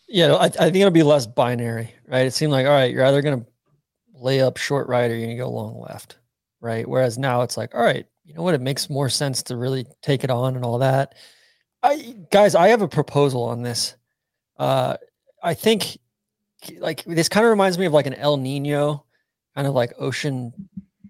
Yeah, 0.10 0.34
I, 0.36 0.46
I 0.46 0.50
think 0.50 0.78
it'll 0.78 0.92
be 0.92 1.04
less 1.04 1.28
binary, 1.28 1.94
right? 2.08 2.26
It 2.26 2.34
seemed 2.34 2.52
like, 2.52 2.66
all 2.66 2.72
right, 2.72 2.92
you're 2.92 3.06
either 3.06 3.22
going 3.22 3.42
to 3.42 3.46
lay 4.14 4.42
up 4.42 4.58
short 4.58 4.88
right 4.88 5.12
or 5.12 5.16
you're 5.16 5.28
to 5.28 5.36
go 5.36 5.50
long 5.50 5.80
left, 5.82 6.18
right? 6.62 6.88
Whereas 6.88 7.18
now 7.18 7.42
it's 7.42 7.58
like, 7.58 7.76
all 7.76 7.84
right, 7.84 8.06
you 8.24 8.34
know 8.34 8.42
what? 8.42 8.56
It 8.56 8.62
makes 8.62 8.90
more 8.90 9.10
sense 9.10 9.44
to 9.44 9.58
really 9.58 9.86
take 10.02 10.24
it 10.24 10.30
on 10.32 10.56
and 10.56 10.64
all 10.66 10.80
that. 10.80 11.16
I 11.84 12.16
guys, 12.32 12.56
I 12.56 12.70
have 12.70 12.82
a 12.82 12.88
proposal 12.88 13.44
on 13.44 13.62
this. 13.62 13.96
Uh, 14.58 14.98
I 15.44 15.54
think 15.54 15.98
like 16.80 17.04
this 17.04 17.30
kind 17.30 17.46
of 17.46 17.50
reminds 17.52 17.78
me 17.78 17.86
of 17.86 17.94
like 17.94 18.08
an 18.08 18.16
El 18.16 18.38
Nino 18.38 19.06
kind 19.56 19.68
of 19.68 19.74
like 19.76 19.94
ocean, 20.00 20.52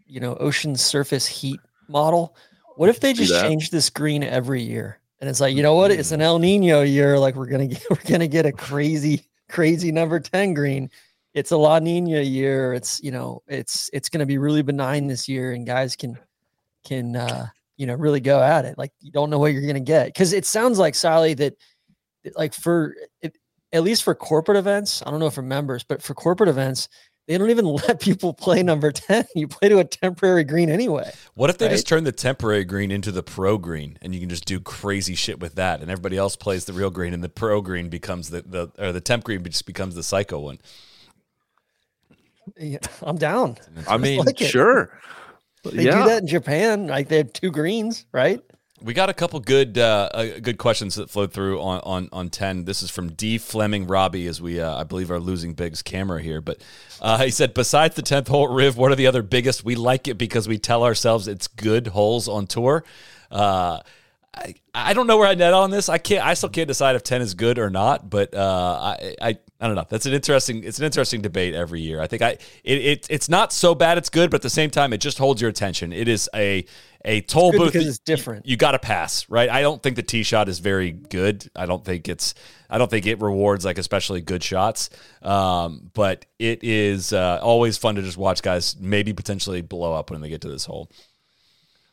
you 0.06 0.20
know, 0.20 0.36
ocean 0.36 0.76
surface 0.76 1.26
heat 1.28 1.60
model. 1.88 2.36
What 2.78 2.90
if 2.90 3.00
they 3.00 3.14
just 3.14 3.34
change 3.42 3.72
this 3.72 3.90
green 3.90 4.24
every 4.24 4.62
year? 4.62 5.00
And 5.20 5.30
it's 5.30 5.42
like, 5.42 5.56
you 5.56 5.64
know 5.64 5.74
what? 5.74 5.92
It's 5.92 6.12
an 6.12 6.22
El 6.22 6.38
Nino 6.38 6.82
year. 6.84 7.18
Like 7.18 7.36
we're 7.36 7.48
gonna 7.48 7.68
get 7.68 7.84
we're 7.90 8.10
gonna 8.10 8.28
get 8.28 8.46
a 8.46 8.52
crazy, 8.52 9.28
crazy 9.50 9.92
number 9.92 10.20
10 10.20 10.54
green. 10.54 10.90
It's 11.34 11.52
a 11.52 11.58
La 11.58 11.80
Nina 11.80 12.22
year. 12.22 12.74
It's 12.74 13.02
you 13.04 13.12
know, 13.12 13.42
it's 13.48 13.90
it's 13.94 14.10
gonna 14.10 14.26
be 14.26 14.38
really 14.38 14.62
benign 14.62 15.08
this 15.08 15.28
year, 15.28 15.54
and 15.54 15.66
guys 15.66 15.96
can 15.96 16.18
can 16.86 17.16
uh 17.16 17.48
you 17.78 17.88
know 17.88 17.96
really 17.96 18.20
go 18.20 18.42
at 18.42 18.66
it. 18.66 18.78
Like 18.78 18.92
you 19.02 19.12
don't 19.12 19.30
know 19.30 19.40
what 19.40 19.54
you're 19.54 19.66
gonna 19.66 19.80
get. 19.80 20.08
Because 20.08 20.34
it 20.34 20.46
sounds 20.46 20.78
like 20.78 20.94
Sally 20.94 21.34
that 21.36 21.56
like 22.36 22.54
for 22.54 22.96
it, 23.22 23.36
at 23.74 23.84
least 23.84 24.04
for 24.04 24.16
corporate 24.16 24.58
events, 24.58 25.02
I 25.06 25.10
don't 25.10 25.20
know 25.20 25.28
if 25.28 25.34
for 25.34 25.42
members, 25.42 25.84
but 25.84 26.02
for 26.02 26.14
corporate 26.14 26.50
events, 26.50 26.90
they 27.28 27.38
don't 27.38 27.50
even 27.50 27.66
let 27.88 28.00
people 28.00 28.34
play 28.34 28.64
number 28.64 28.92
10. 28.92 29.26
You 29.36 29.48
play 29.48 29.70
to 29.70 29.80
a 29.80 29.84
temporary 29.84 30.44
green 30.44 30.70
anyway. 30.70 31.12
What 31.36 31.50
if 31.50 31.58
they 31.58 31.70
just 31.70 31.88
turn 31.88 32.04
the 32.04 32.12
temporary 32.12 32.64
green 32.64 32.90
into 32.90 33.12
the 33.12 33.24
pro 33.24 33.58
green 33.58 33.98
and 34.02 34.14
you 34.16 34.20
can 34.20 34.30
just 34.30 34.46
do 34.46 34.60
crazy 34.60 35.16
shit 35.16 35.40
with 35.40 35.56
that 35.56 35.82
and 35.82 35.92
everybody 35.92 36.18
else 36.18 36.36
plays 36.36 36.66
the 36.66 36.74
real 36.74 36.90
green 36.90 37.14
and 37.14 37.24
the 37.24 37.30
pro 37.30 37.62
green 37.62 37.90
becomes 37.90 38.30
the, 38.30 38.42
the 38.42 38.72
or 38.80 38.92
the 38.92 39.02
temp 39.02 39.24
green 39.24 39.44
just 39.44 39.66
becomes 39.66 39.96
the 39.96 40.04
psycho 40.04 40.40
one. 40.40 40.60
Yeah, 42.58 42.80
I'm 43.02 43.18
down. 43.18 43.58
I 43.88 43.98
mean, 43.98 44.24
like 44.26 44.40
sure. 44.40 44.98
They 45.64 45.84
yeah. 45.84 46.04
do 46.04 46.10
that 46.10 46.22
in 46.22 46.28
Japan. 46.28 46.88
Like 46.88 47.10
they 47.10 47.18
have 47.18 47.34
two 47.34 47.52
greens, 47.52 48.06
right? 48.14 48.42
We 48.80 48.94
got 48.94 49.10
a 49.10 49.14
couple 49.14 49.40
good 49.40 49.80
uh, 49.80 50.10
uh, 50.14 50.40
good 50.40 50.60
questions 50.60 50.96
that 50.96 51.10
flowed 51.10 51.34
through 51.34 51.60
on, 51.60 51.82
on 51.84 52.10
on 52.12 52.30
ten. 52.30 52.66
This 52.66 52.84
is 52.84 52.92
from 52.92 53.12
D 53.12 53.40
Fleming 53.40 53.88
Robbie, 53.88 54.28
as 54.28 54.40
we 54.40 54.62
uh, 54.62 54.76
I 54.76 54.84
believe 54.84 55.10
are 55.10 55.20
losing 55.20 55.54
Big's 55.54 55.82
camera 55.82 56.22
here. 56.22 56.42
But 56.42 56.62
uh, 57.02 57.18
he 57.18 57.32
said, 57.32 57.56
besides 57.56 57.96
the 57.96 58.04
tenth 58.04 58.28
hole 58.28 58.48
Riv, 58.48 58.78
what 58.78 58.92
are 58.92 58.96
the 58.96 59.08
other 59.08 59.24
biggest? 59.24 59.64
We 59.64 59.74
like 59.74 60.08
it 60.08 60.20
because 60.20 60.48
we 60.48 60.60
tell 60.60 60.84
ourselves 60.84 61.28
it's 61.28 61.48
good 61.48 61.88
holes 61.88 62.28
on 62.28 62.46
tour. 62.46 62.84
Uh, 63.32 63.80
I, 64.36 64.54
I 64.76 64.94
don't 64.94 65.08
know 65.08 65.18
where 65.18 65.28
I 65.28 65.34
net 65.34 65.56
on 65.56 65.72
this. 65.72 65.90
I 65.90 65.98
can't. 65.98 66.24
I 66.24 66.36
still 66.36 66.50
can't 66.50 66.68
decide 66.68 66.96
if 66.96 67.02
ten 67.02 67.22
is 67.24 67.34
good 67.34 67.58
or 67.58 67.72
not. 67.72 68.08
But 68.08 68.36
uh, 68.36 68.96
I 69.20 69.38
I 69.60 69.66
don't 69.66 69.76
know. 69.76 69.86
That's 69.90 70.06
an 70.06 70.14
interesting. 70.14 70.64
It's 70.64 70.78
an 70.78 70.86
interesting 70.86 71.22
debate 71.22 71.56
every 71.56 71.82
year. 71.82 72.00
I 72.00 72.06
think 72.06 72.22
I 72.22 72.38
it, 72.64 72.78
it 72.78 73.08
it's 73.10 73.28
not 73.28 73.52
so 73.52 73.74
bad. 73.74 73.98
It's 73.98 74.10
good, 74.10 74.30
but 74.30 74.36
at 74.36 74.42
the 74.44 74.50
same 74.52 74.70
time, 74.70 74.94
it 74.94 75.00
just 75.00 75.18
holds 75.18 75.42
your 75.42 75.50
attention. 75.50 75.92
It 75.92 76.08
is 76.08 76.30
a 76.36 76.64
a 77.04 77.22
toll 77.22 77.52
good 77.52 77.58
booth 77.58 77.74
because 77.74 77.88
it's 77.88 77.98
different. 78.00 78.46
You, 78.46 78.56
got 78.58 78.72
to 78.74 78.80
pass, 78.80 79.28
right? 79.30 79.50
I 79.50 79.62
don't 79.62 79.82
think 79.82 79.96
the 79.96 80.04
tee 80.04 80.22
shot 80.24 80.48
is 80.50 80.60
very 80.60 80.92
good. 80.92 81.50
I 81.56 81.66
don't 81.66 81.84
think 81.84 82.08
it's. 82.08 82.36
I 82.70 82.78
don't 82.78 82.90
think 82.92 83.08
it 83.08 83.20
rewards 83.20 83.66
like 83.66 83.78
especially 83.80 84.22
good 84.22 84.44
shots. 84.44 84.90
Um, 85.24 85.90
but 85.96 86.26
it 86.38 86.64
is 86.64 87.12
uh, 87.14 87.40
always 87.42 87.78
fun 87.80 87.96
to 87.96 88.02
just 88.04 88.18
watch 88.18 88.44
guys 88.44 88.76
maybe 88.80 89.12
potentially 89.14 89.62
blow 89.62 89.94
up 89.94 90.12
when 90.12 90.22
they 90.22 90.30
get 90.30 90.42
to 90.42 90.50
this 90.50 90.66
hole. 90.66 90.92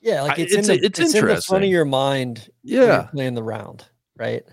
Yeah, 0.02 0.20
like 0.22 0.38
I- 0.38 0.42
it's, 0.42 0.52
it's- 0.52 0.68
in 0.68 0.76
the, 0.80 0.86
it's 0.86 0.98
it's, 1.00 1.14
in 1.14 1.26
the 1.26 1.40
front 1.40 1.64
of 1.64 1.70
your 1.70 1.86
mind. 1.86 2.50
when 2.62 2.74
you're 2.74 2.86
Yeah. 2.86 3.02
playing 3.04 3.34
the 3.34 3.42
round, 3.42 3.86
right? 4.18 4.44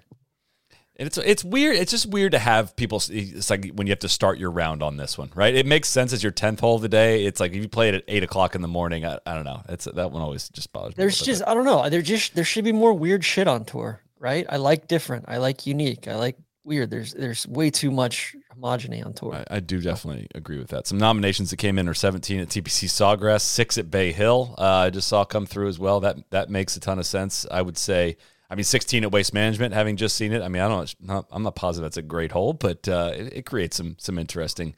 And 1.02 1.08
it's 1.08 1.18
it's 1.18 1.44
weird. 1.44 1.78
It's 1.78 1.90
just 1.90 2.06
weird 2.06 2.34
to 2.34 2.38
have 2.38 2.76
people. 2.76 3.02
It's 3.10 3.50
like 3.50 3.72
when 3.74 3.88
you 3.88 3.92
have 3.92 4.00
to 4.02 4.08
start 4.08 4.38
your 4.38 4.52
round 4.52 4.84
on 4.84 4.98
this 4.98 5.18
one, 5.18 5.32
right? 5.34 5.56
It 5.56 5.66
makes 5.66 5.90
sense 5.90 6.14
as 6.14 6.22
your 6.22 6.32
tenth 6.32 6.60
hole 6.60 6.76
of 6.76 6.84
the 6.84 6.90
day. 6.90 7.26
It's 7.26 7.40
like 7.40 7.54
if 7.54 7.58
you 7.58 7.68
play 7.68 7.90
it 7.90 7.96
at 7.96 8.04
eight 8.08 8.22
o'clock 8.22 8.54
in 8.54 8.62
the 8.62 8.68
morning. 8.68 9.04
I, 9.04 9.18
I 9.26 9.34
don't 9.34 9.44
know. 9.44 9.64
It's 9.68 9.86
that 9.86 10.12
one 10.12 10.22
always 10.22 10.48
just 10.50 10.72
bothers 10.72 10.96
me. 10.96 11.02
There's 11.02 11.20
little 11.20 11.32
bit. 11.32 11.40
just 11.40 11.50
I 11.50 11.56
don't 11.56 11.66
know. 11.66 11.90
There 11.90 12.04
just 12.04 12.36
there 12.36 12.44
should 12.44 12.66
be 12.66 12.72
more 12.72 12.94
weird 12.94 13.26
shit 13.26 13.48
on 13.48 13.66
tour, 13.66 14.00
right? 14.20 14.46
I 14.48 14.58
like 14.58 14.88
different. 14.88 15.26
I 15.28 15.38
like 15.38 15.66
unique. 15.66 16.08
I 16.08 16.18
like 16.18 16.38
weird. 16.64 16.92
There's 16.92 17.16
there's 17.16 17.48
way 17.48 17.72
too 17.72 17.90
much 17.90 18.36
homogeny 18.56 19.04
on 19.04 19.14
tour. 19.14 19.34
I, 19.34 19.56
I 19.56 19.60
do 19.60 19.82
definitely 19.82 20.28
agree 20.36 20.60
with 20.60 20.68
that. 20.68 20.86
Some 20.86 21.00
nominations 21.00 21.50
that 21.50 21.58
came 21.58 21.80
in 21.80 21.88
are 21.90 21.96
17 21.96 22.42
at 22.42 22.50
TPC 22.50 22.88
Sawgrass, 22.88 23.42
six 23.42 23.80
at 23.80 23.90
Bay 23.90 24.12
Hill. 24.12 24.54
Uh, 24.56 24.66
I 24.66 24.92
just 24.92 25.08
saw 25.08 25.26
come 25.26 25.48
through 25.48 25.70
as 25.70 25.80
well. 25.80 26.00
That 26.02 26.18
that 26.30 26.52
makes 26.52 26.76
a 26.76 26.80
ton 26.80 27.00
of 27.00 27.08
sense. 27.08 27.48
I 27.50 27.64
would 27.64 27.80
say. 27.80 28.18
I 28.52 28.56
mean, 28.56 28.66
16 28.66 29.06
at 29.06 29.12
Waste 29.12 29.34
Management. 29.34 29.74
Having 29.74 29.96
just 29.96 30.18
seen 30.18 30.34
it, 30.34 30.42
I 30.42 30.50
mean, 30.50 30.62
I 30.62 30.68
don't. 30.68 30.94
Not, 31.00 31.26
I'm 31.32 31.42
not 31.42 31.56
positive 31.56 31.86
that's 31.86 31.96
a 31.96 32.02
great 32.02 32.34
hole, 32.34 32.52
but 32.52 32.86
uh, 32.88 33.14
it, 33.16 33.34
it 33.38 33.46
creates 33.46 33.78
some 33.78 33.96
some 33.98 34.20
interesting 34.20 34.76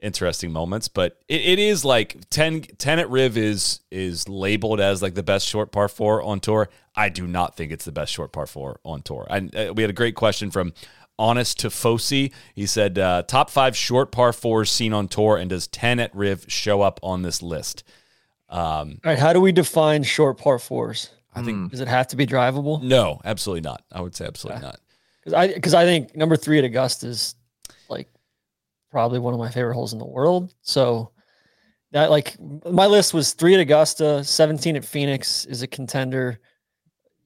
interesting 0.00 0.50
moments. 0.50 0.88
But 0.88 1.22
it, 1.28 1.40
it 1.40 1.58
is 1.60 1.84
like 1.84 2.28
10, 2.30 2.62
10 2.62 2.98
at 2.98 3.08
Riv 3.08 3.38
is 3.38 3.78
is 3.92 4.28
labeled 4.28 4.80
as 4.80 5.00
like 5.00 5.14
the 5.14 5.22
best 5.22 5.46
short 5.46 5.70
par 5.70 5.88
four 5.88 6.20
on 6.20 6.40
tour. 6.40 6.68
I 6.96 7.08
do 7.08 7.28
not 7.28 7.56
think 7.56 7.70
it's 7.70 7.84
the 7.84 7.92
best 7.92 8.12
short 8.12 8.32
par 8.32 8.46
four 8.46 8.80
on 8.84 9.02
tour. 9.02 9.24
And 9.30 9.54
uh, 9.54 9.72
we 9.74 9.84
had 9.84 9.90
a 9.90 9.94
great 9.94 10.16
question 10.16 10.50
from 10.50 10.74
Honest 11.16 11.60
to 11.60 11.68
Fosi. 11.68 12.32
He 12.56 12.66
said, 12.66 12.98
uh, 12.98 13.22
top 13.22 13.50
five 13.50 13.76
short 13.76 14.10
par 14.10 14.32
fours 14.32 14.68
seen 14.68 14.92
on 14.92 15.06
tour, 15.06 15.36
and 15.36 15.48
does 15.48 15.68
10 15.68 16.00
at 16.00 16.12
Riv 16.12 16.46
show 16.48 16.82
up 16.82 16.98
on 17.04 17.22
this 17.22 17.40
list? 17.40 17.84
Um, 18.48 18.58
All 18.58 19.12
right, 19.12 19.18
how 19.18 19.32
do 19.32 19.40
we 19.40 19.52
define 19.52 20.02
short 20.02 20.38
par 20.38 20.58
fours? 20.58 21.10
I 21.34 21.42
think 21.42 21.70
Does 21.70 21.80
it 21.80 21.88
have 21.88 22.08
to 22.08 22.16
be 22.16 22.26
drivable? 22.26 22.82
no, 22.82 23.20
absolutely 23.24 23.62
not. 23.62 23.82
I 23.90 24.00
would 24.00 24.14
say 24.14 24.26
absolutely 24.26 24.62
not. 24.62 24.78
Because 25.20 25.32
I 25.34 25.46
because 25.54 25.74
I 25.74 25.84
think 25.84 26.14
number 26.16 26.36
three 26.36 26.58
at 26.58 26.64
Augusta 26.64 27.06
is 27.06 27.34
like 27.88 28.08
probably 28.90 29.18
one 29.18 29.32
of 29.34 29.40
my 29.40 29.50
favorite 29.50 29.74
holes 29.74 29.92
in 29.92 29.98
the 29.98 30.06
world. 30.06 30.52
So 30.62 31.12
that 31.92 32.10
like 32.10 32.36
my 32.64 32.86
list 32.86 33.14
was 33.14 33.32
three 33.34 33.54
at 33.54 33.60
Augusta, 33.60 34.24
17 34.24 34.76
at 34.76 34.84
Phoenix 34.84 35.44
is 35.46 35.62
a 35.62 35.66
contender. 35.66 36.38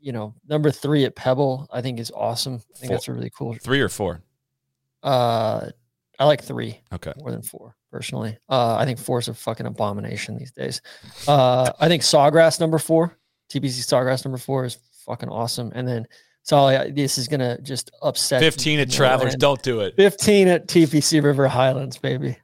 You 0.00 0.12
know, 0.12 0.34
number 0.46 0.70
three 0.70 1.04
at 1.04 1.16
Pebble, 1.16 1.66
I 1.72 1.80
think 1.80 1.98
is 1.98 2.12
awesome. 2.14 2.54
I 2.74 2.78
think 2.78 2.88
Four. 2.90 2.96
that's 2.96 3.08
a 3.08 3.12
really 3.12 3.30
cool. 3.36 3.54
Three 3.54 3.80
or 3.80 3.88
four? 3.88 4.22
Uh 5.02 5.70
I 6.18 6.24
like 6.24 6.42
three 6.42 6.80
Okay. 6.92 7.12
more 7.18 7.30
than 7.30 7.42
four 7.42 7.74
personally. 7.90 8.38
Uh 8.48 8.76
I 8.76 8.84
think 8.84 8.98
four 8.98 9.18
is 9.18 9.28
a 9.28 9.34
fucking 9.34 9.66
abomination 9.66 10.36
these 10.36 10.52
days. 10.52 10.80
Uh 11.26 11.72
I 11.80 11.88
think 11.88 12.02
Sawgrass 12.02 12.60
number 12.60 12.78
four, 12.78 13.16
TPC 13.50 13.84
Sawgrass 13.84 14.24
number 14.24 14.38
four 14.38 14.64
is 14.64 14.78
fucking 15.04 15.28
awesome. 15.28 15.72
And 15.74 15.86
then 15.86 16.06
Solly, 16.42 16.92
this 16.92 17.18
is 17.18 17.28
gonna 17.28 17.60
just 17.60 17.90
upset. 18.02 18.40
15 18.40 18.80
at 18.80 18.90
Travelers. 18.90 19.34
Don't 19.36 19.62
do 19.62 19.80
it. 19.80 19.96
15 19.96 20.48
at 20.48 20.68
TPC 20.68 21.22
River 21.22 21.48
Highlands, 21.48 21.98
baby. 21.98 22.36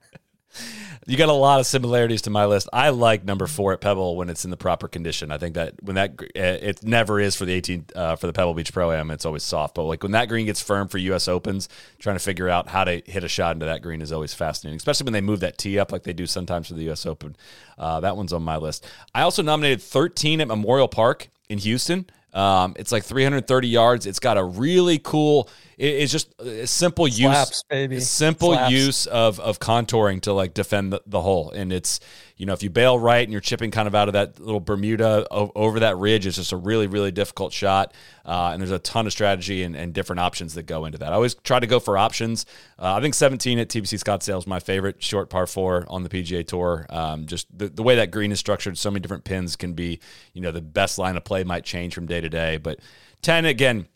You 1.06 1.16
got 1.16 1.28
a 1.28 1.32
lot 1.32 1.58
of 1.58 1.66
similarities 1.66 2.22
to 2.22 2.30
my 2.30 2.46
list. 2.46 2.68
I 2.72 2.90
like 2.90 3.24
number 3.24 3.48
four 3.48 3.72
at 3.72 3.80
Pebble 3.80 4.16
when 4.16 4.28
it's 4.28 4.44
in 4.44 4.52
the 4.52 4.56
proper 4.56 4.86
condition. 4.86 5.32
I 5.32 5.38
think 5.38 5.54
that 5.54 5.82
when 5.82 5.96
that 5.96 6.12
uh, 6.20 6.26
it 6.34 6.84
never 6.84 7.18
is 7.18 7.34
for 7.34 7.44
the 7.44 7.52
18 7.52 7.86
uh, 7.96 8.16
for 8.16 8.28
the 8.28 8.32
Pebble 8.32 8.54
Beach 8.54 8.72
Pro 8.72 8.92
Am, 8.92 9.10
it's 9.10 9.26
always 9.26 9.42
soft. 9.42 9.74
But 9.74 9.84
like 9.84 10.02
when 10.04 10.12
that 10.12 10.28
green 10.28 10.46
gets 10.46 10.62
firm 10.62 10.86
for 10.86 10.98
U.S. 10.98 11.26
Opens, 11.26 11.68
trying 11.98 12.16
to 12.16 12.22
figure 12.22 12.48
out 12.48 12.68
how 12.68 12.84
to 12.84 13.02
hit 13.04 13.24
a 13.24 13.28
shot 13.28 13.56
into 13.56 13.66
that 13.66 13.82
green 13.82 14.00
is 14.00 14.12
always 14.12 14.32
fascinating, 14.32 14.76
especially 14.76 15.04
when 15.04 15.12
they 15.12 15.20
move 15.20 15.40
that 15.40 15.58
tee 15.58 15.78
up 15.78 15.90
like 15.90 16.04
they 16.04 16.12
do 16.12 16.26
sometimes 16.26 16.68
for 16.68 16.74
the 16.74 16.84
U.S. 16.84 17.04
Open. 17.04 17.34
Uh, 17.76 17.98
that 18.00 18.16
one's 18.16 18.32
on 18.32 18.42
my 18.42 18.56
list. 18.56 18.86
I 19.12 19.22
also 19.22 19.42
nominated 19.42 19.82
13 19.82 20.40
at 20.40 20.46
Memorial 20.46 20.88
Park 20.88 21.28
in 21.48 21.58
Houston. 21.58 22.06
Um, 22.32 22.74
it's 22.78 22.92
like 22.92 23.04
330 23.04 23.68
yards. 23.68 24.06
It's 24.06 24.18
got 24.18 24.38
a 24.38 24.44
really 24.44 24.98
cool. 24.98 25.50
It- 25.82 26.02
it's 26.02 26.12
just 26.12 26.32
a 26.40 26.66
simple 26.66 27.08
use 27.08 27.64
baby. 27.68 27.98
simple 28.00 28.52
Slaps. 28.52 28.72
use 28.72 29.06
of 29.06 29.40
of 29.40 29.58
contouring 29.58 30.20
to 30.22 30.32
like 30.32 30.54
defend 30.54 30.92
the, 30.92 31.02
the 31.06 31.20
hole. 31.20 31.50
And 31.50 31.72
it's 31.72 31.98
you 32.36 32.46
know 32.46 32.52
if 32.52 32.62
you 32.62 32.70
bail 32.70 32.98
right 32.98 33.22
and 33.24 33.32
you're 33.32 33.40
chipping 33.40 33.70
kind 33.72 33.88
of 33.88 33.94
out 33.94 34.08
of 34.08 34.12
that 34.14 34.38
little 34.38 34.60
bermuda 34.60 35.26
o- 35.30 35.50
over 35.56 35.80
that 35.80 35.96
ridge 35.98 36.24
it's 36.26 36.36
just 36.36 36.52
a 36.52 36.56
really 36.56 36.86
really 36.86 37.10
difficult 37.10 37.52
shot. 37.52 37.92
Uh, 38.24 38.50
and 38.52 38.60
there's 38.62 38.70
a 38.70 38.78
ton 38.78 39.06
of 39.06 39.12
strategy 39.12 39.64
and, 39.64 39.74
and 39.74 39.92
different 39.92 40.20
options 40.20 40.54
that 40.54 40.62
go 40.64 40.84
into 40.84 40.98
that. 40.98 41.10
I 41.12 41.16
always 41.16 41.34
try 41.34 41.58
to 41.58 41.66
go 41.66 41.80
for 41.80 41.98
options. 41.98 42.46
Uh, 42.78 42.94
i 42.94 43.00
think 43.00 43.14
17 43.14 43.58
at 43.58 43.68
TPC 43.68 43.98
Scottsdale 44.00 44.38
is 44.38 44.46
my 44.46 44.60
favorite 44.60 45.02
short 45.02 45.30
par 45.30 45.48
four 45.48 45.84
on 45.88 46.04
the 46.04 46.08
pga 46.08 46.46
tour. 46.46 46.86
Um, 46.90 47.26
just 47.26 47.46
the, 47.56 47.68
the 47.68 47.82
way 47.82 47.96
that 47.96 48.12
green 48.12 48.30
is 48.30 48.38
structured 48.38 48.78
so 48.78 48.88
many 48.90 49.00
different 49.00 49.24
pins 49.24 49.56
can 49.56 49.72
be 49.72 49.98
you 50.32 50.40
know 50.42 50.52
the 50.52 50.62
best 50.62 50.96
line 50.98 51.16
of 51.16 51.24
play 51.24 51.42
might 51.42 51.64
change 51.64 51.92
from 51.92 52.06
day 52.06 52.20
to 52.20 52.28
day. 52.28 52.56
But 52.58 52.78
10 53.22 53.46
again 53.46 53.88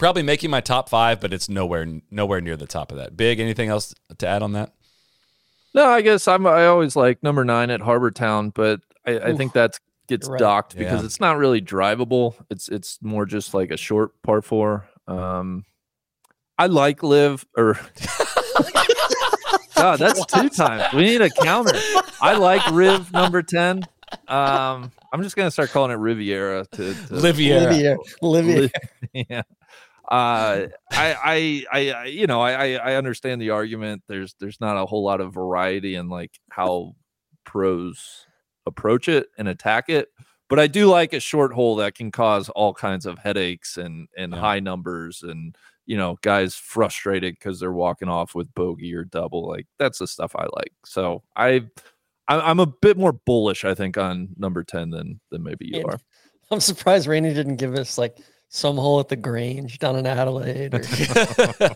probably 0.00 0.22
making 0.24 0.50
my 0.50 0.60
top 0.60 0.88
five, 0.88 1.20
but 1.20 1.32
it's 1.32 1.48
nowhere 1.48 1.86
nowhere 2.10 2.40
near 2.40 2.56
the 2.56 2.66
top 2.66 2.90
of 2.90 2.98
that. 2.98 3.16
Big. 3.16 3.38
Anything 3.38 3.68
else 3.68 3.94
to 4.18 4.26
add 4.26 4.42
on 4.42 4.52
that? 4.52 4.72
No, 5.72 5.86
I 5.86 6.00
guess 6.00 6.26
I'm. 6.26 6.44
I 6.48 6.66
always 6.66 6.96
like 6.96 7.22
number 7.22 7.44
nine 7.44 7.70
at 7.70 7.80
Harbor 7.80 8.10
Town, 8.10 8.50
but 8.50 8.80
I, 9.06 9.18
I 9.18 9.36
think 9.36 9.52
that 9.52 9.78
gets 10.08 10.28
right. 10.28 10.40
docked 10.40 10.76
because 10.76 11.02
Yeah. 11.02 11.06
it's 11.06 11.20
not 11.20 11.36
really 11.36 11.60
drivable. 11.60 12.34
It's 12.50 12.68
it's 12.68 12.98
more 13.00 13.26
just 13.26 13.54
like 13.54 13.70
a 13.70 13.76
short 13.76 14.20
par 14.22 14.42
four. 14.42 14.88
Um, 15.06 15.64
I 16.58 16.66
like 16.66 17.04
live 17.04 17.46
or. 17.56 17.78
God, 19.76 19.98
that's 19.98 20.26
two 20.26 20.50
times. 20.50 20.92
We 20.92 21.04
need 21.04 21.22
a 21.22 21.30
counter. 21.30 21.72
I 22.20 22.34
like 22.34 22.60
Riv 22.70 23.12
number 23.12 23.42
ten. 23.42 23.82
Um, 24.28 24.92
I'm 25.12 25.22
just 25.22 25.36
gonna 25.36 25.50
start 25.50 25.70
calling 25.70 25.90
it 25.90 25.94
Riviera 25.94 26.66
to, 26.72 26.94
to 26.94 27.14
Liviera. 27.14 27.66
Olivia. 27.66 27.96
Olivia. 28.22 28.70
Li- 29.14 29.26
yeah. 29.30 29.42
Uh, 30.10 30.66
I, 30.90 31.14
I, 31.14 31.64
I, 31.72 31.92
I- 31.92 32.04
you 32.06 32.26
know, 32.26 32.40
I, 32.40 32.52
I, 32.52 32.92
I 32.92 32.94
understand 32.96 33.40
the 33.40 33.50
argument. 33.50 34.02
There's, 34.08 34.34
there's 34.40 34.60
not 34.60 34.76
a 34.76 34.86
whole 34.86 35.04
lot 35.04 35.20
of 35.20 35.32
variety 35.32 35.94
in 35.94 36.08
like 36.08 36.32
how 36.50 36.94
pros 37.44 38.26
approach 38.66 39.08
it 39.08 39.28
and 39.38 39.48
attack 39.48 39.88
it. 39.88 40.08
But 40.48 40.58
I 40.58 40.66
do 40.66 40.86
like 40.86 41.12
a 41.12 41.20
short 41.20 41.52
hole 41.52 41.76
that 41.76 41.94
can 41.94 42.10
cause 42.10 42.48
all 42.50 42.74
kinds 42.74 43.06
of 43.06 43.18
headaches 43.18 43.76
and 43.76 44.08
and 44.16 44.32
Yeah. 44.32 44.40
high 44.40 44.60
numbers 44.60 45.22
and 45.22 45.56
you 45.86 45.96
know, 45.96 46.18
guys 46.22 46.54
frustrated 46.54 47.34
because 47.34 47.58
they're 47.58 47.72
walking 47.72 48.08
off 48.08 48.34
with 48.34 48.52
bogey 48.54 48.94
or 48.94 49.04
double. 49.04 49.48
Like 49.48 49.66
that's 49.78 49.98
the 49.98 50.06
stuff 50.06 50.36
I 50.36 50.44
like. 50.56 50.72
So 50.84 51.22
I, 51.36 51.66
I 52.28 52.40
I'm 52.40 52.60
a 52.60 52.66
bit 52.66 52.96
more 52.96 53.12
bullish, 53.12 53.64
I 53.64 53.74
think, 53.74 53.96
on 53.96 54.30
number 54.36 54.62
ten 54.64 54.90
than 54.90 55.20
than 55.30 55.42
maybe 55.44 55.66
you 55.68 55.80
And 55.80 55.86
are. 55.90 56.00
I'm 56.50 56.60
surprised 56.60 57.06
Randy 57.06 57.32
didn't 57.32 57.56
give 57.56 57.74
us 57.74 57.96
like 57.96 58.18
some 58.50 58.76
hole 58.76 59.00
at 59.00 59.08
the 59.08 59.16
Grange 59.16 59.78
down 59.78 59.96
in 59.96 60.06
Adelaide. 60.06 60.74
Or, 60.74 60.82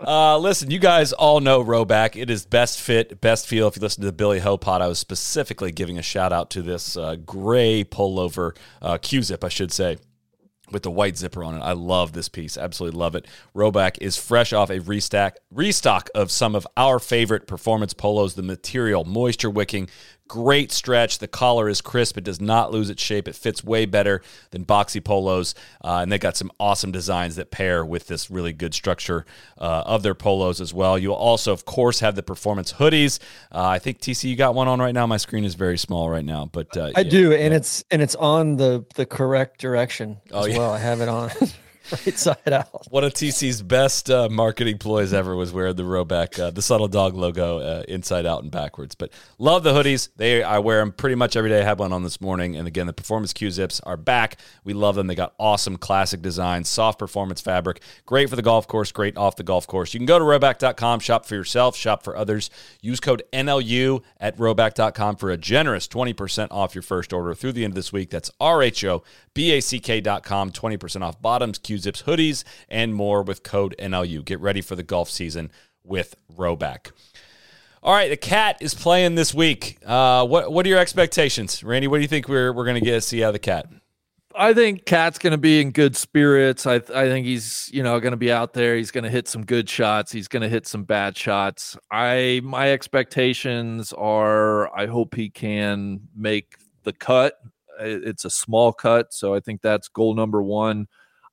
Uh, 0.00 0.38
listen, 0.38 0.70
you 0.70 0.78
guys 0.78 1.12
all 1.12 1.40
know 1.40 1.62
Rhoback. 1.62 2.20
It 2.20 2.30
is 2.30 2.46
best 2.46 2.80
fit, 2.80 3.20
best 3.20 3.46
feel. 3.46 3.68
If 3.68 3.76
you 3.76 3.82
listen 3.82 4.00
to 4.00 4.06
the 4.06 4.12
Billy 4.12 4.40
Ho 4.40 4.56
pod, 4.56 4.80
I 4.80 4.88
was 4.88 4.98
specifically 4.98 5.72
giving 5.72 5.98
a 5.98 6.02
shout 6.02 6.32
out 6.32 6.50
to 6.50 6.62
this 6.62 6.96
uh, 6.96 7.16
gray 7.16 7.84
pullover 7.84 8.56
uh, 8.80 8.96
Q 8.96 9.22
zip, 9.22 9.44
I 9.44 9.48
should 9.48 9.70
say. 9.72 9.98
With 10.72 10.84
the 10.84 10.90
white 10.90 11.18
zipper 11.18 11.42
on 11.44 11.56
it. 11.56 11.60
I 11.60 11.72
love 11.72 12.12
this 12.12 12.28
piece. 12.28 12.56
Absolutely 12.56 12.98
love 12.98 13.14
it. 13.14 13.26
Rhoback 13.54 13.98
is 14.00 14.16
fresh 14.16 14.52
off 14.52 14.70
a 14.70 14.78
restock 14.78 15.36
restock 15.50 16.08
of 16.14 16.30
some 16.30 16.54
of 16.54 16.66
our 16.76 16.98
favorite 16.98 17.46
performance 17.48 17.92
polos. 17.92 18.34
The 18.34 18.42
material, 18.42 19.04
moisture 19.04 19.50
wicking, 19.50 19.90
great 20.30 20.70
stretch. 20.70 21.18
The 21.18 21.26
collar 21.26 21.68
is 21.68 21.80
crisp. 21.80 22.16
It 22.16 22.22
does 22.22 22.40
not 22.40 22.70
lose 22.70 22.88
its 22.88 23.02
shape. 23.02 23.26
It 23.26 23.34
fits 23.34 23.64
way 23.64 23.84
better 23.84 24.22
than 24.52 24.64
boxy 24.64 25.02
polos. 25.02 25.56
Uh, 25.84 25.98
and 26.02 26.12
they've 26.12 26.20
got 26.20 26.36
some 26.36 26.52
awesome 26.60 26.92
designs 26.92 27.34
that 27.34 27.50
pair 27.50 27.84
with 27.84 28.06
this 28.06 28.30
really 28.30 28.52
good 28.52 28.72
structure 28.72 29.26
uh, 29.58 29.82
of 29.86 30.04
their 30.04 30.14
polos 30.14 30.60
as 30.60 30.72
well. 30.72 30.96
You'll 30.96 31.14
also, 31.14 31.52
of 31.52 31.64
course, 31.64 31.98
have 31.98 32.14
the 32.14 32.22
performance 32.22 32.74
hoodies. 32.74 33.18
Uh, 33.50 33.66
I 33.66 33.80
think 33.80 33.98
TC, 33.98 34.30
you 34.30 34.36
got 34.36 34.54
one 34.54 34.68
on 34.68 34.78
right 34.78 34.94
now. 34.94 35.04
My 35.04 35.16
screen 35.16 35.42
is 35.42 35.56
very 35.56 35.76
small 35.76 36.08
right 36.08 36.24
now, 36.24 36.48
but 36.52 36.76
uh, 36.76 36.92
I 36.94 37.00
yeah. 37.00 37.10
do, 37.10 37.32
and 37.32 37.52
it's 37.52 37.82
and 37.90 38.00
it's 38.00 38.14
on 38.14 38.56
the 38.56 38.84
the 38.94 39.06
correct 39.06 39.60
direction 39.60 40.18
Oh, 40.30 40.44
as 40.44 40.52
yeah. 40.52 40.58
well. 40.58 40.70
I 40.72 40.78
have 40.78 41.00
it 41.00 41.08
on 41.08 41.30
right 42.06 42.18
side 42.18 42.52
out. 42.52 42.86
One 42.90 43.04
of 43.04 43.12
TC's 43.12 43.62
best 43.62 44.10
uh, 44.10 44.28
marketing 44.28 44.78
ploys 44.78 45.12
ever 45.12 45.34
was 45.34 45.52
wearing 45.52 45.76
the 45.76 45.82
Rhoback, 45.82 46.38
uh, 46.38 46.50
the 46.50 46.62
subtle 46.62 46.88
dog 46.88 47.14
logo, 47.14 47.58
uh, 47.58 47.82
inside 47.88 48.26
out 48.26 48.42
and 48.42 48.50
backwards. 48.50 48.94
But 48.94 49.12
love 49.38 49.62
the 49.62 49.72
hoodies. 49.72 50.08
They 50.16 50.42
I 50.42 50.58
wear 50.58 50.80
them 50.80 50.92
pretty 50.92 51.16
much 51.16 51.36
every 51.36 51.50
day. 51.50 51.60
I 51.60 51.64
had 51.64 51.78
one 51.78 51.92
on 51.92 52.02
this 52.02 52.20
morning, 52.20 52.56
and 52.56 52.68
again, 52.68 52.86
the 52.86 52.92
performance 52.92 53.32
Q 53.32 53.50
zips 53.50 53.80
are 53.80 53.96
back. 53.96 54.38
We 54.64 54.72
love 54.72 54.94
them. 54.94 55.06
They 55.06 55.14
got 55.14 55.34
awesome 55.38 55.76
classic 55.76 56.22
design, 56.22 56.64
soft 56.64 56.98
performance 56.98 57.40
fabric, 57.40 57.82
great 58.06 58.30
for 58.30 58.36
the 58.36 58.42
golf 58.42 58.66
course, 58.66 58.92
great 58.92 59.16
off 59.16 59.36
the 59.36 59.42
golf 59.42 59.66
course. 59.66 59.92
You 59.94 60.00
can 60.00 60.06
go 60.06 60.18
to 60.18 60.24
rhoback.com, 60.24 61.00
shop 61.00 61.26
for 61.26 61.34
yourself, 61.34 61.76
shop 61.76 62.02
for 62.02 62.16
others. 62.16 62.50
Use 62.80 63.00
code 63.00 63.22
NLU 63.32 64.02
at 64.18 64.36
rhoback.com 64.36 65.16
for 65.16 65.30
a 65.30 65.36
generous 65.36 65.88
20% 65.88 66.48
off 66.50 66.74
your 66.74 66.82
first 66.82 67.12
order 67.12 67.34
through 67.34 67.52
the 67.52 67.64
end 67.64 67.72
of 67.72 67.76
this 67.76 67.92
week. 67.92 68.10
That's 68.10 68.30
R 68.40 68.62
H 68.62 68.84
O 68.84 69.02
B 69.34 69.52
A 69.52 69.60
C 69.60 69.78
K.com, 69.78 70.50
20% 70.50 71.02
off 71.02 71.20
bottoms, 71.20 71.58
Q 71.58 71.78
zips, 71.80 72.02
hoodies, 72.02 72.44
and 72.68 72.94
more 72.94 73.22
with 73.22 73.42
code 73.42 73.74
NLU. 73.78 74.24
Get 74.24 74.40
ready 74.40 74.60
for 74.60 74.76
the 74.76 74.82
golf 74.82 75.10
season 75.10 75.50
with 75.84 76.16
Rhoback. 76.36 76.92
All 77.82 77.94
right, 77.94 78.10
the 78.10 78.16
cat 78.16 78.58
is 78.60 78.74
playing 78.74 79.14
this 79.14 79.32
week. 79.32 79.78
Uh, 79.86 80.26
what 80.26 80.52
what 80.52 80.66
are 80.66 80.68
your 80.68 80.78
expectations, 80.78 81.64
Randy? 81.64 81.88
What 81.88 81.96
do 81.96 82.02
you 82.02 82.08
think 82.08 82.28
we're 82.28 82.52
we're 82.52 82.66
going 82.66 82.78
to 82.78 82.84
get 82.84 82.92
to 82.92 83.00
see 83.00 83.24
out 83.24 83.28
of 83.28 83.32
the 83.32 83.38
cat? 83.38 83.66
I 84.34 84.54
think 84.54 84.84
Cat's 84.84 85.18
going 85.18 85.32
to 85.32 85.38
be 85.38 85.60
in 85.60 85.70
good 85.72 85.96
spirits. 85.96 86.66
I 86.66 86.76
I 86.76 87.08
think 87.08 87.26
he's 87.26 87.70
you 87.72 87.82
know 87.82 87.98
going 87.98 88.12
to 88.12 88.18
be 88.18 88.30
out 88.30 88.52
there. 88.52 88.76
He's 88.76 88.90
going 88.90 89.04
to 89.04 89.10
hit 89.10 89.28
some 89.28 89.44
good 89.44 89.68
shots. 89.68 90.12
He's 90.12 90.28
going 90.28 90.42
to 90.42 90.48
hit 90.48 90.66
some 90.66 90.84
bad 90.84 91.16
shots. 91.16 91.76
I 91.90 92.40
my 92.44 92.70
expectations 92.70 93.92
are 93.94 94.74
I 94.76 94.86
hope 94.86 95.14
he 95.14 95.30
can 95.30 96.00
make 96.14 96.56
the 96.84 96.92
cut. 96.92 97.34
It's 97.80 98.26
a 98.26 98.30
small 98.30 98.74
cut, 98.74 99.14
so 99.14 99.34
I 99.34 99.40
think 99.40 99.62
that's 99.62 99.88
goal 99.88 100.14
number 100.14 100.42
one. 100.42 100.86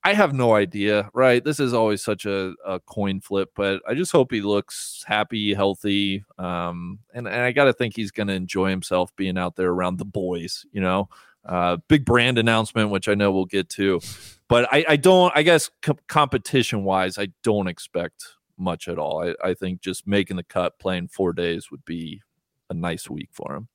I 0.04 0.14
have 0.14 0.34
no 0.34 0.56
idea, 0.56 1.10
right? 1.14 1.44
This 1.44 1.60
is 1.60 1.74
always 1.74 2.02
such 2.02 2.26
a, 2.26 2.54
a 2.66 2.80
coin 2.80 3.20
flip, 3.20 3.52
but 3.56 3.82
I 3.88 3.94
just 3.94 4.12
hope 4.12 4.32
he 4.32 4.42
looks 4.42 5.04
happy, 5.06 5.54
healthy, 5.54 6.24
um, 6.38 7.00
and 7.14 7.28
and 7.28 7.42
I 7.42 7.52
got 7.52 7.66
to 7.66 7.74
think 7.74 7.96
he's 7.96 8.12
going 8.12 8.28
to 8.28 8.34
enjoy 8.34 8.70
himself 8.70 9.14
being 9.16 9.38
out 9.38 9.56
there 9.58 9.70
around 9.70 9.98
the 9.98 10.06
boys. 10.06 10.66
You 10.72 10.82
know, 10.82 11.10
uh, 11.46 11.78
big 11.88 12.06
brand 12.06 12.38
announcement, 12.38 12.90
which 12.90 13.10
I 13.10 13.16
know 13.16 13.32
we'll 13.32 13.46
get 13.46 13.70
to. 13.70 14.00
But 14.48 14.72
I, 14.72 14.86
I 14.90 14.96
don't, 14.96 15.34
I 15.36 15.44
guess 15.44 15.70
co- 15.82 15.98
competition 16.08 16.84
wise, 16.84 17.18
I 17.18 17.28
don't 17.44 17.68
expect 17.68 18.24
much 18.58 18.88
at 18.88 18.98
all. 18.98 19.24
I, 19.24 19.50
I 19.50 19.54
think 19.54 19.82
just 19.82 20.08
making 20.08 20.38
the 20.38 20.44
cut, 20.44 20.80
playing 20.80 21.10
four 21.10 21.34
days 21.34 21.70
would 21.70 21.84
be 21.86 22.22
a 22.70 22.74
nice 22.74 23.10
week 23.10 23.30
for 23.32 23.56
him. 23.56 23.68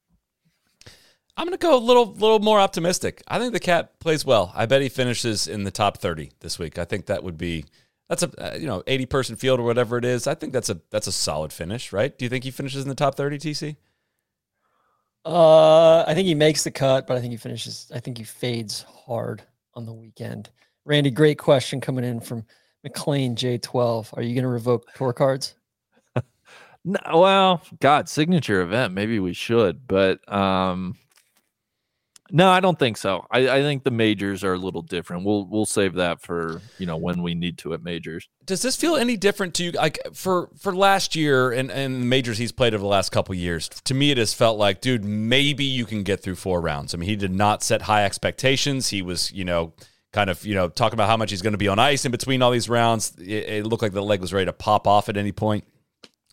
I'm 1.37 1.47
going 1.47 1.57
to 1.57 1.63
go 1.63 1.77
a 1.77 1.79
little 1.79 2.13
little 2.13 2.41
more 2.41 2.61
optimistic. 2.61 3.23
I 3.27 3.39
think 3.39 3.53
the 3.53 3.61
cat 3.61 3.99
plays 4.01 4.25
well. 4.25 4.53
I 4.55 4.67
bet 4.67 4.83
he 4.83 4.89
finishes 4.89 5.49
in 5.49 5.65
the 5.65 5.71
top 5.71 5.99
30 5.99 6.33
this 6.41 6.59
week. 6.59 6.79
I 6.79 6.85
think 6.85 7.07
that 7.07 7.25
would 7.25 7.39
be 7.39 7.65
that's 8.09 8.23
a 8.23 8.55
uh, 8.55 8.57
you 8.57 8.67
know 8.67 8.83
80 8.87 9.07
person 9.07 9.37
field 9.37 9.59
or 9.59 9.63
whatever 9.63 9.97
it 9.97 10.05
is. 10.05 10.27
I 10.27 10.35
think 10.35 10.53
that's 10.53 10.69
a 10.69 10.81
that's 10.91 11.07
a 11.07 11.13
solid 11.13 11.53
finish, 11.53 11.93
right? 11.93 12.17
Do 12.17 12.25
you 12.25 12.29
think 12.29 12.45
he 12.45 12.51
finishes 12.51 12.83
in 12.83 12.89
the 12.89 12.95
top 12.95 13.15
30 13.15 13.39
TC? 13.39 13.77
Uh, 15.25 16.03
I 16.03 16.15
think 16.15 16.27
he 16.27 16.35
makes 16.35 16.65
the 16.65 16.71
cut, 16.71 17.07
but 17.07 17.17
I 17.17 17.21
think 17.21 17.31
he 17.31 17.37
finishes. 17.37 17.91
I 17.95 18.01
think 18.01 18.19
he 18.19 18.25
fades 18.25 18.83
hard 18.83 19.43
on 19.75 19.87
the 19.87 19.93
weekend. 19.93 20.51
Randy, 20.85 21.11
great 21.11 21.39
question 21.39 21.81
coming 21.81 22.05
in 22.05 22.21
from 22.21 22.45
McLean 22.83 23.37
J12. 23.37 24.17
Are 24.17 24.23
you 24.23 24.35
going 24.35 24.43
to 24.43 24.49
revoke 24.49 24.93
tour 24.95 25.13
cards? 25.13 25.55
No, 26.85 26.99
well, 27.15 27.63
God, 27.79 28.09
signature 28.09 28.61
event. 28.61 28.93
Maybe 28.93 29.21
we 29.21 29.35
should, 29.35 29.87
but 29.87 30.19
um, 30.29 30.97
no, 32.35 32.49
I 32.49 32.61
don't 32.61 32.79
think 32.79 32.97
so. 32.97 33.27
I, 33.31 33.49
I 33.49 33.61
think 33.61 33.85
the 33.85 33.91
majors 33.91 34.43
are 34.43 34.55
a 34.55 34.59
little 34.59 34.81
different. 34.81 35.27
We'll 35.27 35.47
we'll 35.47 35.67
save 35.67 35.95
that 35.95 36.23
for 36.23 36.63
you 36.79 36.87
know 36.87 36.97
when 36.97 37.23
we 37.23 37.35
need 37.35 37.59
to 37.59 37.75
at 37.75 37.83
majors. 37.83 38.27
Does 38.47 38.63
this 38.63 38.75
feel 38.75 38.97
any 38.97 39.19
different 39.19 39.53
to 39.57 39.65
you? 39.65 39.71
Like 39.73 39.99
for 40.15 40.49
for 40.59 40.75
last 40.75 41.15
year 41.15 41.53
and 41.53 41.71
and 41.71 41.97
the 41.97 42.07
majors 42.07 42.39
he's 42.39 42.51
played 42.51 42.73
over 42.73 42.81
the 42.81 42.89
last 42.89 43.13
couple 43.13 43.35
years, 43.35 43.69
to 43.69 43.93
me 43.93 44.11
it 44.11 44.17
has 44.17 44.33
felt 44.33 44.59
like, 44.59 44.81
dude, 44.81 45.05
maybe 45.05 45.65
you 45.65 45.85
can 45.85 46.05
get 46.05 46.23
through 46.23 46.37
four 46.37 46.63
rounds. 46.63 46.95
I 46.95 46.97
mean, 46.97 47.11
he 47.11 47.17
did 47.17 47.33
not 47.33 47.63
set 47.63 47.83
high 47.83 48.07
expectations. 48.07 48.89
He 48.89 49.03
was, 49.03 49.31
you 49.31 49.45
know, 49.45 49.75
kind 50.15 50.31
of, 50.31 50.43
you 50.47 50.55
know, 50.55 50.71
talking 50.71 50.95
about 50.95 51.11
how 51.11 51.19
much 51.19 51.31
he's 51.31 51.43
going 51.43 51.53
to 51.53 51.59
be 51.59 51.69
on 51.69 51.79
ice 51.79 52.07
in 52.07 52.13
between 52.13 52.41
all 52.41 52.51
these 52.51 52.69
rounds. 52.69 53.15
It, 53.19 53.49
it 53.49 53.67
looked 53.67 53.83
like 53.83 53.93
the 53.93 54.03
leg 54.03 54.23
was 54.23 54.33
ready 54.33 54.47
to 54.47 54.55
pop 54.55 54.87
off 54.87 55.11
at 55.11 55.19
any 55.19 55.33
point. 55.33 55.65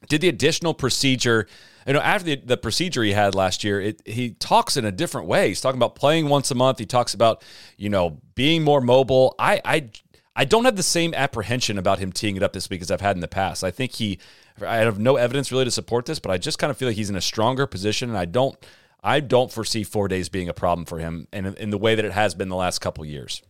Did 0.07 0.21
the 0.21 0.29
additional 0.29 0.73
procedure, 0.73 1.45
you 1.89 1.93
know, 1.93 2.01
after 2.01 2.23
the, 2.23 2.35
the 2.35 2.55
procedure 2.55 3.01
he 3.01 3.13
had 3.13 3.33
last 3.33 3.63
year, 3.63 3.81
it, 3.81 3.99
he 4.05 4.29
talks 4.29 4.77
in 4.77 4.85
a 4.85 4.91
different 4.91 5.25
way. 5.25 5.47
He's 5.47 5.59
talking 5.59 5.79
about 5.79 5.95
playing 5.95 6.29
once 6.29 6.51
a 6.51 6.55
month. 6.55 6.77
He 6.77 6.85
talks 6.85 7.15
about, 7.15 7.41
you 7.77 7.89
know, 7.89 8.21
being 8.35 8.63
more 8.63 8.79
mobile. 8.79 9.33
I, 9.39 9.59
I, 9.65 9.89
I 10.35 10.45
don't 10.45 10.65
have 10.65 10.75
the 10.75 10.83
same 10.83 11.15
apprehension 11.15 11.79
about 11.79 11.97
him 11.97 12.11
teeing 12.11 12.35
it 12.35 12.43
up 12.43 12.53
this 12.53 12.69
week 12.69 12.83
as 12.83 12.91
I've 12.91 13.01
had 13.01 13.17
in 13.17 13.21
the 13.21 13.27
past. 13.27 13.63
I 13.63 13.71
think 13.71 13.93
he, 13.93 14.19
I 14.63 14.75
have 14.75 14.99
no 14.99 15.15
evidence 15.15 15.51
really 15.51 15.65
to 15.65 15.71
support 15.71 16.05
this, 16.05 16.19
but 16.19 16.29
I 16.29 16.37
just 16.37 16.59
kind 16.59 16.69
of 16.69 16.77
feel 16.77 16.89
like 16.89 16.95
he's 16.95 17.09
in 17.09 17.15
a 17.15 17.21
stronger 17.21 17.65
position, 17.65 18.09
and 18.09 18.19
I 18.19 18.25
don't, 18.25 18.55
I 19.01 19.19
don't 19.19 19.51
foresee 19.51 19.83
four 19.83 20.07
days 20.07 20.29
being 20.29 20.47
a 20.47 20.53
problem 20.53 20.85
for 20.85 20.99
him, 20.99 21.27
in, 21.33 21.47
in 21.55 21.71
the 21.71 21.79
way 21.79 21.95
that 21.95 22.05
it 22.05 22.11
has 22.11 22.35
been 22.35 22.49
the 22.49 22.55
last 22.55 22.81
couple 22.81 23.03
years. 23.03 23.41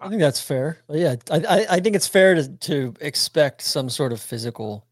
I 0.00 0.08
think 0.08 0.20
that's 0.20 0.40
fair. 0.40 0.78
Yeah, 0.90 1.14
I, 1.30 1.36
I, 1.36 1.66
I 1.70 1.78
think 1.78 1.94
it's 1.94 2.08
fair 2.08 2.34
to, 2.34 2.48
to 2.48 2.94
expect 3.00 3.62
some 3.62 3.88
sort 3.88 4.12
of 4.12 4.20
physical 4.20 4.84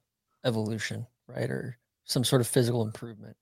evolution, 0.44 1.06
right, 1.26 1.50
or 1.50 1.78
some 2.04 2.24
sort 2.24 2.40
of 2.40 2.48
physical 2.48 2.82
improvement. 2.82 3.36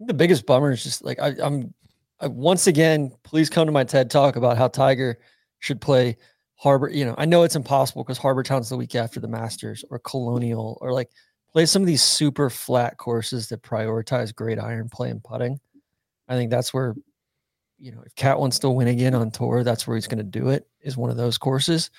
The 0.00 0.14
biggest 0.14 0.46
bummer 0.46 0.72
is 0.72 0.82
just 0.82 1.04
like 1.04 1.20
I, 1.20 1.34
I'm. 1.42 1.72
I, 2.20 2.28
once 2.28 2.66
again, 2.66 3.12
please 3.24 3.50
come 3.50 3.66
to 3.66 3.72
my 3.72 3.84
TED 3.84 4.10
talk 4.10 4.36
about 4.36 4.56
how 4.56 4.68
Tiger 4.68 5.18
should 5.58 5.80
play 5.80 6.16
Harbor. 6.56 6.88
You 6.88 7.04
know, 7.04 7.14
I 7.18 7.24
know 7.24 7.42
it's 7.42 7.56
impossible 7.56 8.04
because 8.04 8.18
Harbor 8.18 8.42
Town's 8.42 8.68
the 8.68 8.76
week 8.76 8.94
after 8.94 9.20
the 9.20 9.28
Masters, 9.28 9.84
or 9.90 9.98
Colonial, 9.98 10.78
or 10.80 10.92
like 10.92 11.10
play 11.52 11.66
some 11.66 11.82
of 11.82 11.86
these 11.86 12.02
super 12.02 12.50
flat 12.50 12.96
courses 12.98 13.48
that 13.48 13.62
prioritize 13.62 14.34
great 14.34 14.58
iron 14.58 14.88
play 14.88 15.10
and 15.10 15.22
putting. 15.22 15.58
I 16.28 16.36
think 16.36 16.50
that's 16.50 16.72
where 16.72 16.94
you 17.78 17.92
know, 17.92 18.02
if 18.06 18.14
Cat 18.14 18.38
wants 18.38 18.58
to 18.60 18.70
win 18.70 18.88
again 18.88 19.14
on 19.14 19.30
tour, 19.30 19.62
that's 19.62 19.86
where 19.86 19.96
he's 19.96 20.06
going 20.06 20.18
to 20.18 20.24
do 20.24 20.48
it. 20.48 20.66
Is 20.80 20.96
one 20.96 21.10
of 21.10 21.16
those 21.16 21.38
courses. 21.38 21.90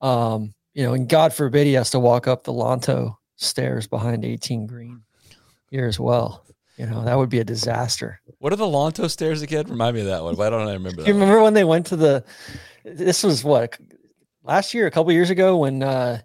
Um, 0.00 0.52
you 0.74 0.84
know, 0.84 0.94
and 0.94 1.08
God 1.08 1.32
forbid 1.32 1.66
he 1.66 1.74
has 1.74 1.90
to 1.90 1.98
walk 1.98 2.26
up 2.26 2.44
the 2.44 2.52
Lanto 2.52 3.16
stairs 3.42 3.86
behind 3.86 4.24
18 4.24 4.66
green 4.66 5.02
here 5.70 5.86
as 5.86 5.98
well. 6.00 6.44
You 6.78 6.86
know, 6.86 7.04
that 7.04 7.16
would 7.18 7.28
be 7.28 7.38
a 7.38 7.44
disaster. 7.44 8.20
What 8.38 8.52
are 8.52 8.56
the 8.56 8.64
Lanto 8.64 9.10
stairs 9.10 9.42
again? 9.42 9.66
Remind 9.68 9.94
me 9.94 10.00
of 10.00 10.06
that 10.08 10.22
one. 10.24 10.36
Why 10.36 10.48
don't 10.50 10.66
I 10.68 10.72
remember 10.72 10.90
Do 10.90 11.02
that? 11.02 11.08
you 11.08 11.14
one? 11.14 11.20
remember 11.22 11.42
when 11.42 11.54
they 11.54 11.64
went 11.64 11.86
to 11.86 11.96
the? 11.96 12.24
This 12.84 13.22
was 13.22 13.44
what 13.44 13.78
last 14.42 14.72
year, 14.74 14.86
a 14.86 14.90
couple 14.90 15.12
years 15.12 15.30
ago, 15.30 15.58
when 15.58 15.82
uh, 15.82 16.20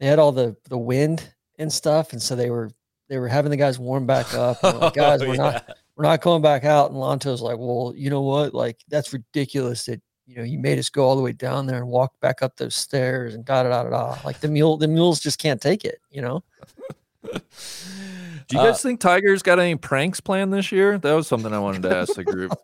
they 0.00 0.06
had 0.06 0.18
all 0.18 0.32
the 0.32 0.56
the 0.68 0.76
wind 0.76 1.32
and 1.58 1.72
stuff, 1.72 2.12
and 2.12 2.20
so 2.20 2.34
they 2.36 2.50
were 2.50 2.70
they 3.08 3.18
were 3.18 3.28
having 3.28 3.50
the 3.50 3.56
guys 3.56 3.78
warm 3.78 4.04
back 4.06 4.34
up. 4.34 4.62
Like, 4.62 4.94
guys, 4.94 5.22
Oh, 5.22 5.28
we're 5.28 5.36
not 5.36 5.64
we're 5.96 6.04
not 6.04 6.20
going 6.20 6.42
back 6.42 6.64
out. 6.64 6.90
And 6.90 6.98
Lanto's 6.98 7.40
like, 7.40 7.56
well, 7.58 7.94
you 7.96 8.10
know 8.10 8.22
what? 8.22 8.52
Like, 8.52 8.78
that's 8.88 9.12
ridiculous 9.12 9.84
that, 9.86 10.02
you 10.26 10.36
know, 10.36 10.42
you 10.42 10.58
made 10.58 10.78
us 10.78 10.88
go 10.88 11.04
all 11.04 11.16
the 11.16 11.22
way 11.22 11.32
down 11.32 11.66
there 11.66 11.78
and 11.78 11.88
walk 11.88 12.18
back 12.20 12.42
up 12.42 12.56
those 12.56 12.74
stairs 12.74 13.34
and 13.34 13.44
da 13.44 13.62
da 13.62 13.68
da 13.68 13.82
da 13.84 13.90
da. 13.90 14.18
Like 14.24 14.40
the 14.40 14.48
mule, 14.48 14.76
the 14.76 14.88
mules 14.88 15.20
just 15.20 15.38
can't 15.38 15.60
take 15.60 15.84
it, 15.84 16.00
you 16.10 16.22
know? 16.22 16.42
Do 17.32 18.56
you 18.56 18.60
Uh, 18.60 18.70
guys 18.70 18.82
think 18.82 19.00
Tiger's 19.00 19.42
got 19.42 19.58
any 19.58 19.76
pranks 19.76 20.20
planned 20.20 20.52
this 20.52 20.70
year? 20.70 20.98
That 20.98 21.14
was 21.14 21.26
something 21.26 21.52
I 21.52 21.58
wanted 21.58 21.82
to 21.82 21.96
ask 21.96 22.14
the 22.14 22.24
group. 22.24 22.52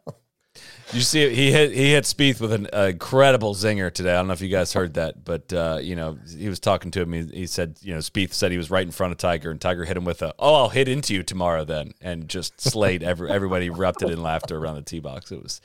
You 0.93 1.03
see, 1.03 1.33
he 1.33 1.53
hit 1.53 1.71
he 1.71 1.93
hit 1.93 2.03
Spieth 2.03 2.41
with 2.41 2.53
an 2.53 2.67
uh, 2.75 2.89
incredible 2.91 3.55
zinger 3.55 3.93
today. 3.95 4.11
I 4.13 4.17
don't 4.17 4.27
know 4.27 4.33
if 4.33 4.41
you 4.41 4.49
guys 4.49 4.73
heard 4.73 4.95
that, 4.95 5.25
but 5.25 5.53
uh, 5.53 5.79
you 5.81 5.95
know 5.95 6.19
he 6.37 6.49
was 6.49 6.59
talking 6.59 6.91
to 6.91 7.03
him. 7.03 7.13
He, 7.13 7.23
he 7.27 7.47
said, 7.47 7.77
you 7.81 7.93
know, 7.93 8.01
Spieth 8.01 8.33
said 8.33 8.51
he 8.51 8.57
was 8.59 8.73
right 8.73 8.85
in 8.85 8.91
front 8.91 9.13
of 9.13 9.19
Tiger, 9.19 9.53
and 9.53 9.61
Tiger 9.61 9.85
hit 9.85 9.97
him 9.97 10.05
with 10.05 10.21
a, 10.21 10.35
"Oh, 10.41 10.55
I'll 10.55 10.69
hit 10.71 10.89
into 10.89 11.15
you 11.15 11.23
tomorrow 11.23 11.65
then," 11.65 11.93
and 12.01 12.29
just 12.29 12.61
slayed 12.61 13.05
every 13.05 13.31
everybody 13.31 13.67
erupted 13.67 14.11
in 14.11 14.21
laughter 14.21 14.59
around 14.59 14.75
the 14.75 14.83
tee 14.83 14.99
box. 14.99 15.31
It 15.31 15.41
was 15.41 15.61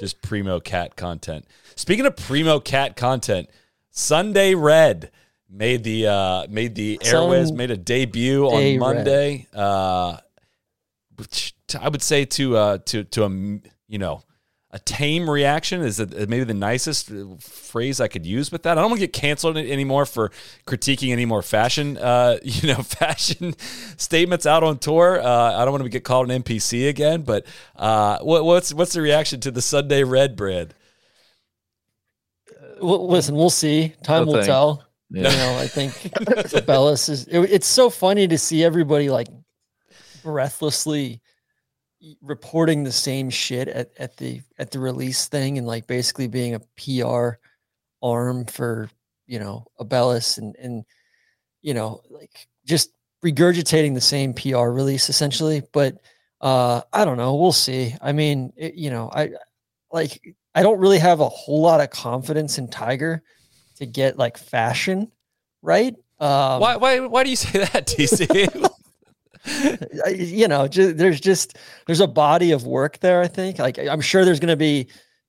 just 0.00 0.20
primo 0.22 0.58
cat 0.58 0.96
content. 0.96 1.46
Speaking 1.76 2.06
of 2.06 2.16
primo 2.16 2.58
cat 2.58 2.96
content, 2.96 3.48
Sun 3.90 4.32
Day 4.32 4.54
Red 4.54 5.10
made 5.48 5.84
the 5.84 6.06
uh, 6.08 6.46
made 6.48 6.74
the 6.74 6.98
airways 7.04 7.48
Sun- 7.48 7.56
made 7.56 7.70
a 7.70 7.76
debut 7.76 8.46
on. 8.46 8.78
Monday. 8.78 9.46
Uh, 9.54 10.16
which 11.16 11.54
I 11.78 11.88
would 11.88 12.02
say 12.02 12.24
to 12.24 12.56
uh, 12.56 12.78
to 12.86 13.04
to 13.04 13.24
a 13.24 13.28
you 13.28 13.98
know 13.98 14.22
a 14.72 14.78
tame 14.78 15.28
reaction 15.28 15.82
is 15.82 15.96
that 15.96 16.28
maybe 16.28 16.44
the 16.44 16.54
nicest 16.54 17.10
uh, 17.10 17.24
phrase 17.40 18.00
I 18.00 18.06
could 18.06 18.24
use 18.24 18.52
with 18.52 18.62
that. 18.62 18.78
I 18.78 18.80
don't 18.80 18.90
want 18.90 19.00
to 19.00 19.06
get 19.06 19.12
canceled 19.12 19.56
anymore 19.56 20.06
for 20.06 20.30
critiquing 20.64 21.10
any 21.10 21.24
more 21.24 21.42
fashion, 21.42 21.98
uh, 21.98 22.38
you 22.44 22.68
know, 22.68 22.82
fashion 22.82 23.54
statements 23.96 24.46
out 24.46 24.62
on 24.62 24.78
tour. 24.78 25.20
Uh, 25.20 25.54
I 25.60 25.64
don't 25.64 25.72
want 25.72 25.82
to 25.82 25.88
get 25.88 26.04
called 26.04 26.30
an 26.30 26.42
NPC 26.42 26.88
again. 26.88 27.22
But 27.22 27.46
uh, 27.74 28.18
what, 28.20 28.44
what's 28.44 28.72
what's 28.72 28.92
the 28.92 29.02
reaction 29.02 29.40
to 29.40 29.50
the 29.50 29.62
Sun 29.62 29.88
Day 29.88 30.04
Red 30.04 30.36
brand? 30.36 30.72
Well, 32.80 33.08
listen, 33.08 33.34
we'll 33.34 33.50
see. 33.50 33.92
Time 34.04 34.24
No 34.24 34.26
will 34.26 34.32
thanks. 34.34 34.46
tell. 34.46 34.84
Yeah. 35.10 35.30
You 35.30 35.36
know, 35.36 35.58
I 35.58 35.66
think 35.66 36.64
Bellis 36.66 37.08
is. 37.08 37.26
It, 37.26 37.40
it's 37.40 37.66
so 37.66 37.90
funny 37.90 38.28
to 38.28 38.38
see 38.38 38.62
everybody 38.62 39.10
like 39.10 39.26
breathlessly 40.22 41.20
reporting 42.22 42.82
the 42.82 42.92
same 42.92 43.30
shit 43.30 43.68
at, 43.68 43.90
at 43.98 44.16
the 44.16 44.40
at 44.58 44.70
the 44.70 44.78
release 44.78 45.28
thing 45.28 45.58
and 45.58 45.66
like 45.66 45.86
basically 45.86 46.28
being 46.28 46.54
a 46.54 46.60
PR 46.76 47.38
arm 48.02 48.46
for 48.46 48.88
you 49.26 49.38
know 49.38 49.66
Abeles 49.78 50.38
and 50.38 50.56
and 50.56 50.84
you 51.62 51.74
know 51.74 52.00
like 52.10 52.48
just 52.64 52.90
regurgitating 53.24 53.94
the 53.94 54.00
same 54.00 54.32
PR 54.32 54.68
release 54.68 55.08
essentially. 55.08 55.62
But 55.72 55.98
uh 56.40 56.80
I 56.92 57.04
don't 57.04 57.18
know. 57.18 57.34
We'll 57.36 57.52
see. 57.52 57.94
I 58.00 58.12
mean, 58.12 58.52
it, 58.56 58.74
you 58.74 58.90
know, 58.90 59.10
I 59.12 59.30
like 59.92 60.22
I 60.54 60.62
don't 60.62 60.80
really 60.80 60.98
have 60.98 61.20
a 61.20 61.28
whole 61.28 61.60
lot 61.60 61.80
of 61.80 61.90
confidence 61.90 62.58
in 62.58 62.68
Tiger 62.68 63.22
to 63.76 63.86
get 63.86 64.18
like 64.18 64.38
fashion 64.38 65.10
right. 65.62 65.94
Um, 66.18 66.60
why 66.60 66.76
why 66.76 67.00
why 67.00 67.24
do 67.24 67.30
you 67.30 67.36
say 67.36 67.58
that, 67.58 67.86
TC? 67.86 68.68
You 70.08 70.48
know, 70.48 70.68
ju- 70.68 70.92
there's 70.92 71.20
just 71.20 71.56
there's 71.86 72.00
a 72.00 72.06
body 72.06 72.52
of 72.52 72.66
work 72.66 72.98
there. 73.00 73.20
I 73.22 73.28
think. 73.28 73.58
Like 73.58 73.78
I'm 73.78 74.00
sure 74.00 74.24
there's 74.24 74.40
going 74.40 74.48
to 74.48 74.56
be 74.56 74.88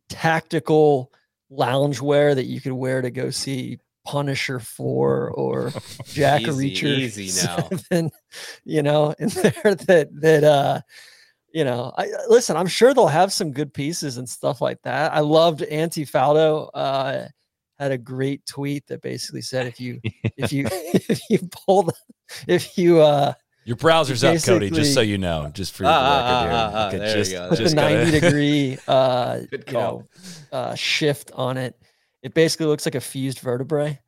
tactical 0.10 1.12
loungewear 1.52 2.36
that 2.36 2.46
you 2.46 2.62
could 2.62 2.74
wear 2.74 3.02
to 3.02 3.12
go 3.12 3.30
see 3.30 3.80
Punisher 4.06 4.60
Four 4.60 5.30
or 5.32 5.72
Jack 6.06 6.42
Easy, 6.42 6.72
Reacher. 6.72 6.98
easy 6.98 7.42
now. 7.46 7.70
And 7.90 8.12
you 8.64 8.84
know, 8.84 9.14
in 9.20 9.30
there 9.30 9.76
that 9.76 10.10
that 10.22 10.44
uh, 10.44 10.82
you 11.54 11.64
know, 11.64 11.94
I 11.98 12.10
listen. 12.30 12.56
I'm 12.58 12.68
sure 12.68 12.94
they'll 12.94 13.08
have 13.08 13.34
some 13.34 13.52
good 13.52 13.74
pieces 13.74 14.18
and 14.18 14.28
stuff 14.28 14.62
like 14.62 14.82
that. 14.84 15.14
I 15.14 15.20
loved 15.20 15.62
Anti 15.64 16.06
Faldo 16.06 16.70
Uh, 16.74 17.28
had 17.80 17.92
a 17.92 17.98
great 17.98 18.46
tweet 18.46 18.86
that 18.88 19.02
basically 19.02 19.42
said 19.42 19.66
if 19.68 19.80
you 19.82 20.00
if 20.38 20.54
you 20.54 20.68
if 20.94 21.20
you 21.30 21.40
pull 21.66 21.84
the 21.84 21.94
if 22.48 22.78
you 22.78 23.02
uh 23.02 23.34
Your 23.64 23.76
browser's 23.76 24.24
up, 24.24 24.42
Cody. 24.44 24.70
Just 24.72 24.94
so 24.94 25.02
you 25.02 25.18
know, 25.18 25.50
just 25.54 25.74
for 25.74 25.84
the 25.84 25.90
Ah, 25.90 25.94
record 25.94 26.26
ah, 26.34 26.42
here. 26.44 26.52
ah, 26.52 26.72
ah, 26.74 26.88
Okay, 26.88 26.98
there 26.98 27.08
you 27.10 27.14
just, 27.16 27.32
go. 27.32 27.50
put 27.50 27.58
the 27.60 27.76
gotta- 27.76 27.96
90 28.06 28.20
degree 28.20 28.78
uh 28.88 29.40
you 29.52 29.74
know 29.74 30.04
uh 30.52 30.74
shift 30.76 31.32
on 31.36 31.58
it 31.58 31.76
it 32.24 32.34
basically 32.34 32.66
looks 32.66 32.86
like 32.86 32.96
a 32.96 33.02
fused 33.02 33.40
vertebrae 33.40 34.00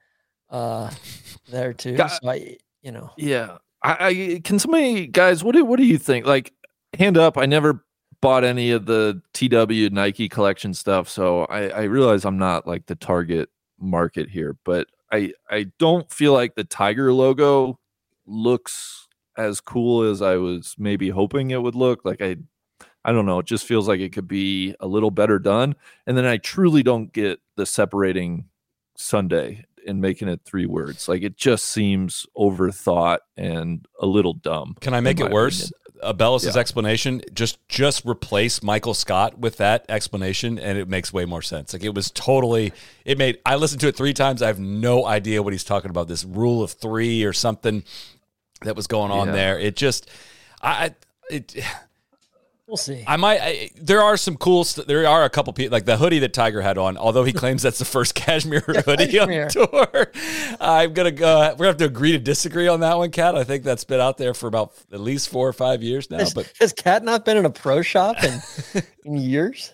uh 0.49 0.89
there 1.49 1.71
too 1.73 1.95
Got- 1.95 2.11
so 2.11 2.29
I, 2.29 2.57
you 2.81 2.91
know 2.91 3.11
Yeah. 3.17 3.57
I, 3.83 4.07
I 4.35 4.41
can 4.43 4.59
somebody 4.59 5.07
guys, 5.07 5.43
what 5.43 5.53
do 5.55 5.63
what 5.65 5.77
do 5.77 5.85
you 5.85 5.97
think? 5.97 6.25
Like 6.25 6.53
hand 6.97 7.17
up, 7.17 7.37
I 7.37 7.45
never 7.45 7.83
bought 8.21 8.43
any 8.45 8.71
of 8.71 8.85
the 8.85 9.21
TW 9.33 9.93
Nike 9.93 10.29
collection 10.29 10.73
stuff, 10.73 11.09
so 11.09 11.41
I, 11.45 11.67
I 11.67 11.81
realize 11.83 12.23
I'm 12.23 12.37
not 12.37 12.65
like 12.65 12.85
the 12.85 12.95
target 12.95 13.49
market 13.79 14.29
here, 14.29 14.55
but 14.63 14.87
I 15.11 15.33
I 15.49 15.65
don't 15.79 16.09
feel 16.09 16.31
like 16.33 16.55
the 16.55 16.63
Tiger 16.63 17.11
logo 17.11 17.77
looks 18.25 19.09
as 19.37 19.59
cool 19.61 20.03
as 20.03 20.21
I 20.21 20.35
was 20.37 20.75
maybe 20.77 21.09
hoping 21.09 21.51
it 21.51 21.61
would 21.61 21.75
look. 21.75 22.05
Like 22.05 22.21
I 22.21 22.37
I 23.05 23.11
don't 23.11 23.25
know, 23.25 23.39
it 23.39 23.45
just 23.45 23.65
feels 23.65 23.87
like 23.87 23.99
it 23.99 24.13
could 24.13 24.27
be 24.27 24.75
a 24.79 24.87
little 24.87 25.11
better 25.11 25.37
done. 25.39 25.75
And 26.07 26.17
then 26.17 26.25
I 26.25 26.37
truly 26.37 26.83
don't 26.83 27.11
get 27.11 27.39
the 27.57 27.65
separating 27.65 28.45
Sunday 28.95 29.65
and 29.85 29.99
making 29.99 30.29
it 30.29 30.41
three 30.45 30.65
words. 30.65 31.07
Like 31.09 31.21
it 31.23 31.35
just 31.35 31.65
seems 31.65 32.25
overthought 32.37 33.17
and 33.35 33.85
a 33.99 34.05
little 34.05 34.33
dumb. 34.33 34.75
Can 34.79 34.93
I 34.93 35.01
make 35.01 35.19
it 35.19 35.31
worse? 35.31 35.59
opinion. 35.63 35.79
Abeles's 36.05 36.55
Yeah. 36.55 36.59
explanation 36.59 37.21
just 37.33 37.65
just 37.69 38.05
replace 38.05 38.61
Michael 38.61 38.93
Scott 38.93 39.39
with 39.39 39.55
that 39.57 39.85
explanation, 39.87 40.59
and 40.59 40.77
it 40.77 40.89
makes 40.89 41.13
way 41.13 41.23
more 41.23 41.41
sense. 41.41 41.71
Like 41.71 41.83
it 41.83 41.95
was 41.95 42.11
totally. 42.11 42.73
It 43.05 43.17
made. 43.17 43.39
I 43.45 43.55
listened 43.55 43.79
to 43.81 43.87
it 43.87 43.95
three 43.95 44.13
times. 44.13 44.41
I 44.41 44.47
have 44.47 44.59
no 44.59 45.05
idea 45.05 45.41
what 45.41 45.53
he's 45.53 45.63
talking 45.63 45.89
about. 45.89 46.09
This 46.09 46.25
rule 46.25 46.61
of 46.61 46.71
three 46.71 47.23
or 47.23 47.31
something 47.31 47.83
that 48.63 48.75
was 48.75 48.87
going 48.87 49.11
on 49.11 49.27
Yeah. 49.27 49.33
there. 49.33 49.59
It 49.59 49.75
just. 49.75 50.09
I. 50.61 50.85
I- 50.85 50.95
It. 51.29 51.55
we'll 52.67 52.77
see 52.77 53.03
I 53.07 53.15
might. 53.17 53.39
I, 53.41 53.69
there 53.75 54.01
are 54.01 54.17
some 54.17 54.35
cool. 54.37 54.63
St- 54.65 54.87
there 54.87 55.07
are 55.07 55.23
a 55.25 55.29
couple 55.29 55.51
people 55.53 55.71
like 55.75 55.85
the 55.85 55.95
hoodie 55.97 56.19
that 56.19 56.33
Tiger 56.33 56.61
had 56.61 56.77
on. 56.77 56.97
Although 56.97 57.23
he 57.23 57.31
claims 57.43 57.61
that's 57.61 57.79
the 57.79 57.85
first 57.85 58.13
cashmere 58.15 58.59
hoodie 58.61 59.07
cashmere. 59.07 59.45
on 59.45 59.49
tour, 59.49 60.11
I'm 60.59 60.93
gonna 60.93 61.11
go. 61.11 61.49
We're 61.51 61.55
gonna 61.55 61.67
have 61.67 61.77
to 61.77 61.85
agree 61.85 62.11
to 62.13 62.19
disagree 62.19 62.67
on 62.67 62.81
that 62.81 62.97
one, 62.97 63.11
Cat. 63.11 63.35
I 63.35 63.43
think 63.45 63.63
that's 63.63 63.83
been 63.85 63.99
out 64.01 64.17
there 64.17 64.33
for 64.33 64.47
about 64.47 64.73
at 64.91 64.99
least 64.99 65.29
four 65.29 65.47
or 65.47 65.53
five 65.53 65.81
years 65.81 66.09
now. 66.11 66.19
has, 66.19 66.33
But 66.33 66.51
has 66.59 66.73
cat 66.73 67.03
not 67.03 67.23
been 67.25 67.37
in 67.37 67.45
a 67.45 67.49
pro 67.49 67.81
shop 67.81 68.15
in, 68.23 68.41
in 69.05 69.15
years 69.17 69.71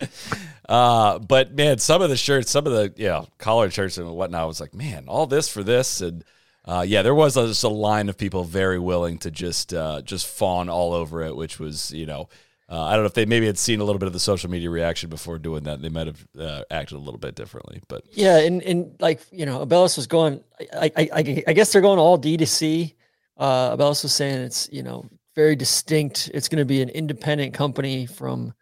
uh, 0.68 1.18
but 1.20 1.54
man, 1.56 1.80
some 1.80 2.02
of 2.04 2.10
the 2.10 2.18
shirts, 2.18 2.52
some 2.52 2.68
of 2.68 2.74
the 2.74 2.94
yeah 2.96 3.26
collared 3.40 3.74
shirts 3.74 3.98
and 3.98 4.10
whatnot, 4.12 4.42
I 4.42 4.46
was 4.46 4.60
like, 4.62 4.74
man, 4.76 5.06
all 5.08 5.26
this 5.28 5.48
for 5.50 5.64
this 5.64 6.02
and. 6.02 6.24
Uh, 6.70 6.84
yeah, 6.84 7.02
there 7.02 7.16
was 7.16 7.36
a, 7.36 7.48
just 7.48 7.64
a 7.64 7.70
line 7.70 8.10
of 8.10 8.18
people 8.18 8.44
very 8.44 8.78
willing 8.78 9.18
to 9.18 9.32
just 9.32 9.74
uh, 9.74 10.04
just 10.04 10.28
fawn 10.28 10.70
all 10.70 10.94
over 10.94 11.24
it, 11.24 11.36
which 11.36 11.60
was 11.60 11.92
you 11.92 12.06
know 12.06 12.30
uh, 12.70 12.84
I 12.84 12.94
don't 12.94 13.02
know 13.02 13.08
if 13.08 13.16
they 13.16 13.26
maybe 13.26 13.48
had 13.48 13.58
seen 13.58 13.80
a 13.80 13.84
little 13.84 13.98
bit 13.98 14.06
of 14.06 14.14
the 14.14 14.20
social 14.20 14.52
media 14.52 14.70
reaction 14.70 15.10
before 15.10 15.40
doing 15.40 15.64
that. 15.64 15.82
They 15.82 15.90
might 15.90 16.06
have 16.06 16.28
uh, 16.40 16.62
acted 16.70 16.98
a 16.98 17.00
little 17.00 17.18
bit 17.18 17.34
differently, 17.34 17.82
but 17.88 18.04
yeah 18.12 18.38
and 18.38 18.62
and 18.62 18.96
like 19.00 19.20
you 19.32 19.48
know 19.48 19.66
Abeles 19.66 19.98
was 19.98 20.06
going 20.06 20.44
I 20.80 20.92
I, 20.96 21.10
I, 21.12 21.44
I 21.48 21.54
guess 21.54 21.72
they're 21.72 21.82
going 21.82 21.98
all 21.98 22.18
D 22.18 22.38
to 22.38 22.46
C. 22.46 22.96
Uh 23.36 23.76
Abeles 23.76 24.04
was 24.04 24.14
saying 24.14 24.40
it's 24.42 24.70
you 24.72 24.84
know 24.84 25.10
very 25.36 25.56
distinct. 25.56 26.30
It's 26.36 26.50
going 26.50 26.60
to 26.60 26.66
be 26.66 26.84
an 26.84 26.90
independent 26.90 27.56
company 27.56 28.06
from 28.06 28.54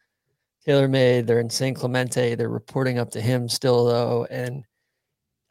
TaylorMade. 0.65 1.25
They're 1.25 1.41
in 1.41 1.49
San 1.49 1.73
Clemente. 1.73 2.35
They're 2.35 2.47
reporting 2.47 2.99
up 2.99 3.11
to 3.11 3.21
him 3.21 3.49
still 3.49 3.83
though. 3.83 4.25
And 4.29 4.63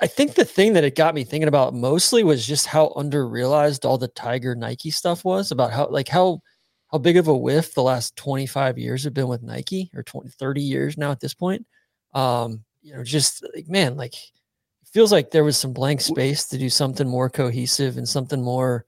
I 0.00 0.06
think 0.06 0.34
the 0.34 0.44
thing 0.44 0.74
that 0.74 0.84
it 0.84 0.94
got 0.94 1.14
me 1.14 1.24
thinking 1.24 1.48
about 1.48 1.74
mostly 1.74 2.22
was 2.22 2.46
just 2.46 2.66
how 2.66 2.92
under 2.96 3.26
realized 3.26 3.86
all 3.86 3.96
the 3.96 4.08
Tiger 4.08 4.54
Nike 4.54 4.90
stuff 4.90 5.24
was 5.24 5.50
about 5.50 5.72
how 5.72 5.88
like 5.88 6.08
how 6.08 6.42
how 6.88 6.98
big 6.98 7.16
of 7.16 7.28
a 7.28 7.36
whiff 7.36 7.74
the 7.74 7.82
last 7.82 8.16
25 8.16 8.78
years 8.78 9.04
have 9.04 9.14
been 9.14 9.28
with 9.28 9.42
Nike 9.42 9.90
or 9.94 10.02
20 10.02 10.28
30 10.30 10.60
years 10.60 10.98
now 10.98 11.10
at 11.10 11.20
this 11.20 11.34
point. 11.34 11.66
Um 12.14 12.64
you 12.82 12.94
know 12.94 13.02
just 13.02 13.44
like 13.54 13.68
man 13.68 13.96
like 13.96 14.14
it 14.14 14.88
feels 14.92 15.12
like 15.12 15.30
there 15.30 15.44
was 15.44 15.56
some 15.56 15.72
blank 15.72 16.00
space 16.00 16.46
to 16.48 16.58
do 16.58 16.68
something 16.70 17.08
more 17.08 17.30
cohesive 17.30 17.96
and 17.96 18.08
something 18.08 18.42
more 18.42 18.84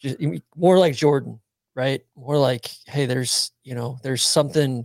just 0.00 0.16
more 0.56 0.78
like 0.78 0.94
Jordan 0.94 1.40
right? 1.78 2.02
More 2.16 2.36
like 2.36 2.68
hey 2.86 3.06
there's 3.06 3.52
you 3.62 3.74
know 3.76 4.00
there's 4.02 4.24
something 4.24 4.84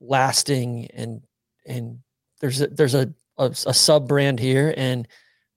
lasting 0.00 0.88
and 0.92 1.22
and 1.64 2.00
there's 2.40 2.60
a, 2.60 2.66
there's 2.66 2.94
a 2.94 3.12
a, 3.38 3.46
a 3.46 3.74
sub 3.74 4.08
brand 4.08 4.38
here 4.38 4.74
and 4.76 5.08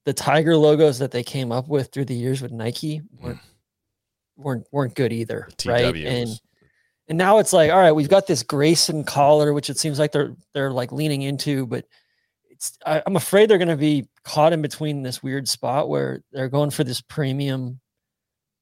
the 0.04 0.12
tiger 0.12 0.56
logos 0.56 0.98
that 0.98 1.10
they 1.10 1.22
came 1.22 1.52
up 1.52 1.68
with 1.68 1.92
through 1.92 2.04
the 2.06 2.14
years 2.14 2.40
with 2.40 2.52
Nike 2.52 3.02
weren't 3.20 3.40
weren't 4.36 4.66
weren't 4.72 4.94
good 4.94 5.12
either 5.12 5.48
right? 5.66 5.84
And 6.06 6.40
and 7.08 7.18
now 7.18 7.38
it's 7.38 7.52
like 7.52 7.70
all 7.70 7.78
right 7.78 7.92
we've 7.92 8.08
got 8.08 8.26
this 8.26 8.42
Grayson 8.42 9.04
collar 9.04 9.52
which 9.52 9.70
it 9.70 9.78
seems 9.78 9.98
like 9.98 10.12
they're 10.12 10.34
they're 10.54 10.70
like 10.70 10.92
leaning 10.92 11.22
into 11.22 11.66
but 11.66 11.84
it's 12.48 12.78
I, 12.86 13.02
I'm 13.06 13.16
afraid 13.16 13.48
they're 13.48 13.58
going 13.58 13.68
to 13.68 13.76
be 13.76 14.08
caught 14.24 14.52
in 14.52 14.62
between 14.62 15.02
this 15.02 15.22
weird 15.22 15.48
spot 15.48 15.88
where 15.88 16.22
they're 16.32 16.48
going 16.48 16.70
for 16.70 16.84
this 16.84 17.00
premium 17.00 17.80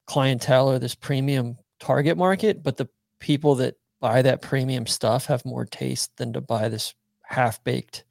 clientele 0.06 0.70
or 0.70 0.78
this 0.78 0.94
premium 0.94 1.56
target 1.80 2.16
market 2.16 2.62
but 2.62 2.76
the 2.76 2.88
people 3.20 3.54
that 3.56 3.76
buy 4.00 4.22
that 4.22 4.42
premium 4.42 4.86
stuff 4.86 5.26
have 5.26 5.44
more 5.44 5.64
taste 5.64 6.10
than 6.16 6.32
to 6.32 6.40
buy 6.40 6.68
this 6.68 6.94
half 7.22 7.62
baked 7.64 8.04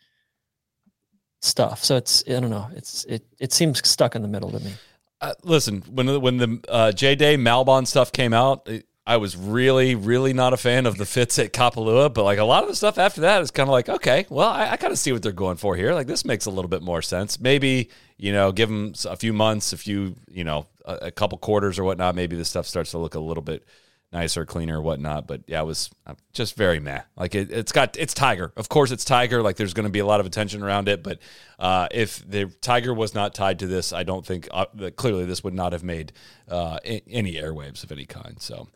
stuff 1.46 1.84
so 1.84 1.96
it's 1.96 2.24
i 2.28 2.40
don't 2.40 2.50
know 2.50 2.70
it's 2.76 3.06
it 3.06 3.26
it 3.40 3.54
seems 3.54 3.88
stuck 3.88 4.16
in 4.16 4.22
the 4.22 4.28
middle 4.28 4.52
to 4.52 4.60
me 4.60 4.74
uh, 5.22 5.34
listen 5.44 5.82
when 5.90 6.06
the, 6.08 6.20
when 6.20 6.38
the 6.38 6.60
uh, 6.68 6.92
J 6.92 7.16
Day 7.16 7.38
Malbon 7.38 7.88
stuff 7.88 8.12
came 8.12 8.34
out. 8.34 8.68
It, 8.68 8.86
I 9.08 9.16
was 9.18 9.38
really, 9.38 9.96
really 9.96 10.34
not 10.34 10.52
a 10.52 10.58
fan 10.58 10.86
of 10.86 10.98
the 10.98 11.06
fits 11.06 11.40
at 11.40 11.54
Kapalua, 11.54 12.14
but 12.14 12.24
like 12.24 12.38
a 12.38 12.44
lot 12.44 12.64
of 12.64 12.70
the 12.70 12.76
stuff 12.76 12.98
after 12.98 13.22
that 13.22 13.42
is 13.42 13.50
kind 13.50 13.70
of 13.70 13.72
like, 13.72 13.88
okay, 13.88 14.26
well, 14.30 14.50
I, 14.50 14.72
I 14.72 14.78
kind 14.78 14.92
of 14.92 15.00
see 15.00 15.14
what 15.14 15.22
they're 15.22 15.32
going 15.32 15.58
for 15.58 15.76
here. 15.76 15.94
Like 15.94 16.08
this 16.08 16.26
makes 16.26 16.48
a 16.48 16.50
little 16.50 16.68
bit 16.68 16.82
more 16.82 17.02
sense. 17.02 17.40
Maybe 17.40 17.90
you 18.18 18.32
know, 18.32 18.52
give 18.52 18.70
them 18.70 18.94
a 19.06 19.16
few 19.16 19.34
months, 19.34 19.74
a 19.74 19.78
few, 19.78 20.16
you 20.30 20.44
know, 20.44 20.68
a, 20.86 20.96
a 21.04 21.12
couple 21.12 21.38
quarters 21.38 21.78
or 21.78 21.84
whatnot. 21.84 22.16
Maybe 22.16 22.36
this 22.36 22.50
stuff 22.50 22.66
starts 22.66 22.92
to 22.92 22.98
look 22.98 23.16
a 23.16 23.20
little 23.20 23.44
bit 23.44 23.64
nicer, 24.16 24.46
cleaner, 24.46 24.82
whatnot. 24.82 25.28
But 25.28 25.42
yeah, 25.46 25.62
it 25.62 25.66
was 25.66 25.90
just 26.32 26.56
very 26.56 26.80
meh. 26.80 27.02
Like 27.18 27.36
it, 27.36 27.52
has 27.52 27.72
got 27.72 27.98
it's 27.98 28.14
Tiger. 28.14 28.54
Of 28.56 28.70
course, 28.70 28.92
it's 28.92 29.04
Tiger. 29.04 29.44
Like 29.44 29.58
there's 29.58 29.74
going 29.74 29.86
to 29.86 29.92
be 29.92 30.00
a 30.00 30.06
lot 30.06 30.22
of 30.22 30.26
attention 30.26 30.64
around 30.64 30.88
it. 30.88 31.04
But 31.04 31.20
uh, 31.60 31.90
if 31.92 32.28
the 32.28 32.46
Tiger 32.62 32.94
was 32.94 33.14
not 33.14 33.36
tied 33.36 33.60
to 33.60 33.68
this, 33.68 33.92
I 33.92 34.04
don't 34.04 34.26
think 34.26 34.48
uh, 34.52 34.66
clearly 34.96 35.26
this 35.26 35.44
would 35.44 35.54
not 35.54 35.74
have 35.74 35.84
made 35.84 36.14
uh, 36.48 36.80
any 36.86 37.34
airwaves 37.34 37.84
of 37.84 37.92
any 37.92 38.06
kind. 38.06 38.42
So 38.42 38.70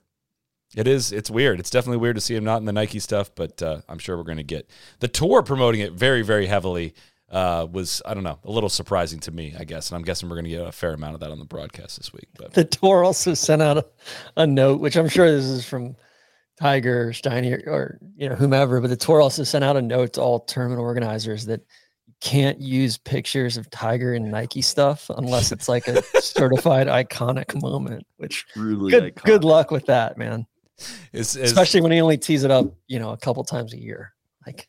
it 0.76 0.88
is. 0.88 1.12
It's 1.12 1.32
weird. 1.32 1.60
It's 1.60 1.70
definitely 1.70 1.98
weird 1.98 2.18
to 2.18 2.22
see 2.22 2.36
him 2.36 2.44
not 2.44 2.58
in 2.58 2.66
the 2.66 2.74
Nike 2.74 3.00
stuff, 3.00 3.32
but 3.34 3.62
uh, 3.62 3.82
I'm 3.88 3.98
sure 3.98 4.18
we're 4.18 4.24
going 4.24 4.38
to 4.38 4.44
get 4.44 4.70
the 5.00 5.08
tour 5.08 5.42
promoting 5.42 5.80
it 5.82 5.94
very, 5.94 6.22
very 6.22 6.48
heavily. 6.48 6.94
Uh, 7.32 7.68
was 7.72 8.02
I 8.06 8.16
don't 8.16 8.24
know 8.24 8.40
a 8.44 8.52
little 8.52 8.70
surprising 8.70 9.20
to 9.22 9.32
me, 9.32 9.54
I 9.58 9.64
guess, 9.64 9.90
and 9.90 9.98
I'm 9.98 10.04
guessing 10.04 10.30
we're 10.30 10.36
going 10.36 10.46
to 10.46 10.52
get 10.52 10.66
a 10.66 10.72
fair 10.72 10.94
amount 10.94 11.14
of 11.14 11.20
that 11.20 11.30
on 11.30 11.38
the 11.38 11.46
broadcast 11.46 11.98
this 11.98 12.12
week. 12.12 12.28
But 12.36 12.54
the 12.54 12.66
tour 12.66 13.04
also 13.04 13.36
sent 13.36 13.62
out 13.62 13.78
a, 13.78 13.86
a 14.38 14.48
note, 14.48 14.80
which 14.82 14.98
I'm 14.98 15.08
sure 15.08 15.30
this 15.30 15.46
is 15.46 15.64
from 15.64 15.96
Tiger 16.60 17.10
or 17.10 17.12
Steiny 17.12 17.54
or, 17.54 17.72
or 17.72 18.00
you 18.16 18.28
know 18.28 18.36
whomever, 18.36 18.82
but 18.82 18.90
the 18.90 18.98
tour 18.98 19.22
also 19.22 19.44
sent 19.44 19.64
out 19.64 19.78
a 19.78 19.82
note 19.82 20.14
to 20.14 20.22
all 20.22 20.40
tournament 20.42 20.82
organizers 20.82 21.46
that 21.46 21.62
you 22.08 22.14
can't 22.20 22.60
use 22.60 22.98
pictures 22.98 23.58
of 23.58 23.70
Tiger 23.70 24.14
and 24.14 24.30
Nike 24.30 24.62
stuff 24.62 25.10
unless 25.16 25.52
it's 25.52 25.70
like 25.70 25.88
a 25.88 26.02
certified 26.22 26.88
iconic 26.88 27.62
moment. 27.62 28.06
Which 28.18 28.46
really 28.56 28.92
good 28.92 29.16
iconic. 29.16 29.24
good 29.24 29.44
luck 29.44 29.72
with 29.72 29.86
that, 29.86 30.18
man. 30.18 30.48
is, 31.14 31.36
is, 31.36 31.52
Especially 31.52 31.82
when 31.82 31.92
he 31.92 32.02
only 32.02 32.18
tees 32.18 32.44
it 32.44 32.52
up, 32.52 32.66
you 32.88 33.00
know, 33.00 33.12
a 33.12 33.18
couple 33.18 33.44
times 33.44 33.74
a 33.74 33.80
year. 33.80 34.14
Like 34.46 34.68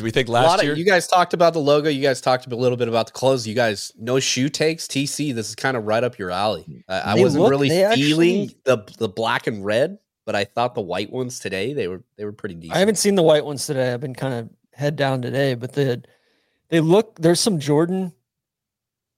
do 0.00 0.04
we 0.04 0.10
think 0.10 0.28
A 0.28 0.32
lot 0.32 0.44
last 0.46 0.58
of- 0.60 0.64
year? 0.64 0.74
you 0.74 0.84
guys 0.84 1.06
talked 1.06 1.34
about 1.34 1.52
the 1.52 1.60
logo. 1.60 1.88
You 1.88 2.02
guys 2.02 2.20
talked 2.20 2.50
a 2.50 2.56
little 2.56 2.76
bit 2.76 2.88
about 2.88 3.06
the 3.06 3.12
clothes. 3.12 3.46
You 3.46 3.54
guys, 3.54 3.92
no 3.98 4.18
shoe 4.18 4.48
takes. 4.48 4.86
TC, 4.88 5.32
this 5.34 5.48
is 5.50 5.54
kind 5.54 5.76
of 5.76 5.84
right 5.84 6.02
up 6.02 6.18
your 6.18 6.30
alley. 6.30 6.82
I, 6.88 6.98
I 6.98 7.14
wasn't 7.20 7.42
look- 7.42 7.50
really 7.50 7.68
feeling 7.68 7.84
actually- 8.44 8.56
the 8.64 8.84
the 8.98 9.08
black 9.08 9.46
and 9.46 9.64
red, 9.64 9.98
but 10.26 10.34
I 10.34 10.44
thought 10.44 10.74
the 10.74 10.80
white 10.80 11.12
ones 11.12 11.38
today 11.38 11.72
they 11.74 11.86
were 11.86 12.02
they 12.16 12.24
were 12.24 12.32
pretty 12.32 12.54
decent. 12.56 12.76
I 12.76 12.80
haven't 12.80 12.96
seen 12.96 13.14
the 13.14 13.22
white 13.22 13.44
ones 13.44 13.66
today. 13.66 13.92
I've 13.92 14.00
been 14.00 14.14
kind 14.14 14.34
of 14.34 14.48
head 14.72 14.96
down 14.96 15.22
today, 15.22 15.54
but 15.54 15.74
they 15.74 16.00
they 16.70 16.80
look 16.80 17.16
there's 17.20 17.40
some 17.40 17.58
Jordan 17.60 18.12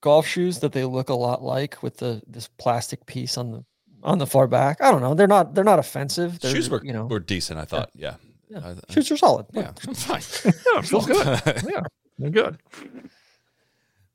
golf 0.01 0.27
shoes 0.27 0.59
that 0.61 0.73
they 0.73 0.85
look 0.85 1.09
a 1.11 1.15
lot 1.15 1.43
like 1.45 1.81
with 1.83 1.99
the 1.99 2.21
this 2.27 2.49
plastic 2.49 3.07
piece 3.07 3.39
on 3.39 3.53
the 3.53 3.65
on 4.03 4.19
the 4.19 4.27
far 4.27 4.49
back. 4.49 4.81
I 4.81 4.91
don't 4.91 5.01
know. 5.01 5.15
They're 5.15 5.29
not 5.29 5.55
they're 5.55 5.63
not 5.63 5.79
offensive. 5.79 6.41
They're, 6.41 6.51
shoes 6.51 6.69
were 6.69 6.85
you 6.85 6.93
know 6.93 7.07
were 7.07 7.21
decent. 7.21 7.61
I 7.61 7.65
thought. 7.67 7.91
Yeah. 7.95 8.17
Yeah. 8.21 8.32
I- 8.57 8.71
I- 8.73 8.93
shoes 8.93 9.11
are 9.11 9.17
solid. 9.17 9.47
yeah. 9.53 9.73
I'm 9.87 9.95
Fine. 9.95 10.23
Yeah, 10.45 10.79
it 10.79 10.87
feels 10.87 11.07
good. 11.07 11.27
yeah, 11.71 11.81
they're 12.19 12.31
good. 12.31 12.59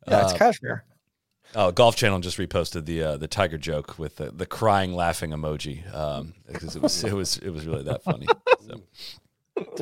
Yeah, 0.07 0.23
it's 0.23 0.33
Uh, 0.33 0.37
cashmere. 0.37 0.83
Oh, 1.55 1.71
Golf 1.71 1.95
Channel 1.95 2.19
just 2.19 2.37
reposted 2.37 2.85
the 2.85 3.01
uh, 3.03 3.17
the 3.17 3.27
tiger 3.27 3.57
joke 3.57 3.97
with 3.97 4.17
the, 4.17 4.31
the 4.31 4.45
crying 4.45 4.93
laughing 4.93 5.31
emoji 5.31 5.91
um, 5.95 6.33
because 6.51 6.75
it 6.75 6.81
was 6.81 7.03
it 7.03 7.13
was 7.13 7.37
it 7.37 7.49
was 7.49 7.65
really 7.65 7.83
that 7.83 8.03
funny. 8.03 8.27
So. 8.67 8.81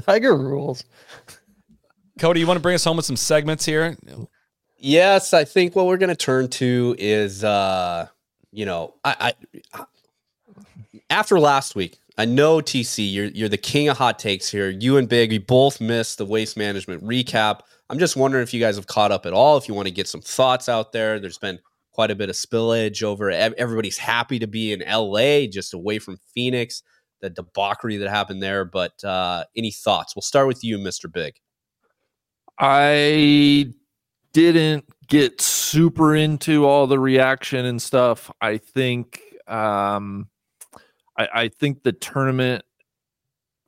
Tiger 0.04 0.38
rules. 0.38 0.84
Cody, 2.20 2.40
you 2.40 2.48
want 2.48 2.58
to 2.58 2.62
bring 2.62 2.76
us 2.76 2.84
home 2.86 2.96
with 2.98 3.06
some 3.06 3.18
segments 3.18 3.66
here? 3.66 3.98
Yes, 4.78 5.34
I 5.34 5.44
think 5.44 5.76
what 5.76 5.86
we're 5.88 5.98
going 5.98 6.10
to 6.10 6.16
turn 6.16 6.48
to 6.50 6.96
is, 6.98 7.44
uh, 7.44 8.08
you 8.52 8.66
know, 8.66 8.94
I, 9.04 9.34
I 9.74 9.84
after 11.10 11.40
last 11.40 11.76
week, 11.76 11.98
I 12.18 12.26
know 12.26 12.58
TC, 12.58 13.12
you're 13.12 13.26
you're 13.26 13.50
the 13.50 13.58
king 13.58 13.90
of 13.90 13.98
hot 13.98 14.20
takes 14.20 14.50
here. 14.50 14.70
You 14.70 14.98
and 14.98 15.10
Big, 15.10 15.32
we 15.32 15.38
both 15.38 15.82
missed 15.82 16.18
the 16.18 16.26
waste 16.26 16.58
management 16.58 17.04
recap. 17.04 17.62
I'm 17.90 18.00
just 18.00 18.16
wondering 18.16 18.44
if 18.44 18.54
you 18.54 18.60
guys 18.60 18.78
have 18.78 18.88
caught 18.88 19.12
up 19.12 19.26
at 19.26 19.34
all. 19.34 19.58
If 19.58 19.68
you 19.68 19.74
want 19.74 19.88
to 19.88 19.94
get 19.94 20.08
some 20.08 20.22
thoughts 20.22 20.70
out 20.70 20.92
there, 20.92 21.20
there's 21.20 21.38
been 21.38 21.60
quite 21.92 22.12
a 22.12 22.16
bit 22.16 22.30
of 22.30 22.36
spillage 22.36 23.04
over. 23.04 23.30
Everybody's 23.30 23.98
happy 23.98 24.40
to 24.40 24.48
be 24.48 24.74
in 24.74 24.84
LA, 24.88 25.46
just 25.48 25.74
away 25.74 26.00
from 26.00 26.18
Phoenix. 26.34 26.84
The 27.22 27.30
debauchery 27.30 27.98
that 27.98 28.10
happened 28.10 28.42
there, 28.42 28.66
but 28.66 29.02
uh, 29.04 29.46
any 29.56 29.72
thoughts? 29.72 30.16
We'll 30.16 30.22
start 30.22 30.48
with 30.48 30.64
you, 30.64 30.78
Mr. 30.78 31.12
Big. 31.12 31.36
I 32.60 33.74
didn't 34.34 34.86
get 35.08 35.40
super 35.40 36.16
into 36.16 36.66
all 36.66 36.88
the 36.88 37.00
reaction 37.00 37.66
and 37.66 37.82
stuff. 37.82 38.32
I 38.42 38.58
think 38.58 39.22
um 39.48 40.28
I, 41.18 41.28
I 41.34 41.48
think 41.48 41.84
the 41.84 41.94
tournament 41.94 42.64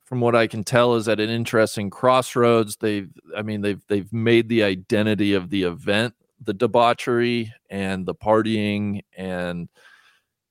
from 0.04 0.22
what 0.22 0.36
I 0.36 0.48
can 0.48 0.64
tell 0.64 0.96
is 0.96 1.10
at 1.10 1.20
an 1.20 1.30
interesting 1.30 1.90
crossroads. 1.90 2.78
They've 2.78 3.10
I 3.36 3.42
mean 3.42 3.62
they've 3.62 3.82
they've 3.88 4.12
made 4.14 4.50
the 4.50 4.64
identity 4.64 5.34
of 5.34 5.50
the 5.50 5.64
event 5.64 6.14
the 6.42 6.54
debauchery 6.54 7.52
and 7.70 8.06
the 8.06 8.16
partying 8.16 9.02
and 9.18 9.70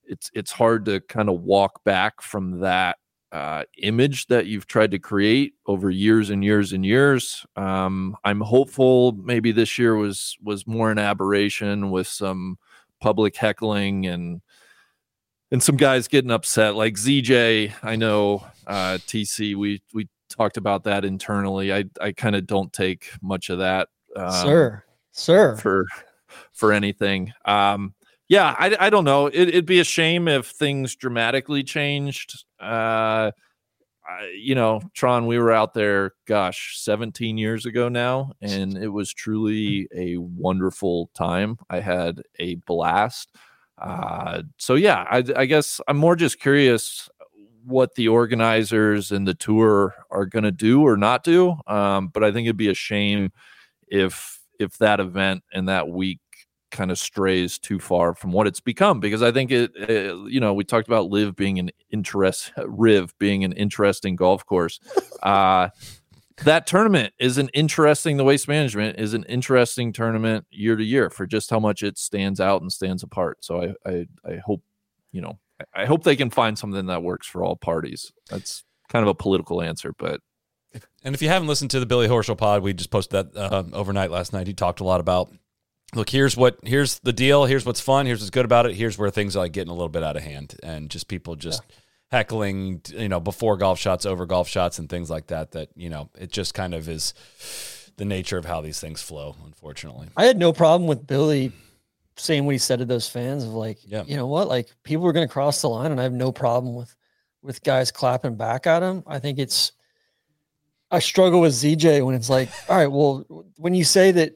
it's 0.04 0.30
it's 0.34 0.52
hard 0.52 0.84
to 0.86 1.00
kind 1.00 1.28
of 1.28 1.42
walk 1.42 1.84
back 1.84 2.20
from 2.20 2.60
that 2.60 2.98
uh, 3.32 3.64
image 3.78 4.26
that 4.28 4.46
you've 4.46 4.66
tried 4.66 4.90
to 4.92 4.98
create 4.98 5.54
over 5.66 5.90
years 5.90 6.30
and 6.30 6.44
years 6.44 6.72
and 6.72 6.86
years. 6.86 7.44
Um, 7.56 8.16
I'm 8.24 8.40
hopeful 8.40 9.12
maybe 9.12 9.52
this 9.52 9.78
year 9.78 9.96
was 9.96 10.36
was 10.42 10.66
more 10.66 10.90
an 10.90 10.98
aberration 10.98 11.90
with 11.90 12.06
some 12.06 12.58
public 13.00 13.36
heckling 13.36 14.06
and 14.06 14.40
and 15.50 15.62
some 15.62 15.76
guys 15.76 16.08
getting 16.08 16.30
upset 16.30 16.74
like 16.74 16.94
ZJ. 16.94 17.72
I 17.82 17.96
know 17.96 18.46
uh, 18.66 18.98
TC. 19.06 19.56
We 19.56 19.82
we 19.92 20.08
talked 20.28 20.56
about 20.56 20.84
that 20.84 21.04
internally. 21.04 21.72
I 21.72 21.84
I 22.00 22.12
kind 22.12 22.36
of 22.36 22.46
don't 22.46 22.72
take 22.72 23.10
much 23.22 23.50
of 23.50 23.58
that, 23.58 23.88
um, 24.16 24.32
sir. 24.32 24.84
Sir. 25.12 25.56
for 25.56 25.86
for 26.52 26.72
anything. 26.72 27.32
Um, 27.44 27.94
yeah, 28.28 28.54
I, 28.58 28.76
I 28.80 28.90
don't 28.90 29.04
know. 29.04 29.26
It, 29.26 29.48
it'd 29.48 29.66
be 29.66 29.80
a 29.80 29.84
shame 29.84 30.26
if 30.26 30.48
things 30.48 30.96
dramatically 30.96 31.62
changed. 31.62 32.44
Uh, 32.60 33.30
I, 34.08 34.32
you 34.36 34.54
know, 34.54 34.80
Tron, 34.94 35.26
we 35.26 35.38
were 35.38 35.52
out 35.52 35.74
there, 35.74 36.12
gosh, 36.26 36.76
17 36.80 37.38
years 37.38 37.66
ago 37.66 37.88
now, 37.88 38.32
and 38.40 38.76
it 38.76 38.88
was 38.88 39.12
truly 39.12 39.88
a 39.94 40.16
wonderful 40.16 41.10
time. 41.14 41.58
I 41.70 41.80
had 41.80 42.22
a 42.38 42.56
blast. 42.56 43.32
Uh, 43.78 44.42
so 44.58 44.74
yeah, 44.74 45.04
I, 45.10 45.22
I 45.36 45.46
guess 45.46 45.80
I'm 45.86 45.96
more 45.96 46.16
just 46.16 46.40
curious 46.40 47.08
what 47.64 47.94
the 47.96 48.08
organizers 48.08 49.10
and 49.10 49.26
the 49.26 49.34
tour 49.34 49.94
are 50.10 50.24
going 50.24 50.44
to 50.44 50.52
do 50.52 50.82
or 50.82 50.96
not 50.96 51.24
do. 51.24 51.56
Um, 51.66 52.08
but 52.08 52.22
I 52.22 52.32
think 52.32 52.46
it'd 52.46 52.56
be 52.56 52.70
a 52.70 52.74
shame 52.74 53.32
if 53.88 54.40
if 54.58 54.78
that 54.78 55.00
event 55.00 55.42
and 55.52 55.68
that 55.68 55.88
week 55.88 56.20
kind 56.70 56.90
of 56.90 56.98
strays 56.98 57.58
too 57.58 57.78
far 57.78 58.14
from 58.14 58.32
what 58.32 58.46
it's 58.46 58.60
become 58.60 58.98
because 59.00 59.22
I 59.22 59.30
think 59.30 59.50
it, 59.52 59.70
uh, 59.88 60.24
you 60.26 60.40
know 60.40 60.52
we 60.52 60.64
talked 60.64 60.88
about 60.88 61.10
live 61.10 61.36
being 61.36 61.58
an 61.58 61.70
interest 61.90 62.52
riv 62.66 63.14
being 63.18 63.44
an 63.44 63.52
interesting 63.52 64.16
golf 64.16 64.44
course 64.44 64.80
uh 65.22 65.68
that 66.44 66.66
tournament 66.66 67.14
is 67.18 67.38
an 67.38 67.48
interesting 67.54 68.16
the 68.16 68.24
waste 68.24 68.48
management 68.48 68.98
is 68.98 69.14
an 69.14 69.24
interesting 69.24 69.92
tournament 69.92 70.44
year 70.50 70.76
to 70.76 70.84
year 70.84 71.10
for 71.10 71.26
just 71.26 71.50
how 71.50 71.58
much 71.58 71.82
it 71.82 71.98
stands 71.98 72.40
out 72.40 72.60
and 72.60 72.72
stands 72.72 73.02
apart. 73.02 73.44
So 73.44 73.62
I 73.62 73.90
I, 73.90 74.06
I 74.24 74.36
hope 74.36 74.62
you 75.12 75.20
know 75.20 75.38
I, 75.60 75.82
I 75.82 75.86
hope 75.86 76.04
they 76.04 76.16
can 76.16 76.30
find 76.30 76.58
something 76.58 76.86
that 76.86 77.02
works 77.02 77.26
for 77.26 77.42
all 77.42 77.56
parties. 77.56 78.12
That's 78.30 78.64
kind 78.88 79.02
of 79.02 79.08
a 79.08 79.14
political 79.14 79.62
answer 79.62 79.92
but 79.98 80.20
And 81.02 81.14
if 81.14 81.22
you 81.22 81.28
haven't 81.28 81.48
listened 81.48 81.70
to 81.72 81.80
the 81.80 81.86
Billy 81.86 82.08
Horschel 82.08 82.36
pod, 82.36 82.62
we 82.62 82.74
just 82.74 82.90
posted 82.90 83.32
that 83.32 83.52
uh, 83.52 83.64
overnight 83.72 84.10
last 84.10 84.32
night. 84.32 84.46
He 84.46 84.54
talked 84.54 84.80
a 84.80 84.84
lot 84.84 85.00
about 85.00 85.32
look, 85.94 86.10
here's 86.10 86.36
what 86.36 86.58
here's 86.62 86.98
the 87.00 87.12
deal, 87.12 87.44
here's 87.44 87.64
what's 87.64 87.80
fun, 87.80 88.06
here's 88.06 88.20
what's 88.20 88.30
good 88.30 88.44
about 88.44 88.66
it, 88.66 88.74
here's 88.74 88.98
where 88.98 89.10
things 89.10 89.36
are 89.36 89.40
like 89.40 89.52
getting 89.52 89.70
a 89.70 89.74
little 89.74 89.88
bit 89.88 90.02
out 90.02 90.16
of 90.16 90.22
hand, 90.22 90.56
and 90.62 90.90
just 90.90 91.08
people 91.08 91.36
just 91.36 91.62
heckling, 92.10 92.80
you 92.88 93.08
know, 93.08 93.20
before 93.20 93.56
golf 93.56 93.78
shots, 93.78 94.06
over 94.06 94.26
golf 94.26 94.48
shots, 94.48 94.78
and 94.78 94.88
things 94.88 95.10
like 95.10 95.28
that. 95.28 95.52
That 95.52 95.70
you 95.76 95.90
know, 95.90 96.10
it 96.18 96.30
just 96.30 96.54
kind 96.54 96.74
of 96.74 96.88
is 96.88 97.12
the 97.96 98.04
nature 98.04 98.38
of 98.38 98.44
how 98.44 98.60
these 98.60 98.80
things 98.80 99.02
flow. 99.02 99.36
Unfortunately, 99.44 100.08
I 100.16 100.24
had 100.26 100.38
no 100.38 100.52
problem 100.52 100.86
with 100.88 101.06
Billy 101.06 101.52
saying 102.18 102.44
what 102.46 102.52
he 102.52 102.58
said 102.58 102.78
to 102.78 102.84
those 102.86 103.08
fans 103.08 103.44
of 103.44 103.50
like, 103.50 103.78
Yeah. 103.84 104.02
you 104.06 104.16
know 104.16 104.26
what, 104.26 104.48
like 104.48 104.70
people 104.84 105.06
are 105.06 105.12
going 105.12 105.26
to 105.26 105.32
cross 105.32 105.60
the 105.60 105.68
line, 105.68 105.90
and 105.90 106.00
I 106.00 106.04
have 106.04 106.12
no 106.12 106.32
problem 106.32 106.74
with 106.74 106.94
with 107.42 107.62
guys 107.62 107.90
clapping 107.92 108.34
back 108.36 108.66
at 108.66 108.82
him. 108.82 109.02
I 109.06 109.18
think 109.18 109.38
it's 109.38 109.72
I 110.90 110.98
struggle 111.00 111.40
with 111.40 111.52
ZJ 111.52 112.04
when 112.04 112.14
it's 112.14 112.30
like, 112.30 112.48
all 112.68 112.76
right, 112.76 112.90
well, 112.90 113.24
when 113.56 113.74
you 113.74 113.84
say 113.84 114.12
that, 114.12 114.32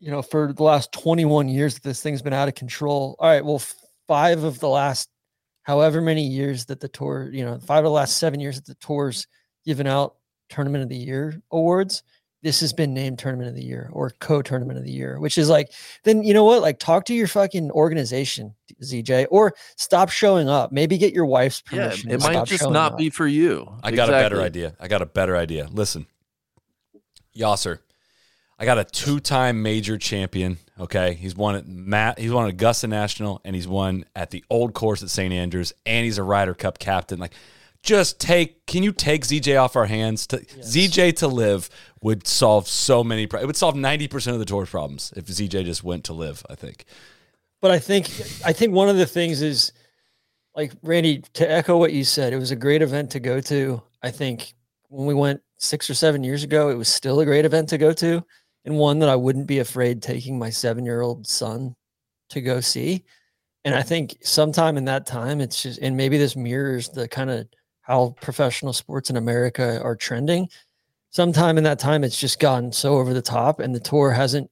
you 0.00 0.10
know, 0.10 0.20
for 0.20 0.52
the 0.52 0.62
last 0.62 0.92
21 0.92 1.48
years 1.48 1.74
that 1.74 1.82
this 1.82 2.02
thing's 2.02 2.22
been 2.22 2.32
out 2.32 2.48
of 2.48 2.54
control. 2.54 3.16
All 3.18 3.28
right, 3.28 3.44
well, 3.44 3.62
five 4.06 4.42
of 4.44 4.58
the 4.60 4.68
last 4.68 5.08
however 5.66 6.00
many 6.00 6.22
years 6.22 6.64
that 6.66 6.78
the 6.78 6.86
tour, 6.88 7.28
you 7.32 7.44
know, 7.44 7.58
five 7.58 7.78
of 7.78 7.84
the 7.84 7.90
last 7.90 8.18
seven 8.18 8.38
years 8.38 8.54
that 8.54 8.66
the 8.66 8.76
tour's 8.76 9.26
given 9.64 9.84
out 9.84 10.14
tournament 10.48 10.84
of 10.84 10.88
the 10.88 10.96
year 10.96 11.42
awards, 11.50 12.04
this 12.44 12.60
has 12.60 12.72
been 12.72 12.94
named 12.94 13.18
tournament 13.18 13.48
of 13.48 13.56
the 13.56 13.64
year 13.64 13.90
or 13.92 14.10
co-tournament 14.20 14.78
of 14.78 14.84
the 14.84 14.92
year, 14.92 15.18
which 15.18 15.36
is 15.36 15.48
like, 15.48 15.72
then 16.04 16.22
you 16.22 16.32
know 16.32 16.44
what? 16.44 16.62
Like 16.62 16.78
talk 16.78 17.04
to 17.06 17.14
your 17.14 17.26
fucking 17.26 17.72
organization, 17.72 18.54
ZJ, 18.80 19.26
or 19.30 19.54
stop 19.74 20.08
showing 20.08 20.48
up. 20.48 20.70
Maybe 20.70 20.98
get 20.98 21.12
your 21.12 21.26
wife's 21.26 21.60
permission. 21.60 22.10
Yeah, 22.10 22.14
it 22.14 22.22
might 22.22 22.44
just 22.44 22.70
not 22.70 22.92
up. 22.92 22.98
be 22.98 23.10
for 23.10 23.26
you. 23.26 23.68
I 23.82 23.90
got 23.90 24.08
a 24.08 24.12
better 24.12 24.40
idea. 24.40 24.76
I 24.78 24.86
got 24.86 25.02
a 25.02 25.06
better 25.06 25.36
idea. 25.36 25.66
Listen, 25.72 26.06
Yasser, 27.36 27.80
I 28.58 28.64
got 28.64 28.78
a 28.78 28.84
two-time 28.84 29.62
major 29.62 29.98
champion. 29.98 30.58
Okay, 30.80 31.14
he's 31.14 31.34
won 31.34 31.56
at 31.56 31.66
Matt. 31.66 32.18
He's 32.18 32.32
won 32.32 32.44
at 32.44 32.50
Augusta 32.50 32.86
National, 32.86 33.40
and 33.44 33.54
he's 33.54 33.68
won 33.68 34.04
at 34.14 34.30
the 34.30 34.44
Old 34.50 34.74
Course 34.74 35.02
at 35.02 35.10
St. 35.10 35.32
Andrews, 35.32 35.72
and 35.84 36.04
he's 36.04 36.18
a 36.18 36.22
Ryder 36.22 36.54
Cup 36.54 36.78
captain. 36.78 37.18
Like, 37.18 37.34
just 37.82 38.18
take. 38.18 38.66
Can 38.66 38.82
you 38.82 38.92
take 38.92 39.24
ZJ 39.24 39.60
off 39.60 39.76
our 39.76 39.86
hands? 39.86 40.26
To, 40.28 40.38
ZJ 40.38 41.16
to 41.16 41.28
LIV 41.28 41.70
would 42.02 42.26
solve 42.26 42.66
so 42.66 43.04
many. 43.04 43.26
Pro- 43.26 43.40
it 43.40 43.46
would 43.46 43.56
solve 43.56 43.76
ninety 43.76 44.08
percent 44.08 44.34
of 44.34 44.38
the 44.40 44.46
tour 44.46 44.66
problems 44.66 45.12
if 45.16 45.26
ZJ 45.26 45.64
just 45.64 45.84
went 45.84 46.04
to 46.04 46.12
LIV. 46.12 46.44
I 46.50 46.54
think. 46.54 46.84
But 47.60 47.70
I 47.70 47.78
think 47.78 48.06
I 48.44 48.52
think 48.52 48.72
one 48.72 48.88
of 48.88 48.96
the 48.96 49.06
things 49.06 49.40
is 49.40 49.72
like 50.54 50.72
Randy 50.82 51.22
to 51.34 51.50
echo 51.50 51.78
what 51.78 51.92
you 51.92 52.04
said. 52.04 52.32
It 52.32 52.38
was 52.38 52.50
a 52.50 52.56
great 52.56 52.82
event 52.82 53.10
to 53.12 53.20
go 53.20 53.40
to. 53.42 53.82
I 54.02 54.10
think 54.10 54.54
when 54.88 55.06
we 55.06 55.14
went 55.14 55.40
six 55.58 55.88
or 55.88 55.94
seven 55.94 56.24
years 56.24 56.42
ago, 56.42 56.70
it 56.70 56.74
was 56.74 56.88
still 56.88 57.20
a 57.20 57.24
great 57.24 57.44
event 57.44 57.68
to 57.70 57.78
go 57.78 57.92
to, 57.92 58.24
and 58.66 58.76
one 58.76 58.98
that 58.98 59.08
I 59.08 59.16
wouldn't 59.16 59.46
be 59.46 59.60
afraid 59.60 60.02
taking 60.02 60.38
my 60.38 60.50
seven-year-old 60.50 61.26
son 61.26 61.74
to 62.30 62.40
go 62.40 62.60
see. 62.60 63.04
And 63.64 63.74
I 63.74 63.82
think 63.82 64.16
sometime 64.22 64.76
in 64.76 64.84
that 64.84 65.06
time, 65.06 65.40
it's 65.40 65.62
just 65.62 65.80
and 65.80 65.96
maybe 65.96 66.18
this 66.18 66.36
mirrors 66.36 66.88
the 66.90 67.08
kind 67.08 67.30
of 67.30 67.48
how 67.80 68.14
professional 68.20 68.72
sports 68.72 69.08
in 69.08 69.16
America 69.16 69.80
are 69.82 69.96
trending. 69.96 70.48
Sometime 71.10 71.56
in 71.56 71.64
that 71.64 71.78
time, 71.78 72.04
it's 72.04 72.20
just 72.20 72.40
gotten 72.40 72.70
so 72.72 72.98
over 72.98 73.14
the 73.14 73.22
top, 73.22 73.60
and 73.60 73.74
the 73.74 73.80
tour 73.80 74.10
hasn't 74.10 74.50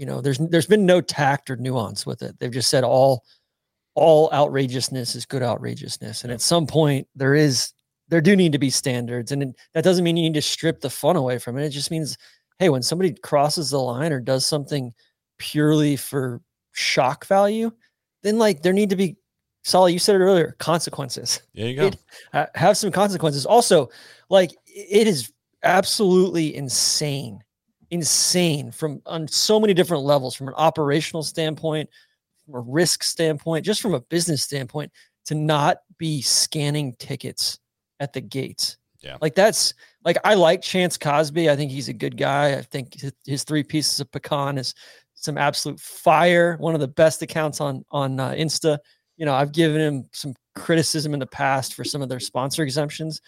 you 0.00 0.06
know 0.06 0.20
there's 0.22 0.38
there's 0.38 0.66
been 0.66 0.86
no 0.86 1.00
tact 1.00 1.50
or 1.50 1.56
nuance 1.56 2.06
with 2.06 2.22
it 2.22 2.34
they've 2.38 2.50
just 2.50 2.70
said 2.70 2.84
all 2.84 3.24
all 3.94 4.30
outrageousness 4.32 5.14
is 5.14 5.26
good 5.26 5.42
outrageousness 5.42 6.24
and 6.24 6.32
at 6.32 6.40
some 6.40 6.66
point 6.66 7.06
there 7.14 7.34
is 7.34 7.72
there 8.08 8.20
do 8.22 8.34
need 8.34 8.52
to 8.52 8.58
be 8.58 8.70
standards 8.70 9.30
and 9.30 9.54
that 9.74 9.84
doesn't 9.84 10.02
mean 10.04 10.16
you 10.16 10.22
need 10.22 10.34
to 10.34 10.42
strip 10.42 10.80
the 10.80 10.88
fun 10.88 11.16
away 11.16 11.38
from 11.38 11.58
it 11.58 11.66
it 11.66 11.70
just 11.70 11.90
means 11.90 12.16
hey 12.60 12.68
when 12.68 12.82
somebody 12.82 13.12
crosses 13.12 13.70
the 13.70 13.78
line 13.78 14.12
or 14.12 14.20
does 14.20 14.46
something 14.46 14.94
purely 15.38 15.96
for 15.96 16.40
shock 16.72 17.26
value 17.26 17.72
then 18.22 18.38
like 18.38 18.62
there 18.62 18.72
need 18.72 18.90
to 18.90 18.96
be 18.96 19.16
Solly, 19.62 19.92
you 19.92 19.98
said 19.98 20.14
it 20.14 20.20
earlier 20.20 20.56
consequences 20.58 21.42
There 21.54 21.68
you 21.68 21.76
go. 21.76 21.86
It- 21.88 21.98
ha- 22.32 22.46
have 22.54 22.76
some 22.78 22.90
consequences. 22.90 23.44
Also, 23.44 23.90
like 24.30 24.52
it 24.66 25.06
is 25.06 25.32
absolutely 25.62 26.56
insane, 26.56 27.42
insane 27.90 28.70
from 28.70 29.02
on 29.04 29.28
so 29.28 29.60
many 29.60 29.74
different 29.74 30.02
levels, 30.02 30.34
from 30.34 30.48
an 30.48 30.54
operational 30.56 31.22
standpoint, 31.22 31.90
from 32.46 32.54
a 32.54 32.60
risk 32.60 33.02
standpoint, 33.02 33.64
just 33.64 33.82
from 33.82 33.94
a 33.94 34.00
business 34.00 34.42
standpoint, 34.42 34.90
to 35.26 35.34
not 35.34 35.78
be 35.98 36.22
scanning 36.22 36.94
tickets 36.98 37.58
at 38.00 38.12
the 38.14 38.20
gates. 38.20 38.78
Yeah. 39.00 39.16
Like 39.20 39.34
that's 39.34 39.74
like 40.04 40.18
I 40.24 40.34
like 40.34 40.62
Chance 40.62 40.98
Cozby. 40.98 41.50
I 41.50 41.56
think 41.56 41.70
he's 41.70 41.88
a 41.88 41.94
good 41.94 42.16
guy. 42.16 42.54
I 42.54 42.62
think 42.62 42.96
his, 43.24 43.44
three 43.44 43.62
pieces 43.62 44.00
of 44.00 44.10
pecan 44.10 44.58
is 44.58 44.74
some 45.14 45.38
absolute 45.38 45.80
fire. 45.80 46.56
One 46.58 46.74
of 46.74 46.80
the 46.80 46.88
best 46.88 47.22
accounts 47.22 47.60
on 47.60 47.84
on 47.90 48.20
uh, 48.20 48.30
Insta. 48.32 48.78
You 49.16 49.26
know, 49.26 49.34
I've 49.34 49.52
given 49.52 49.80
him 49.80 50.04
some 50.12 50.34
criticism 50.54 51.14
in 51.14 51.20
the 51.20 51.26
past 51.26 51.74
for 51.74 51.84
some 51.84 52.02
of 52.02 52.08
their 52.08 52.20
sponsor 52.20 52.62
exemptions, 52.62 53.20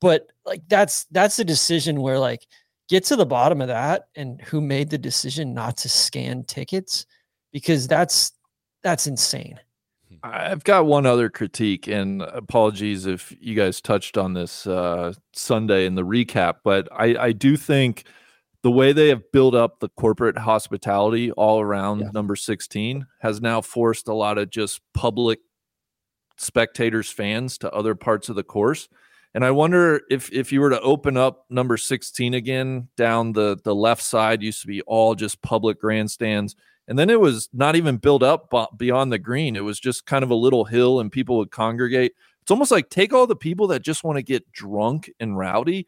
but 0.00 0.30
like 0.44 0.62
that's 0.68 1.04
that's 1.10 1.38
a 1.38 1.44
decision 1.44 2.00
where 2.00 2.18
like 2.18 2.46
get 2.88 3.04
to 3.04 3.16
the 3.16 3.26
bottom 3.26 3.60
of 3.60 3.68
that 3.68 4.08
and 4.16 4.40
who 4.42 4.60
made 4.60 4.90
the 4.90 4.98
decision 4.98 5.54
not 5.54 5.76
to 5.78 5.88
scan 5.88 6.44
tickets 6.44 7.06
because 7.52 7.86
that's 7.86 8.32
that's 8.82 9.06
insane. 9.06 9.58
I've 10.24 10.64
got 10.64 10.86
one 10.86 11.04
other 11.04 11.28
critique, 11.28 11.86
and 11.86 12.22
apologies 12.22 13.04
if 13.04 13.34
you 13.40 13.54
guys 13.54 13.82
touched 13.82 14.16
on 14.16 14.32
this 14.32 14.66
uh, 14.66 15.12
Sunday 15.34 15.84
in 15.84 15.96
the 15.96 16.02
recap, 16.02 16.56
but 16.64 16.88
I, 16.90 17.14
I 17.26 17.32
do 17.32 17.58
think 17.58 18.04
the 18.62 18.70
way 18.70 18.94
they 18.94 19.08
have 19.08 19.30
built 19.32 19.54
up 19.54 19.80
the 19.80 19.90
corporate 19.90 20.38
hospitality 20.38 21.30
all 21.32 21.60
around 21.60 22.00
Yeah. 22.00 22.10
number 22.14 22.36
16 22.36 23.06
has 23.20 23.42
now 23.42 23.60
forced 23.60 24.08
a 24.08 24.14
lot 24.14 24.38
of 24.38 24.48
just 24.48 24.80
public 24.94 25.40
spectators, 26.38 27.10
fans 27.10 27.58
to 27.58 27.70
other 27.72 27.94
parts 27.94 28.30
of 28.30 28.36
the 28.36 28.42
course. 28.42 28.88
And 29.34 29.44
I 29.44 29.50
wonder 29.50 30.00
if 30.10 30.32
if 30.32 30.52
you 30.52 30.60
were 30.62 30.70
to 30.70 30.80
open 30.80 31.16
up 31.18 31.44
number 31.50 31.76
16 31.76 32.32
again 32.34 32.88
down 32.96 33.32
the 33.32 33.58
the 33.62 33.74
left 33.74 34.02
side 34.02 34.42
used 34.42 34.62
to 34.62 34.68
be 34.68 34.80
all 34.82 35.14
just 35.14 35.42
public 35.42 35.80
grandstands 35.80 36.56
and 36.86 36.98
then 36.98 37.10
it 37.10 37.20
was 37.20 37.48
not 37.52 37.76
even 37.76 37.96
built 37.96 38.22
up 38.22 38.52
beyond 38.76 39.12
the 39.12 39.18
green. 39.18 39.56
It 39.56 39.64
was 39.64 39.80
just 39.80 40.06
kind 40.06 40.22
of 40.22 40.30
a 40.30 40.34
little 40.34 40.64
hill 40.64 41.00
and 41.00 41.10
people 41.10 41.38
would 41.38 41.50
congregate. 41.50 42.12
It's 42.42 42.50
almost 42.50 42.70
like 42.70 42.90
take 42.90 43.12
all 43.12 43.26
the 43.26 43.36
people 43.36 43.66
that 43.68 43.82
just 43.82 44.04
want 44.04 44.18
to 44.18 44.22
get 44.22 44.50
drunk 44.52 45.10
and 45.18 45.36
rowdy 45.38 45.86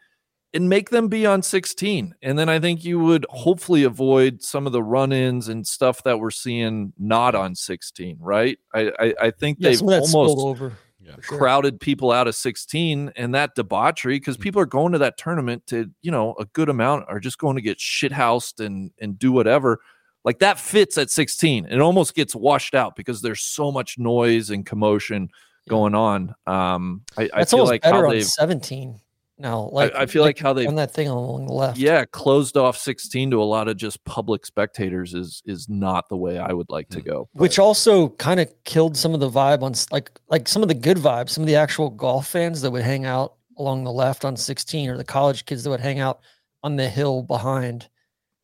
and 0.55 0.71
make 0.71 0.89
them 0.89 1.09
be 1.09 1.27
on 1.27 1.43
16. 1.43 2.15
And 2.23 2.39
then 2.39 2.49
I 2.49 2.59
think 2.59 2.83
you 2.83 2.99
would 2.99 3.27
hopefully 3.29 3.83
avoid 3.83 4.43
some 4.43 4.67
of 4.67 4.73
the 4.73 4.83
run-ins 4.83 5.49
and 5.49 5.67
stuff 5.67 6.03
that 6.05 6.19
we're 6.19 6.31
seeing 6.31 6.95
not 6.99 7.35
on 7.35 7.55
16, 7.55 8.17
right? 8.21 8.59
I 8.75 8.91
I, 8.99 9.15
I 9.21 9.31
think 9.33 9.59
Yeah, 9.61 9.71
they've 9.71 9.79
some 9.79 9.89
of 9.89 10.01
that 10.01 10.07
spilled 10.07 10.29
almost 10.29 10.47
over. 10.47 10.73
Yeah. 10.99 11.17
for 11.17 11.23
sure. 11.23 11.39
crowded 11.39 11.79
people 11.79 12.11
out 12.11 12.27
of 12.27 12.35
16 12.35 13.13
and 13.15 13.35
that 13.35 13.55
debauchery 13.55 14.19
because 14.19 14.37
people 14.37 14.61
are 14.61 14.67
going 14.67 14.93
to 14.93 14.99
that 14.99 15.19
tournament 15.19 15.65
to 15.69 15.89
you 16.03 16.11
know 16.11 16.35
a 16.41 16.47
good 16.47 16.69
amount 16.69 17.05
are 17.09 17.21
just 17.21 17.39
going 17.39 17.55
to 17.55 17.63
get 17.63 17.79
shithoused 17.79 18.65
and 18.65 18.91
and 19.01 19.17
do 19.17 19.31
whatever 19.31 19.79
like 20.27 20.39
that 20.41 20.59
fits 20.61 20.99
at 20.99 21.09
16 21.11 21.67
it 21.71 21.81
almost 21.81 22.15
gets 22.15 22.35
washed 22.35 22.75
out 22.75 22.95
because 22.97 23.23
there's 23.23 23.43
so 23.43 23.73
much 23.73 23.99
noise 23.99 24.51
and 24.51 24.67
commotion 24.67 25.31
going 25.69 25.95
on 25.95 26.35
um 26.47 27.01
i, 27.17 27.31
I 27.33 27.45
feel 27.47 27.65
like 27.65 27.81
better 27.83 27.97
how 27.97 28.05
on 28.05 28.11
they've 28.11 28.25
17 28.25 29.01
now. 29.39 29.69
Like 29.71 29.95
I 29.95 30.07
feel 30.07 30.23
like 30.23 30.39
how 30.39 30.55
they 30.55 30.67
on 30.67 30.77
that 30.77 30.95
thing 30.95 31.09
along 31.09 31.47
the 31.47 31.53
left. 31.53 31.77
yeah 31.79 32.07
closed 32.07 32.57
off 32.57 32.77
16 32.79 33.33
to 33.33 33.43
a 33.43 33.45
lot 33.45 33.69
of 33.69 33.77
just 33.77 34.03
public 34.05 34.47
spectators 34.47 35.13
is 35.13 35.43
is 35.45 35.69
not 35.69 36.09
the 36.09 36.17
way 36.17 36.39
i 36.39 36.53
would 36.55 36.71
like 36.71 36.89
to 36.91 37.01
Mm. 37.03 37.05
go 37.05 37.29
which 37.35 37.59
also 37.59 38.09
kind 38.11 38.41
of 38.41 38.49
killed 38.65 38.97
some 38.97 39.13
of 39.13 39.21
the 39.21 39.29
vibe 39.31 39.63
on 39.63 39.75
like 39.93 40.11
like 40.31 40.49
some 40.49 40.63
of 40.63 40.69
the 40.69 40.75
good 40.75 40.97
vibes 40.97 41.31
some 41.31 41.43
of 41.43 41.49
the 41.49 41.57
actual 41.57 41.91
golf 41.91 42.27
fans 42.29 42.63
that 42.63 42.71
would 42.71 42.83
hang 42.83 43.05
out 43.05 43.35
along 43.59 43.85
the 43.85 43.93
left 43.93 44.25
on 44.25 44.37
16 44.37 44.89
or 44.89 44.97
the 44.97 45.05
college 45.05 45.45
kids 45.45 45.63
that 45.65 45.71
would 45.71 45.81
hang 45.81 45.99
out 46.01 46.21
on 46.63 46.77
the 46.77 46.89
hill 46.89 47.23
behind 47.23 47.89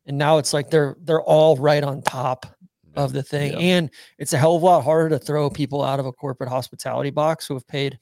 and 0.05 0.17
now 0.17 0.37
it's 0.37 0.53
like 0.53 0.69
they're 0.69 0.95
they're 1.01 1.21
all 1.21 1.55
right 1.57 1.83
on 1.83 2.01
top 2.01 2.45
of 2.95 3.13
the 3.13 3.23
thing. 3.23 3.53
Yeah. 3.53 3.59
and 3.59 3.89
it's 4.17 4.33
a 4.33 4.37
hell 4.37 4.55
of 4.55 4.61
a 4.61 4.65
lot 4.65 4.83
harder 4.83 5.09
to 5.09 5.19
throw 5.19 5.49
people 5.49 5.83
out 5.83 5.99
of 5.99 6.05
a 6.05 6.11
corporate 6.11 6.49
hospitality 6.49 7.09
box 7.09 7.47
who 7.47 7.53
have 7.55 7.67
paid 7.67 7.97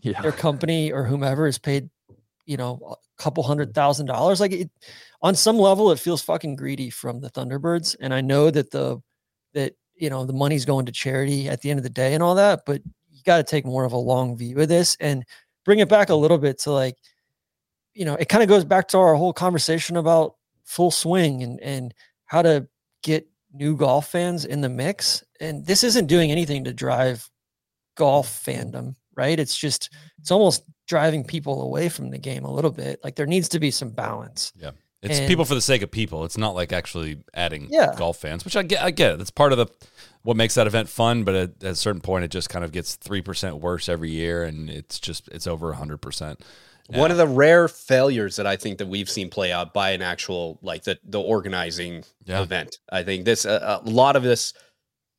yeah. 0.00 0.20
their 0.22 0.32
company 0.32 0.90
or 0.90 1.04
whomever 1.04 1.46
has 1.46 1.58
paid 1.58 1.90
you 2.46 2.56
know 2.56 2.80
a 2.90 3.22
couple 3.22 3.42
hundred 3.42 3.74
thousand 3.74 4.06
dollars. 4.06 4.40
Like 4.40 4.52
it 4.52 4.70
on 5.20 5.34
some 5.34 5.58
level 5.58 5.90
it 5.90 5.98
feels 5.98 6.22
fucking 6.22 6.56
greedy 6.56 6.90
from 6.90 7.20
the 7.20 7.30
thunderbirds. 7.30 7.96
And 8.00 8.12
i 8.14 8.20
know 8.20 8.50
that 8.50 8.70
the 8.70 9.00
that 9.54 9.74
you 9.94 10.10
know 10.10 10.24
the 10.24 10.32
money's 10.32 10.64
going 10.64 10.86
to 10.86 10.92
charity 10.92 11.48
at 11.48 11.60
the 11.60 11.70
end 11.70 11.78
of 11.78 11.84
the 11.84 11.90
day 11.90 12.14
and 12.14 12.22
all 12.22 12.34
that 12.34 12.62
but 12.66 12.82
you 13.10 13.22
got 13.24 13.36
to 13.36 13.44
take 13.44 13.64
more 13.64 13.84
of 13.84 13.92
a 13.92 13.96
long 13.96 14.36
view 14.36 14.58
of 14.58 14.68
this 14.68 14.96
and 15.00 15.24
bring 15.64 15.78
it 15.78 15.88
back 15.88 16.08
a 16.08 16.14
little 16.14 16.38
bit 16.38 16.58
to 16.58 16.72
like 16.72 16.96
you 17.94 18.04
know 18.04 18.14
it 18.14 18.28
kind 18.28 18.42
of 18.42 18.48
goes 18.48 18.64
back 18.64 18.88
to 18.88 18.98
our 18.98 19.14
whole 19.14 19.32
conversation 19.32 19.96
about 19.96 20.34
full 20.74 20.90
swing 20.90 21.42
and 21.42 21.60
and 21.60 21.94
how 22.24 22.40
to 22.42 22.66
get 23.02 23.26
new 23.52 23.76
golf 23.76 24.08
fans 24.10 24.44
in 24.46 24.60
the 24.62 24.68
mix 24.68 25.22
and 25.40 25.66
this 25.66 25.84
isn't 25.84 26.06
doing 26.06 26.30
anything 26.30 26.64
to 26.64 26.72
drive 26.72 27.28
golf 27.96 28.26
fandom 28.46 28.94
right 29.16 29.38
it's 29.38 29.56
just 29.56 29.90
it's 30.18 30.30
almost 30.30 30.62
driving 30.88 31.22
people 31.24 31.62
away 31.62 31.88
from 31.90 32.10
the 32.10 32.18
game 32.18 32.44
a 32.44 32.50
little 32.52 32.70
bit 32.70 32.98
like 33.04 33.14
there 33.16 33.26
needs 33.26 33.48
to 33.50 33.60
be 33.60 33.70
some 33.70 33.90
balance 33.90 34.52
Yeah. 34.56 34.70
It's 35.02 35.18
And- 35.18 35.26
people 35.28 35.44
for 35.44 35.56
the 35.56 35.60
sake 35.60 35.82
of 35.82 35.90
people. 35.90 36.24
It's 36.24 36.38
not 36.38 36.54
like 36.54 36.72
actually 36.72 37.18
adding 37.34 37.66
Yeah. 37.72 37.92
golf 37.98 38.18
fans, 38.18 38.44
which 38.44 38.54
I 38.54 38.62
get. 38.62 38.80
I 38.84 38.92
get 38.92 39.10
it. 39.14 39.18
That's 39.18 39.32
part 39.32 39.50
of 39.50 39.58
the 39.58 39.66
what 40.22 40.36
makes 40.36 40.54
that 40.54 40.68
event 40.68 40.88
fun. 40.88 41.24
But 41.24 41.34
at, 41.34 41.50
at 41.64 41.70
a 41.72 41.74
certain 41.74 42.00
point, 42.00 42.24
it 42.24 42.30
just 42.30 42.48
kind 42.48 42.64
of 42.64 42.70
gets 42.70 42.94
three 42.94 43.20
percent 43.20 43.56
worse 43.56 43.88
every 43.88 44.10
year, 44.12 44.44
and 44.44 44.70
it's 44.70 45.00
just 45.00 45.26
it's 45.32 45.48
over 45.48 45.72
hundred 45.72 45.98
percent. 46.02 46.38
One 47.00 47.10
of 47.10 47.16
the 47.16 47.26
rare 47.26 47.68
failures 47.68 48.36
that 48.36 48.46
I 48.46 48.56
think 48.56 48.78
that 48.78 48.86
we've 48.88 49.08
seen 49.10 49.30
play 49.30 49.52
out 49.52 49.72
by 49.72 49.90
an 49.90 50.02
actual 50.02 50.58
like 50.62 50.84
the 50.84 50.98
the 51.04 51.20
organizing 51.20 52.04
Yeah. 52.24 52.42
event. 52.42 52.78
I 52.90 53.02
think 53.02 53.24
this 53.24 53.44
a, 53.44 53.80
a 53.84 53.88
lot 53.88 54.16
of 54.16 54.22
this 54.22 54.52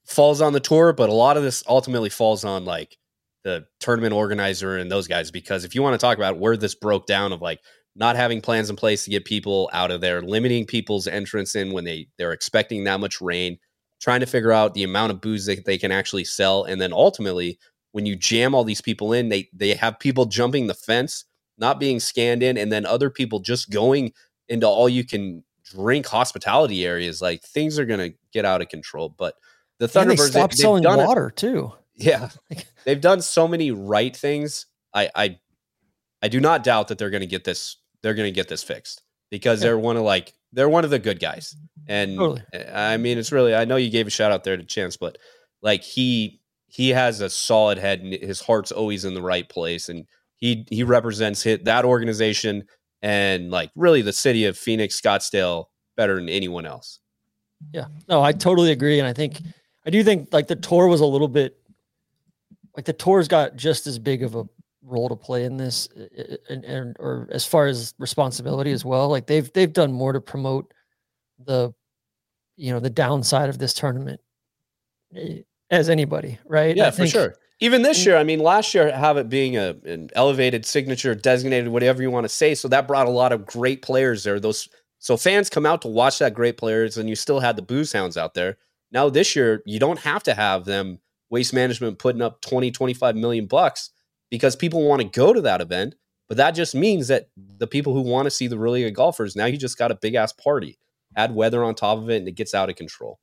falls 0.06 0.42
on 0.42 0.54
the 0.54 0.60
tour, 0.60 0.94
but 0.94 1.10
a 1.10 1.14
lot 1.14 1.38
of 1.38 1.44
this 1.44 1.64
ultimately 1.68 2.10
falls 2.10 2.44
on 2.44 2.66
like 2.66 2.98
the 3.44 3.66
tournament 3.80 4.14
organizer 4.14 4.78
and 4.78 4.92
those 4.92 5.08
guys 5.08 5.30
because 5.32 5.66
if 5.66 5.76
you 5.76 5.82
want 5.82 5.94
to 5.94 5.98
talk 5.98 6.18
about 6.18 6.38
where 6.40 6.56
this 6.56 6.76
broke 6.76 7.06
down 7.08 7.34
of 7.34 7.42
like 7.42 7.60
not 7.96 8.16
having 8.16 8.42
plans 8.42 8.70
in 8.70 8.76
place 8.76 9.04
to 9.04 9.10
get 9.12 9.26
people 9.26 9.70
out 9.74 9.92
of 9.92 10.02
there, 10.02 10.22
limiting 10.22 10.66
people's 10.66 11.08
entrance 11.08 11.56
in 11.56 11.72
when 11.74 11.84
they 11.84 12.08
they're 12.18 12.32
expecting 12.34 12.84
that 12.86 13.00
much 13.00 13.22
rain, 13.22 13.58
trying 14.02 14.20
to 14.20 14.26
figure 14.26 14.52
out 14.52 14.74
the 14.74 14.84
amount 14.84 15.12
of 15.12 15.22
booze 15.22 15.46
that 15.46 15.66
they 15.66 15.78
can 15.78 15.92
actually 15.92 16.24
sell, 16.26 16.64
and 16.64 16.82
then 16.82 16.92
ultimately 16.94 17.58
when 17.92 18.06
you 18.08 18.16
jam 18.16 18.56
all 18.56 18.64
these 18.64 18.82
people 18.82 19.14
in, 19.14 19.30
they 19.30 19.48
they 19.54 19.74
have 19.76 20.00
people 20.00 20.26
jumping 20.26 20.68
the 20.68 20.74
fence, 20.74 21.26
not 21.58 21.80
being 21.80 22.00
scanned 22.00 22.44
in, 22.44 22.58
and 22.58 22.72
then 22.72 22.86
other 22.86 23.10
people 23.10 23.40
just 23.40 23.70
going 23.70 24.14
into 24.50 24.68
all 24.68 24.90
you 24.90 25.06
can 25.06 25.44
drink 25.64 26.06
hospitality 26.06 26.86
areas, 26.86 27.22
like 27.22 27.42
things 27.44 27.80
are 27.80 27.86
gonna 27.86 28.10
get 28.32 28.46
out 28.46 28.62
of 28.62 28.70
control. 28.70 29.10
But 29.10 29.36
the 29.80 29.86
And 30.00 30.10
they 30.12 30.16
Thunderbirds, 30.16 30.30
stopped 30.32 30.54
they've 30.54 30.60
selling 30.60 30.84
done 30.84 31.00
it- 31.00 31.06
water 31.08 31.32
too. 31.36 31.74
yeah, 31.96 32.30
they've 32.86 33.02
done 33.02 33.22
so 33.22 33.48
many 33.48 33.72
right 33.72 34.16
things. 34.16 34.66
I 34.94 35.10
I 35.16 35.40
I 36.22 36.28
do 36.30 36.40
not 36.40 36.64
doubt 36.64 36.88
that 36.88 36.98
they're 36.98 37.10
going 37.10 37.22
to 37.22 37.28
get 37.28 37.44
this. 37.44 37.78
They're 38.02 38.14
going 38.14 38.28
to 38.32 38.36
get 38.36 38.48
this 38.48 38.64
fixed 38.64 39.02
because 39.30 39.60
Yeah. 39.62 39.70
they're 39.70 39.80
one 39.80 39.98
of 39.98 40.04
like 40.04 40.34
they're 40.52 40.70
one 40.70 40.84
of 40.86 40.90
the 40.90 41.00
good 41.00 41.20
guys. 41.20 41.56
And 41.88 42.18
Totally. 42.18 42.44
I 42.74 42.96
mean, 42.98 43.18
it's 43.18 43.32
really. 43.32 43.54
I 43.56 43.66
know 43.66 43.76
you 43.76 43.90
gave 43.90 44.08
a 44.08 44.10
shout 44.12 44.32
out 44.32 44.44
there 44.46 44.56
to 44.56 44.64
Chance, 44.64 44.96
but 44.98 45.18
like 45.62 45.84
he 45.84 46.40
he 46.68 46.90
has 46.90 47.20
a 47.22 47.30
solid 47.30 47.78
head 47.78 48.02
and 48.02 48.14
his 48.14 48.40
heart's 48.42 48.72
always 48.72 49.04
in 49.06 49.14
the 49.16 49.22
right 49.22 49.48
place, 49.50 49.90
and 49.90 50.06
he 50.44 50.66
he 50.70 50.84
represents 50.84 51.42
hit 51.42 51.64
that 51.64 51.86
organization 51.86 52.66
and 53.02 53.50
like 53.50 53.72
really 53.76 54.02
the 54.02 54.12
city 54.12 54.44
of 54.44 54.58
Phoenix, 54.58 55.00
Scottsdale 55.00 55.68
better 55.96 56.16
than 56.16 56.28
anyone 56.28 56.66
else. 56.66 57.00
Yeah. 57.72 57.86
No, 58.10 58.22
I 58.22 58.34
totally 58.34 58.72
agree. 58.72 59.00
And 59.00 59.08
I 59.08 59.14
think, 59.14 59.40
I 59.86 59.90
do 59.90 60.04
think 60.04 60.34
like 60.34 60.48
the 60.48 60.58
tour 60.58 60.88
was 60.88 61.00
a 61.00 61.06
little 61.06 61.30
bit, 61.30 61.58
like 62.76 62.84
the 62.84 62.92
tour's 62.92 63.30
got 63.30 63.56
just 63.56 63.88
as 63.88 63.98
big 63.98 64.22
of 64.22 64.36
a 64.36 64.44
role 64.82 65.08
to 65.08 65.16
play 65.16 65.46
in 65.46 65.56
this 65.56 65.88
and, 66.50 66.66
and 66.66 66.98
or 67.00 67.30
as 67.32 67.46
far 67.46 67.68
as 67.68 67.94
responsibility 67.98 68.74
as 68.74 68.84
well. 68.84 69.08
Like 69.08 69.28
they've, 69.28 69.50
they've 69.54 69.72
done 69.72 69.94
more 69.94 70.12
to 70.12 70.20
promote 70.20 70.74
the, 71.46 71.74
you 72.58 72.74
know, 72.74 72.82
the 72.82 72.90
downside 72.90 73.48
of 73.48 73.60
this 73.60 73.74
tournament 73.74 74.20
eh, 75.16 75.40
as 75.70 75.90
anybody. 75.90 76.38
Right. 76.46 76.76
Yeah, 76.76 76.92
for 76.92 77.08
sure. 77.08 77.36
Even 77.60 77.82
this 77.82 78.02
Mm. 78.02 78.06
year, 78.06 78.18
I 78.18 78.24
mean, 78.24 78.40
last 78.40 78.74
year 78.74 78.92
have 78.92 79.18
it 79.18 79.30
being 79.30 79.56
a 79.58 79.76
an 79.86 80.10
elevated 80.16 80.66
signature, 80.66 81.16
designated, 81.16 81.70
whatever 81.70 82.02
you 82.02 82.12
want 82.12 82.26
to 82.26 82.30
say. 82.30 82.56
So 82.56 82.68
that 82.70 82.88
brought 82.88 83.08
a 83.08 83.12
lot 83.12 83.32
of 83.32 83.46
great 83.46 83.82
players 83.82 84.24
there. 84.24 84.40
Those 84.40 84.68
so 85.00 85.18
fans 85.18 85.50
come 85.50 85.66
out 85.66 85.82
to 85.84 85.88
watch 85.88 86.20
that 86.20 86.34
great 86.34 86.58
players, 86.58 86.98
and 86.98 87.10
you 87.10 87.16
still 87.16 87.40
had 87.40 87.56
the 87.56 87.62
booze 87.62 87.92
hounds 87.94 88.18
out 88.18 88.34
there. 88.34 88.58
Now 88.92 89.10
this 89.10 89.36
year, 89.36 89.62
you 89.66 89.80
don't 89.80 90.00
have 90.00 90.24
to 90.24 90.34
have 90.34 90.66
them 90.66 91.00
waste 91.30 91.54
management 91.54 92.00
putting 92.00 92.22
up 92.22 92.42
20, 92.42 92.72
25 92.72 93.16
million 93.16 93.46
bucks 93.48 93.90
because 94.30 94.56
people 94.56 94.88
want 94.88 95.02
to 95.02 95.08
go 95.08 95.34
to 95.34 95.42
that 95.42 95.62
event. 95.62 95.96
But 96.30 96.38
that 96.38 96.52
just 96.52 96.74
means 96.74 97.08
that 97.10 97.30
the 97.36 97.68
people 97.68 97.94
who 97.94 98.02
want 98.02 98.26
to 98.26 98.32
see 98.32 98.48
the 98.48 98.58
really 98.58 98.82
good 98.84 98.96
golfers, 98.96 99.36
now 99.36 99.46
you 99.46 99.58
just 99.58 99.78
got 99.78 99.92
a 99.92 99.96
big 99.96 100.16
ass 100.16 100.32
party. 100.32 100.78
Add 101.16 101.36
weather 101.36 101.64
on 101.64 101.76
top 101.76 101.98
of 102.00 102.10
it, 102.10 102.18
and 102.18 102.28
it 102.28 102.32
gets 102.36 102.54
out 102.56 102.70
of 102.70 102.76
control. 102.76 103.20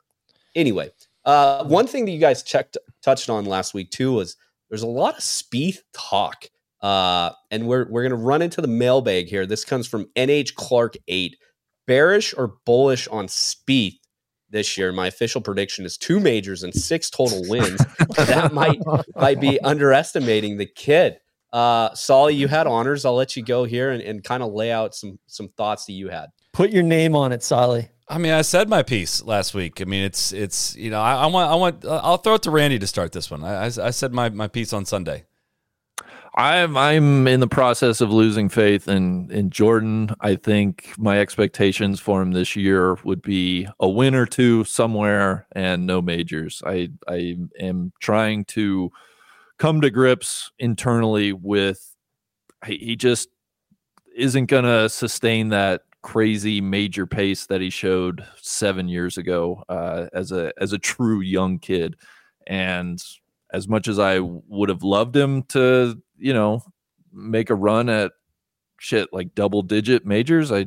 Anyway, 0.54 0.90
uh, 1.24 1.64
one 1.64 1.86
thing 1.86 2.04
that 2.06 2.12
you 2.12 2.20
guys 2.20 2.42
checked 2.42 2.76
touched 3.02 3.28
on 3.28 3.44
last 3.44 3.74
week 3.74 3.90
too 3.90 4.12
was 4.12 4.36
there's 4.68 4.82
a 4.82 4.88
lot 4.88 5.16
of 5.16 5.20
Spieth 5.20 5.78
talk, 5.92 6.46
uh, 6.80 7.30
and 7.50 7.66
we're 7.66 7.88
we're 7.90 8.02
gonna 8.02 8.14
run 8.14 8.42
into 8.42 8.60
the 8.60 8.68
mailbag 8.68 9.26
here. 9.26 9.46
This 9.46 9.64
comes 9.64 9.86
from 9.86 10.06
NH 10.16 10.54
Clark 10.54 10.96
eight, 11.08 11.36
bearish 11.86 12.34
or 12.36 12.54
bullish 12.64 13.08
on 13.08 13.26
Spieth 13.26 13.98
this 14.48 14.78
year. 14.78 14.92
My 14.92 15.08
official 15.08 15.40
prediction 15.40 15.84
is 15.84 15.96
two 15.96 16.20
majors 16.20 16.62
and 16.62 16.74
six 16.74 17.10
total 17.10 17.42
wins. 17.48 17.84
that 18.16 18.52
might 18.52 18.80
might 19.16 19.40
be 19.40 19.60
underestimating 19.64 20.56
the 20.56 20.66
kid. 20.66 21.18
Uh, 21.52 21.92
Solly, 21.94 22.34
you 22.34 22.46
had 22.46 22.66
honors. 22.66 23.04
I'll 23.04 23.14
let 23.14 23.36
you 23.36 23.42
go 23.42 23.64
here 23.64 23.90
and, 23.90 24.02
and 24.02 24.22
kind 24.22 24.42
of 24.42 24.52
lay 24.52 24.70
out 24.70 24.94
some 24.94 25.18
some 25.26 25.48
thoughts 25.48 25.86
that 25.86 25.92
you 25.92 26.08
had. 26.08 26.28
Put 26.52 26.70
your 26.70 26.82
name 26.82 27.14
on 27.14 27.32
it, 27.32 27.42
Sally. 27.42 27.88
I 28.10 28.18
mean, 28.18 28.32
I 28.32 28.42
said 28.42 28.68
my 28.68 28.82
piece 28.82 29.22
last 29.22 29.54
week. 29.54 29.80
I 29.80 29.84
mean, 29.84 30.02
it's 30.02 30.32
it's 30.32 30.74
you 30.74 30.90
know, 30.90 31.00
I, 31.00 31.14
I 31.14 31.26
want 31.26 31.50
I 31.50 31.54
want 31.54 31.84
I'll 31.84 32.16
throw 32.16 32.34
it 32.34 32.42
to 32.42 32.50
Randy 32.50 32.78
to 32.80 32.86
start 32.88 33.12
this 33.12 33.30
one. 33.30 33.44
I, 33.44 33.66
I, 33.66 33.66
I 33.66 33.90
said 33.90 34.12
my 34.12 34.28
my 34.30 34.48
piece 34.48 34.72
on 34.72 34.84
Sunday. 34.84 35.26
I'm 36.34 36.76
I'm 36.76 37.28
in 37.28 37.38
the 37.38 37.46
process 37.46 38.00
of 38.00 38.12
losing 38.12 38.48
faith 38.48 38.88
in 38.88 39.30
in 39.30 39.50
Jordan. 39.50 40.10
I 40.20 40.34
think 40.34 40.92
my 40.98 41.20
expectations 41.20 42.00
for 42.00 42.20
him 42.20 42.32
this 42.32 42.56
year 42.56 42.94
would 43.04 43.22
be 43.22 43.68
a 43.78 43.88
win 43.88 44.16
or 44.16 44.26
two 44.26 44.64
somewhere 44.64 45.46
and 45.52 45.86
no 45.86 46.02
majors. 46.02 46.62
I 46.66 46.90
I 47.06 47.36
am 47.60 47.92
trying 48.00 48.44
to 48.46 48.90
come 49.58 49.80
to 49.82 49.90
grips 49.90 50.50
internally 50.58 51.32
with 51.32 51.94
he, 52.66 52.76
he 52.76 52.96
just 52.96 53.28
isn't 54.16 54.46
going 54.46 54.64
to 54.64 54.88
sustain 54.88 55.50
that 55.50 55.82
crazy 56.02 56.60
major 56.60 57.06
pace 57.06 57.46
that 57.46 57.60
he 57.60 57.70
showed 57.70 58.24
7 58.40 58.88
years 58.88 59.18
ago 59.18 59.62
uh, 59.68 60.06
as 60.12 60.32
a 60.32 60.52
as 60.58 60.72
a 60.72 60.78
true 60.78 61.20
young 61.20 61.58
kid 61.58 61.96
and 62.46 63.02
as 63.52 63.68
much 63.68 63.88
as 63.88 63.98
I 63.98 64.20
would 64.20 64.68
have 64.68 64.82
loved 64.82 65.16
him 65.16 65.42
to, 65.44 66.00
you 66.16 66.32
know, 66.32 66.62
make 67.12 67.50
a 67.50 67.54
run 67.54 67.88
at 67.88 68.12
shit 68.78 69.08
like 69.12 69.34
double 69.34 69.62
digit 69.62 70.06
majors, 70.06 70.52
I 70.52 70.66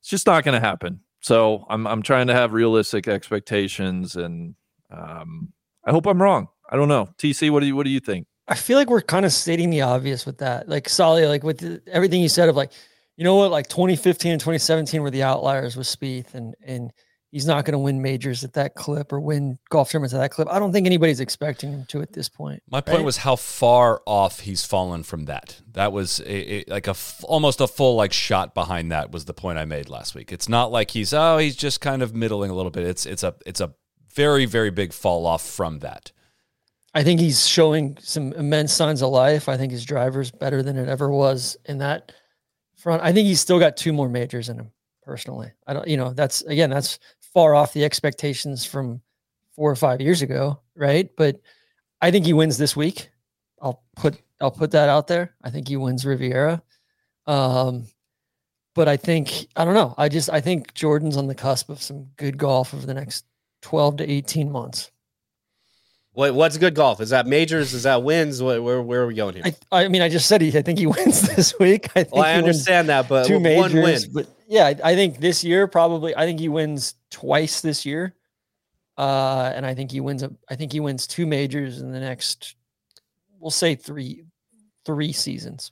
it's 0.00 0.10
just 0.10 0.26
not 0.26 0.44
going 0.44 0.60
to 0.60 0.66
happen. 0.66 1.00
So 1.20 1.64
I'm 1.68 1.86
I'm 1.86 2.02
trying 2.02 2.28
to 2.28 2.34
have 2.34 2.52
realistic 2.52 3.08
expectations, 3.08 4.16
and 4.16 4.54
um, 4.90 5.52
I 5.84 5.90
hope 5.90 6.06
I'm 6.06 6.22
wrong. 6.22 6.48
I 6.70 6.76
don't 6.76 6.88
know. 6.88 7.08
TC, 7.18 7.50
what 7.50 7.60
do 7.60 7.66
you 7.66 7.74
what 7.74 7.84
do 7.84 7.90
you 7.90 8.00
think? 8.00 8.26
I 8.48 8.54
feel 8.54 8.78
like 8.78 8.88
we're 8.88 9.02
kind 9.02 9.26
of 9.26 9.32
stating 9.32 9.70
the 9.70 9.82
obvious 9.82 10.24
with 10.24 10.38
that. 10.38 10.68
Like 10.68 10.88
Solly, 10.88 11.26
like 11.26 11.42
with 11.42 11.58
the, 11.58 11.82
everything 11.90 12.22
you 12.22 12.28
said 12.28 12.48
of 12.48 12.54
like, 12.54 12.70
you 13.16 13.24
know 13.24 13.36
what, 13.36 13.50
like 13.50 13.68
2015 13.68 14.32
and 14.32 14.40
2017 14.40 15.02
were 15.02 15.10
the 15.10 15.22
outliers 15.22 15.76
with 15.76 15.86
Spieth, 15.86 16.34
and 16.34 16.54
and 16.62 16.92
he's 17.30 17.46
not 17.46 17.64
going 17.64 17.72
to 17.72 17.78
win 17.78 18.00
majors 18.00 18.44
at 18.44 18.52
that 18.54 18.74
clip 18.74 19.12
or 19.12 19.20
win 19.20 19.58
golf 19.68 19.90
tournaments 19.90 20.14
at 20.14 20.18
that 20.18 20.30
clip. 20.30 20.48
I 20.50 20.58
don't 20.58 20.72
think 20.72 20.86
anybody's 20.86 21.20
expecting 21.20 21.70
him 21.70 21.84
to 21.88 22.00
at 22.00 22.12
this 22.12 22.28
point. 22.28 22.62
My 22.70 22.80
point 22.80 23.04
was 23.04 23.18
how 23.18 23.36
far 23.36 24.00
off 24.06 24.40
he's 24.40 24.64
fallen 24.64 25.02
from 25.02 25.26
that. 25.26 25.60
That 25.72 25.92
was 25.92 26.20
a, 26.20 26.60
a, 26.60 26.64
like 26.68 26.86
a 26.86 26.90
f- 26.90 27.24
almost 27.24 27.60
a 27.60 27.66
full 27.66 27.96
like 27.96 28.12
shot 28.12 28.54
behind 28.54 28.92
that 28.92 29.10
was 29.10 29.24
the 29.24 29.34
point 29.34 29.58
I 29.58 29.64
made 29.64 29.88
last 29.88 30.14
week. 30.14 30.32
It's 30.32 30.48
not 30.48 30.70
like 30.70 30.92
he's 30.92 31.12
oh 31.12 31.38
he's 31.38 31.56
just 31.56 31.80
kind 31.80 32.02
of 32.02 32.14
middling 32.14 32.50
a 32.50 32.54
little 32.54 32.70
bit. 32.70 32.84
It's 32.84 33.06
it's 33.06 33.22
a 33.22 33.34
it's 33.44 33.60
a 33.60 33.74
very 34.14 34.46
very 34.46 34.70
big 34.70 34.92
fall 34.92 35.26
off 35.26 35.46
from 35.46 35.80
that. 35.80 36.12
I 36.94 37.02
think 37.04 37.20
he's 37.20 37.46
showing 37.46 37.98
some 38.00 38.32
immense 38.32 38.72
signs 38.72 39.02
of 39.02 39.10
life. 39.10 39.50
I 39.50 39.58
think 39.58 39.72
his 39.72 39.84
driver's 39.84 40.30
better 40.30 40.62
than 40.62 40.78
it 40.78 40.88
ever 40.88 41.10
was 41.10 41.58
in 41.66 41.78
that 41.78 42.12
front. 42.76 43.02
I 43.02 43.12
think 43.12 43.26
he's 43.26 43.40
still 43.40 43.58
got 43.58 43.76
two 43.76 43.92
more 43.92 44.08
majors 44.08 44.48
in 44.48 44.58
him. 44.58 44.70
Personally, 45.02 45.52
I 45.66 45.72
don't. 45.72 45.86
You 45.86 45.96
know, 45.96 46.12
that's 46.12 46.42
again, 46.42 46.70
that's 46.70 46.98
far 47.20 47.54
off 47.54 47.72
the 47.72 47.84
expectations 47.84 48.64
from 48.64 49.00
four 49.54 49.70
or 49.70 49.76
five 49.76 50.00
years 50.00 50.22
ago, 50.22 50.60
right? 50.74 51.08
But 51.16 51.40
I 52.00 52.10
think 52.10 52.26
he 52.26 52.32
wins 52.32 52.58
this 52.58 52.76
week. 52.76 53.10
I'll 53.60 53.82
put 53.96 54.20
I'll 54.40 54.50
put 54.50 54.70
that 54.72 54.88
out 54.88 55.06
there. 55.06 55.34
I 55.42 55.50
think 55.50 55.68
he 55.68 55.76
wins 55.76 56.04
Riviera. 56.04 56.62
Um, 57.26 57.86
but 58.74 58.88
I 58.88 58.96
think 58.96 59.48
I 59.56 59.64
don't 59.64 59.74
know. 59.74 59.94
I 59.96 60.08
just 60.08 60.30
I 60.30 60.40
think 60.40 60.74
Jordan's 60.74 61.16
on 61.16 61.26
the 61.26 61.34
cusp 61.34 61.70
of 61.70 61.82
some 61.82 62.06
good 62.16 62.36
golf 62.36 62.74
over 62.74 62.86
the 62.86 62.94
next 62.94 63.24
twelve 63.62 63.96
to 63.96 64.10
eighteen 64.10 64.50
months. 64.52 64.90
What 66.16 66.34
what's 66.34 66.56
good 66.56 66.74
golf? 66.74 67.02
Is 67.02 67.10
that 67.10 67.26
majors? 67.26 67.74
Is 67.74 67.82
that 67.82 68.02
wins? 68.02 68.42
Where 68.42 68.62
where, 68.62 68.80
where 68.80 69.02
are 69.02 69.06
we 69.06 69.12
going 69.12 69.34
here? 69.34 69.42
I, 69.70 69.84
I 69.84 69.88
mean, 69.88 70.00
I 70.00 70.08
just 70.08 70.26
said 70.26 70.40
he. 70.40 70.48
I 70.56 70.62
think 70.62 70.78
he 70.78 70.86
wins 70.86 71.20
this 71.20 71.58
week. 71.58 71.90
I 71.94 72.04
think 72.04 72.14
well, 72.14 72.24
I 72.24 72.36
understand 72.36 72.88
that, 72.88 73.06
but 73.06 73.26
two 73.26 73.34
one 73.34 73.42
majors. 73.42 74.08
win. 74.08 74.12
But 74.14 74.26
yeah, 74.48 74.64
I, 74.64 74.92
I 74.92 74.94
think 74.94 75.18
this 75.18 75.44
year 75.44 75.66
probably. 75.66 76.16
I 76.16 76.24
think 76.24 76.40
he 76.40 76.48
wins 76.48 76.94
twice 77.10 77.60
this 77.60 77.84
year, 77.84 78.14
uh, 78.96 79.52
and 79.54 79.66
I 79.66 79.74
think 79.74 79.90
he 79.90 80.00
wins. 80.00 80.22
A, 80.22 80.32
I 80.48 80.56
think 80.56 80.72
he 80.72 80.80
wins 80.80 81.06
two 81.06 81.26
majors 81.26 81.82
in 81.82 81.92
the 81.92 82.00
next. 82.00 82.56
We'll 83.38 83.50
say 83.50 83.74
three, 83.74 84.24
three 84.86 85.12
seasons. 85.12 85.70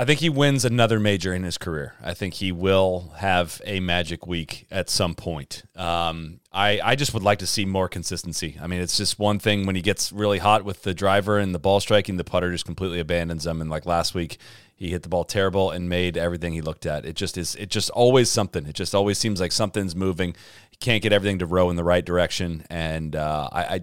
I 0.00 0.06
think 0.06 0.20
he 0.20 0.30
wins 0.30 0.64
another 0.64 0.98
major 0.98 1.34
in 1.34 1.42
his 1.42 1.58
career. 1.58 1.92
I 2.02 2.14
think 2.14 2.32
he 2.32 2.52
will 2.52 3.12
have 3.18 3.60
a 3.66 3.80
magic 3.80 4.26
week 4.26 4.66
at 4.70 4.88
some 4.88 5.14
point. 5.14 5.62
Um, 5.76 6.40
I, 6.50 6.80
I 6.82 6.94
just 6.94 7.12
would 7.12 7.22
like 7.22 7.40
to 7.40 7.46
see 7.46 7.66
more 7.66 7.86
consistency. 7.86 8.56
I 8.62 8.66
mean, 8.66 8.80
it's 8.80 8.96
just 8.96 9.18
one 9.18 9.38
thing 9.38 9.66
when 9.66 9.76
he 9.76 9.82
gets 9.82 10.10
really 10.10 10.38
hot 10.38 10.64
with 10.64 10.84
the 10.84 10.94
driver 10.94 11.36
and 11.38 11.54
the 11.54 11.58
ball 11.58 11.80
striking, 11.80 12.16
the 12.16 12.24
putter 12.24 12.50
just 12.50 12.64
completely 12.64 12.98
abandons 12.98 13.44
him. 13.44 13.60
And 13.60 13.68
like 13.68 13.84
last 13.84 14.14
week, 14.14 14.38
he 14.74 14.88
hit 14.88 15.02
the 15.02 15.10
ball 15.10 15.24
terrible 15.24 15.70
and 15.70 15.86
made 15.90 16.16
everything 16.16 16.54
he 16.54 16.62
looked 16.62 16.86
at. 16.86 17.04
It 17.04 17.14
just 17.14 17.36
is. 17.36 17.54
It 17.56 17.68
just 17.68 17.90
always 17.90 18.30
something. 18.30 18.64
It 18.64 18.76
just 18.76 18.94
always 18.94 19.18
seems 19.18 19.38
like 19.38 19.52
something's 19.52 19.94
moving. 19.94 20.34
He 20.70 20.78
can't 20.78 21.02
get 21.02 21.12
everything 21.12 21.40
to 21.40 21.46
row 21.46 21.68
in 21.68 21.76
the 21.76 21.84
right 21.84 22.06
direction. 22.06 22.64
And 22.70 23.14
uh, 23.14 23.50
I, 23.52 23.62
I 23.62 23.80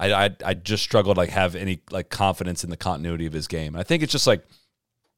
I, 0.00 0.34
I 0.44 0.54
just 0.54 0.82
struggled 0.82 1.16
like 1.16 1.28
have 1.28 1.54
any 1.54 1.82
like 1.90 2.08
confidence 2.08 2.64
in 2.64 2.70
the 2.70 2.76
continuity 2.76 3.26
of 3.26 3.34
his 3.34 3.46
game. 3.46 3.76
I 3.76 3.82
think 3.82 4.02
it's 4.02 4.12
just 4.12 4.26
like 4.26 4.44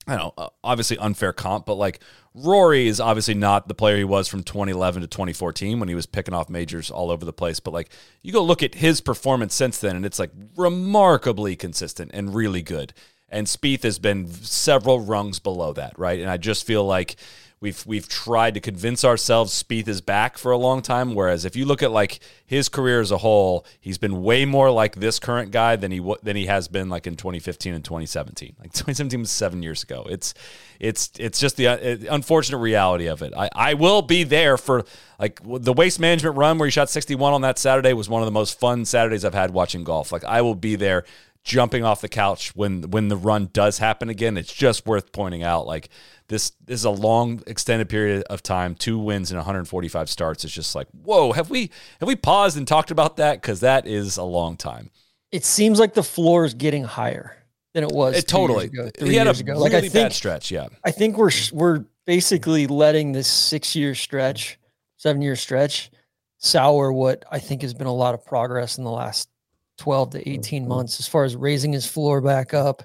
I 0.07 0.17
don't 0.17 0.37
know, 0.37 0.45
uh, 0.45 0.49
obviously 0.65 0.99
unfair 0.99 1.33
comp, 1.33 1.65
but 1.65 1.75
like 1.75 2.01
Rory 2.35 2.89
is 2.89 2.99
obviously 2.99 3.35
not 3.35 3.69
the 3.69 3.75
player 3.75 3.99
he 3.99 4.05
was 4.05 4.27
from 4.27 4.43
2011 4.43 5.03
to 5.03 5.09
2014 5.09 5.79
when 5.79 5.89
he 5.89 5.95
was 5.95 6.07
picking 6.07 6.35
off 6.35 6.49
majors 6.51 6.91
all 6.91 7.11
over 7.11 7.25
the 7.25 7.33
place. 7.33 7.61
But 7.61 7.73
like 7.73 7.91
you 8.23 8.33
go 8.33 8.43
look 8.43 8.63
at 8.63 8.77
his 8.77 9.01
performance 9.01 9.55
since 9.55 9.79
then, 9.79 9.95
and 9.95 10.05
it's 10.05 10.19
like 10.19 10.33
remarkably 10.57 11.55
consistent 11.55 12.11
and 12.15 12.35
really 12.35 12.63
good. 12.63 12.93
And 13.29 13.47
Spieth 13.47 13.83
has 13.85 13.99
been 13.99 14.29
several 14.29 15.01
rungs 15.01 15.39
below 15.39 15.73
that, 15.75 15.99
right? 15.99 16.21
And 16.21 16.29
I 16.29 16.37
just 16.37 16.67
feel 16.67 16.85
like 16.85 17.17
We've 17.63 17.87
we've 17.87 18.09
tried 18.09 18.55
to 18.55 18.61
convince 18.61 19.05
ourselves 19.05 19.63
Spieth 19.63 19.87
is 19.87 20.01
back 20.01 20.37
for 20.37 20.51
a 20.51 20.57
long 20.57 20.83
time. 20.83 21.15
Whereas 21.15 21.45
if 21.45 21.55
you 21.55 21.65
look 21.65 21.81
at 21.81 21.93
like 21.93 22.19
his 22.45 22.69
career 22.69 23.01
as 23.01 23.13
a 23.13 23.19
whole, 23.19 23.65
he's 23.81 23.99
been 23.99 24.21
way 24.25 24.45
more 24.45 24.73
like 24.73 24.97
this 24.97 25.21
current 25.21 25.53
guy 25.53 25.77
than 25.77 25.93
he 25.93 26.15
than 26.25 26.35
he 26.35 26.47
has 26.47 26.67
been 26.67 26.89
like 26.89 27.07
in 27.07 27.15
2015 27.15 27.73
and 27.73 27.85
2017. 27.85 28.57
Like 28.59 28.73
2017 28.73 29.21
was 29.21 29.31
seven 29.31 29.63
years 29.63 29.85
ago. 29.85 30.05
It's 30.11 30.35
it's 30.81 31.13
it's 31.21 31.39
just 31.39 31.57
the 31.57 31.69
uh, 31.69 31.97
unfortunate 32.13 32.59
reality 32.59 33.07
of 33.07 33.23
it. 33.23 33.33
I, 33.37 33.49
I 33.55 33.75
will 33.75 34.03
be 34.03 34.25
there 34.25 34.59
for 34.59 34.85
like 35.21 35.41
the 35.45 35.73
waste 35.73 36.01
management 36.01 36.37
run 36.37 36.59
where 36.59 36.67
he 36.67 36.73
shot 36.73 36.91
61 36.91 37.33
on 37.33 37.43
that 37.43 37.61
Saturday 37.61 37.93
was 37.93 38.09
one 38.09 38.23
of 38.23 38.27
the 38.27 38.33
most 38.33 38.59
fun 38.59 38.85
Saturdays 38.85 39.25
I've 39.25 39.35
had 39.35 39.53
watching 39.53 39.85
golf. 39.85 40.11
Like 40.11 40.25
I 40.25 40.43
will 40.43 40.57
be 40.57 40.75
there 40.75 41.05
jumping 41.45 41.85
off 41.85 42.01
the 42.01 42.09
couch 42.09 42.55
when 42.55 42.91
when 42.91 43.09
the 43.09 43.17
run 43.17 43.51
does 43.53 43.79
happen 43.79 44.09
again. 44.09 44.37
It's 44.37 44.53
just 44.53 44.87
worth 44.87 45.13
pointing 45.13 45.43
out 45.43 45.67
like 45.67 45.89
this, 46.33 46.51
this 46.65 46.81
is 46.81 46.85
a 46.85 46.91
long 46.91 47.43
extended 47.47 47.91
period 47.91 48.25
of 48.31 48.43
time, 48.43 48.75
two 48.75 48.99
wins 48.99 49.31
and 49.31 49.39
145 49.39 50.09
starts. 50.09 50.45
It's 50.45 50.53
just 50.53 50.75
like, 50.75 50.89
whoa, 51.05 51.33
have 51.33 51.51
we 51.51 51.71
have 52.01 52.09
we 52.09 52.17
paused 52.17 52.57
and 52.57 52.67
talked 52.67 52.91
about 52.91 53.19
that? 53.19 53.41
Because 53.43 53.61
that 53.61 53.87
is 53.87 54.17
a 54.17 54.23
long 54.23 54.57
time. 54.57 54.91
It 55.31 55.45
seems 55.45 55.79
like 55.79 55.93
the 55.93 56.03
floor 56.03 56.47
is 56.47 56.55
getting 56.55 56.85
higher 56.85 57.37
than 57.75 57.85
it 57.85 57.91
was 57.91 58.17
It 58.17 58.27
totally. 58.27 58.67
ago, 58.67 58.91
he 58.99 59.15
had 59.15 59.27
a 59.27 59.31
ago. 59.31 59.53
really 59.53 59.61
Like 59.61 59.75
I 59.75 59.81
bad 59.83 59.93
think 59.93 60.13
stretch. 60.13 60.51
Yeah. 60.51 60.69
I 60.85 60.91
think 60.91 61.19
we're 61.19 61.31
we're 61.53 61.85
basically 62.07 62.67
letting 62.67 63.13
this 63.13 63.29
six 63.29 63.77
year 63.77 63.95
stretch, 63.95 64.59
seven 64.97 65.21
year 65.21 65.37
stretch, 65.37 65.91
sour 66.39 66.93
what 66.93 67.25
I 67.31 67.39
think 67.39 67.61
has 67.61 67.75
been 67.75 67.87
a 67.87 67.95
lot 67.95 68.15
of 68.15 68.25
progress 68.25 68.79
in 68.79 68.85
the 68.85 68.91
last 68.91 69.29
twelve 69.77 70.11
to 70.11 70.29
eighteen 70.29 70.67
months 70.67 70.99
as 70.99 71.07
far 71.07 71.25
as 71.25 71.37
raising 71.37 71.73
his 71.73 71.87
floor 71.87 72.23
back 72.23 72.55
up. 72.55 72.83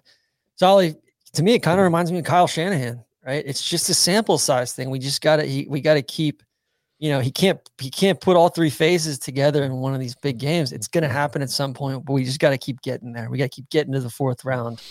Solly, 0.55 0.95
to 1.33 1.43
me, 1.43 1.53
it 1.53 1.59
kind 1.59 1.73
of 1.73 1.79
mm-hmm. 1.79 1.83
reminds 1.85 2.11
me 2.11 2.19
of 2.19 2.25
Kyle 2.25 2.47
Shanahan, 2.47 3.03
right? 3.27 3.43
It's 3.45 3.63
just 3.63 3.89
a 3.89 3.93
sample 3.93 4.37
size 4.37 4.73
thing. 4.73 4.89
We 4.89 4.99
just 4.99 5.21
got 5.21 5.37
to 5.37 5.65
we 5.67 5.81
got 5.81 5.95
to 5.95 6.01
keep. 6.01 6.41
You 6.99 7.11
know, 7.11 7.19
he 7.19 7.29
can't 7.29 7.59
he 7.79 7.91
can't 7.91 8.19
put 8.19 8.35
all 8.35 8.49
three 8.49 8.71
phases 8.71 9.19
together 9.19 9.63
in 9.63 9.73
one 9.73 9.93
of 9.93 9.99
these 9.99 10.15
big 10.15 10.39
games. 10.39 10.71
It's 10.71 10.87
going 10.87 11.03
to 11.03 11.07
happen 11.07 11.43
at 11.43 11.51
some 11.51 11.75
point, 11.75 12.03
but 12.03 12.13
we 12.13 12.23
just 12.23 12.39
got 12.39 12.49
to 12.49 12.57
keep 12.57 12.81
getting 12.81 13.13
there. 13.13 13.29
We 13.29 13.37
got 13.37 13.43
to 13.43 13.49
keep 13.55 13.69
getting 13.69 13.93
to 13.93 13.99
the 13.99 14.09
fourth 14.09 14.43
round. 14.43 14.81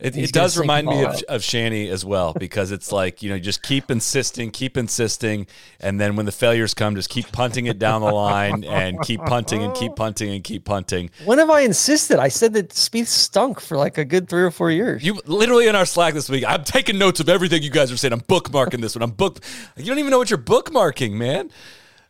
It, 0.00 0.16
it 0.16 0.32
does 0.32 0.56
remind 0.56 0.86
me 0.86 1.04
of, 1.04 1.22
of 1.28 1.42
Shanny 1.42 1.90
as 1.90 2.04
well 2.04 2.32
because 2.32 2.72
it's 2.72 2.90
like 2.90 3.22
you 3.22 3.28
know 3.28 3.38
just 3.38 3.62
keep 3.62 3.90
insisting, 3.90 4.50
keep 4.50 4.76
insisting, 4.76 5.46
and 5.78 6.00
then 6.00 6.16
when 6.16 6.24
the 6.26 6.32
failures 6.32 6.72
come, 6.72 6.94
just 6.94 7.10
keep 7.10 7.30
punting 7.32 7.66
it 7.66 7.78
down 7.78 8.00
the 8.00 8.10
line 8.10 8.64
and 8.64 9.00
keep 9.02 9.20
punting 9.20 9.62
and 9.62 9.74
keep 9.74 9.94
punting 9.96 10.30
and 10.30 10.42
keep 10.42 10.64
punting. 10.64 11.10
When 11.24 11.38
have 11.38 11.50
I 11.50 11.60
insisted? 11.60 12.18
I 12.18 12.28
said 12.28 12.54
that 12.54 12.70
Spieth 12.70 13.08
stunk 13.08 13.60
for 13.60 13.76
like 13.76 13.98
a 13.98 14.04
good 14.04 14.28
three 14.28 14.42
or 14.42 14.50
four 14.50 14.70
years. 14.70 15.04
You 15.04 15.20
literally 15.26 15.68
in 15.68 15.76
our 15.76 15.84
Slack 15.86 16.14
this 16.14 16.30
week. 16.30 16.44
I'm 16.46 16.64
taking 16.64 16.96
notes 16.98 17.20
of 17.20 17.28
everything 17.28 17.62
you 17.62 17.70
guys 17.70 17.92
are 17.92 17.96
saying. 17.96 18.12
I'm 18.14 18.22
bookmarking 18.22 18.80
this 18.80 18.96
one. 18.96 19.02
I'm 19.02 19.10
book. 19.10 19.40
You 19.76 19.84
don't 19.84 19.98
even 19.98 20.10
know 20.10 20.18
what 20.18 20.30
you're 20.30 20.38
bookmarking, 20.38 21.12
man. 21.12 21.50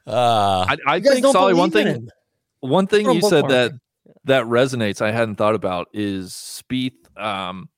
Uh, 0.07 0.67
I, 0.69 0.77
I 0.87 0.97
You 0.97 1.03
think 1.03 1.23
don't 1.23 1.33
Solly. 1.33 1.55
One 1.55 1.71
thing, 1.71 1.87
him. 1.87 2.11
one 2.61 2.87
thing 2.87 3.11
you 3.11 3.21
said 3.21 3.49
that 3.49 3.73
that 4.25 4.45
resonates. 4.45 5.03
I 5.03 5.11
hadn't 5.11 5.37
thought 5.37 5.55
about 5.55 5.89
is 5.93 6.31
Spieth. 6.33 6.93
Um, 7.21 7.69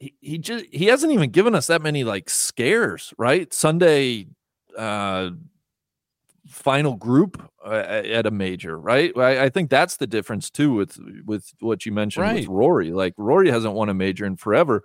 he, 0.00 0.14
he 0.20 0.38
just 0.38 0.64
he 0.72 0.86
hasn't 0.86 1.12
even 1.12 1.30
given 1.30 1.54
us 1.54 1.68
that 1.68 1.82
many 1.82 2.02
like 2.04 2.28
scares, 2.28 3.14
right? 3.18 3.52
Sunday, 3.54 4.26
uh, 4.76 5.30
final 6.48 6.96
group 6.96 7.48
uh, 7.64 7.70
at 7.70 8.26
a 8.26 8.30
major, 8.30 8.78
right? 8.78 9.16
I, 9.16 9.44
I 9.44 9.48
think 9.50 9.70
that's 9.70 9.98
the 9.98 10.06
difference 10.06 10.50
too 10.50 10.72
with 10.72 10.98
with 11.24 11.52
what 11.60 11.86
you 11.86 11.92
mentioned 11.92 12.24
Right. 12.24 12.40
with 12.40 12.48
Rory. 12.48 12.90
Like 12.92 13.14
Rory 13.16 13.50
hasn't 13.50 13.74
won 13.74 13.88
a 13.88 13.94
major 13.94 14.24
in 14.24 14.36
forever, 14.36 14.82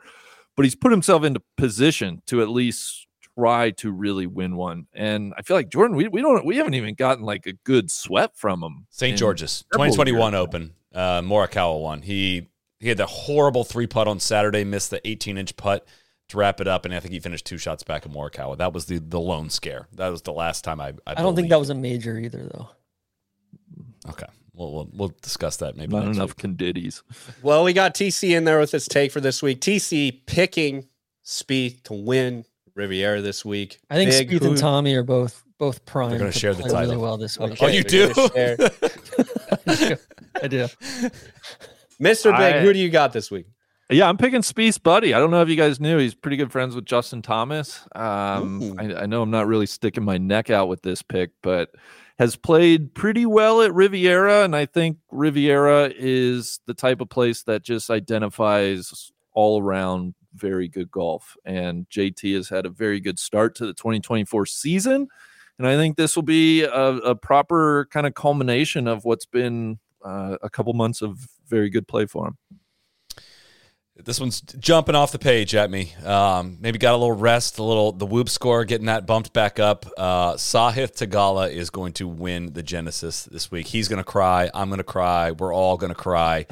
but 0.55 0.63
he's 0.65 0.75
put 0.75 0.91
himself 0.91 1.23
into 1.23 1.41
position 1.57 2.21
to 2.27 2.41
at 2.41 2.49
least 2.49 3.07
try 3.37 3.71
to 3.71 3.91
really 3.91 4.27
win 4.27 4.55
one. 4.55 4.87
And 4.93 5.33
I 5.37 5.41
feel 5.41 5.57
like 5.57 5.69
Jordan, 5.69 5.95
we, 5.95 6.07
we 6.09 6.21
don't 6.21 6.45
we 6.45 6.57
haven't 6.57 6.73
even 6.75 6.93
gotten 6.93 7.23
like 7.23 7.45
a 7.47 7.53
good 7.63 7.89
sweat 7.89 8.31
from 8.35 8.61
him. 8.61 8.85
St. 8.89 9.17
George's, 9.17 9.63
2021 9.73 10.33
years. 10.33 10.39
Open, 10.41 10.73
uh, 10.93 11.21
Morikawa 11.21 11.81
won. 11.81 12.01
He 12.01 12.47
he 12.85 12.89
had 12.89 12.99
the 12.99 13.07
horrible 13.07 13.63
three 13.63 13.87
putt 13.87 14.07
on 14.07 14.19
Saturday, 14.19 14.63
missed 14.63 14.91
the 14.91 15.05
18 15.07 15.39
inch 15.39 15.57
putt 15.57 15.87
to 16.29 16.37
wrap 16.37 16.61
it 16.61 16.67
up, 16.67 16.85
and 16.85 16.93
I 16.93 16.99
think 16.99 17.13
he 17.15 17.19
finished 17.19 17.43
two 17.47 17.57
shots 17.57 17.81
back 17.81 18.05
at 18.05 18.11
Morikawa. 18.11 18.59
That 18.59 18.73
was 18.73 18.85
the 18.85 18.99
the 18.99 19.19
lone 19.19 19.49
scare. 19.49 19.87
That 19.93 20.09
was 20.09 20.21
the 20.21 20.31
last 20.33 20.63
time 20.63 20.79
I. 20.79 20.89
I, 21.07 21.13
I 21.13 21.23
don't 21.23 21.35
think 21.35 21.49
that 21.49 21.57
was 21.59 21.71
a 21.71 21.73
major 21.73 22.15
either, 22.19 22.43
though. 22.53 22.69
okay. 24.11 24.27
We'll, 24.53 24.71
we'll 24.71 24.89
we'll 24.93 25.13
discuss 25.23 25.57
that 25.57 25.75
maybe. 25.75 25.95
Not 25.95 26.05
next 26.05 26.17
enough 26.17 26.29
week. 26.29 26.37
conditties. 26.57 27.01
Well, 27.41 27.63
we 27.63 27.73
got 27.73 27.95
TC 27.95 28.37
in 28.37 28.43
there 28.43 28.59
with 28.59 28.71
his 28.71 28.85
take 28.87 29.11
for 29.11 29.19
this 29.19 29.41
week. 29.41 29.61
TC 29.61 30.27
picking 30.27 30.85
Spieth 31.25 31.81
to 31.85 31.93
win 31.93 32.45
Riviera 32.75 33.21
this 33.21 33.43
week. 33.43 33.79
I 33.89 33.95
think 33.95 34.11
Big 34.11 34.29
Spieth 34.29 34.43
who- 34.43 34.49
and 34.49 34.57
Tommy 34.59 34.93
are 34.93 35.01
both 35.01 35.41
both 35.57 35.83
primed. 35.87 36.19
gonna 36.19 36.31
share 36.31 36.53
the 36.53 36.61
play 36.61 36.71
really 36.71 36.85
title. 36.89 37.01
well 37.01 37.17
this 37.17 37.39
week. 37.39 37.57
Oh, 37.59 37.67
you 37.67 37.83
they're 37.83 38.13
do? 38.13 38.27
share. 38.29 38.57
I 40.43 40.47
do. 40.47 40.67
Mr. 41.99 42.25
Big, 42.37 42.55
I- 42.55 42.59
who 42.61 42.73
do 42.73 42.79
you 42.79 42.89
got 42.89 43.13
this 43.13 43.29
week? 43.31 43.47
Yeah, 43.89 44.09
I'm 44.09 44.17
picking 44.17 44.41
Spieth's 44.41 44.79
buddy. 44.79 45.13
I 45.13 45.19
don't 45.19 45.29
know 45.29 45.43
if 45.43 45.49
you 45.49 45.55
guys 45.55 45.79
knew 45.79 45.99
he's 45.99 46.15
pretty 46.15 46.37
good 46.37 46.51
friends 46.51 46.73
with 46.75 46.85
Justin 46.85 47.21
Thomas. 47.21 47.81
Um, 47.93 48.73
I, 48.79 48.95
I 49.03 49.05
know 49.05 49.21
I'm 49.21 49.29
not 49.29 49.45
really 49.45 49.67
sticking 49.67 50.03
my 50.03 50.17
neck 50.17 50.49
out 50.49 50.67
with 50.67 50.81
this 50.81 51.03
pick, 51.03 51.29
but 51.43 51.69
has 52.17 52.35
played 52.35 52.95
pretty 52.95 53.27
well 53.27 53.61
at 53.61 53.71
Riviera, 53.75 54.43
and 54.43 54.55
I 54.55 54.65
think 54.65 54.97
Riviera 55.11 55.91
is 55.95 56.59
the 56.65 56.73
type 56.73 56.99
of 56.99 57.09
place 57.09 57.43
that 57.43 57.61
just 57.63 57.91
identifies 57.91 59.11
all 59.33 59.61
around 59.61 60.15
very 60.33 60.67
good 60.67 60.89
golf. 60.89 61.37
And 61.45 61.87
JT 61.89 62.33
has 62.35 62.49
had 62.49 62.65
a 62.65 62.69
very 62.69 62.99
good 62.99 63.19
start 63.19 63.53
to 63.55 63.67
the 63.67 63.73
2024 63.73 64.47
season, 64.47 65.09
and 65.59 65.67
I 65.67 65.75
think 65.75 65.95
this 65.95 66.15
will 66.15 66.23
be 66.23 66.63
a, 66.63 66.71
a 66.71 67.15
proper 67.15 67.87
kind 67.91 68.07
of 68.07 68.15
culmination 68.15 68.87
of 68.87 69.05
what's 69.05 69.25
been 69.27 69.77
uh, 70.05 70.37
a 70.41 70.49
couple 70.49 70.73
months 70.73 71.01
of 71.01 71.17
very 71.47 71.69
good 71.69 71.87
play 71.87 72.05
for 72.05 72.27
him. 72.27 72.37
This 74.03 74.19
one's 74.19 74.41
jumping 74.41 74.93
off 74.93 75.13
the 75.13 75.19
page 75.19 75.55
at 75.55 75.71
me. 75.71 75.93
Um, 76.03 76.57
maybe 76.59 76.77
got 76.77 76.93
a 76.93 76.97
little 76.97 77.15
rest, 77.15 77.59
a 77.59 77.63
little 77.63 77.93
the 77.93 78.05
whoop 78.05 78.27
score, 78.27 78.65
getting 78.65 78.87
that 78.87 79.07
bumped 79.07 79.31
back 79.31 79.57
up. 79.57 79.85
Uh, 79.97 80.33
Sahith 80.33 80.97
Theegala 80.97 81.49
is 81.49 81.69
going 81.69 81.93
to 81.93 82.07
win 82.07 82.51
the 82.51 82.61
Genesis 82.61 83.23
this 83.23 83.49
week. 83.49 83.67
He's 83.67 83.87
going 83.87 84.03
to 84.03 84.03
cry. 84.03 84.49
I'm 84.53 84.67
going 84.67 84.79
to 84.79 84.83
cry. 84.83 85.31
We're 85.31 85.53
all 85.53 85.77
going 85.77 85.93
to 85.93 85.99
cry. 85.99 86.45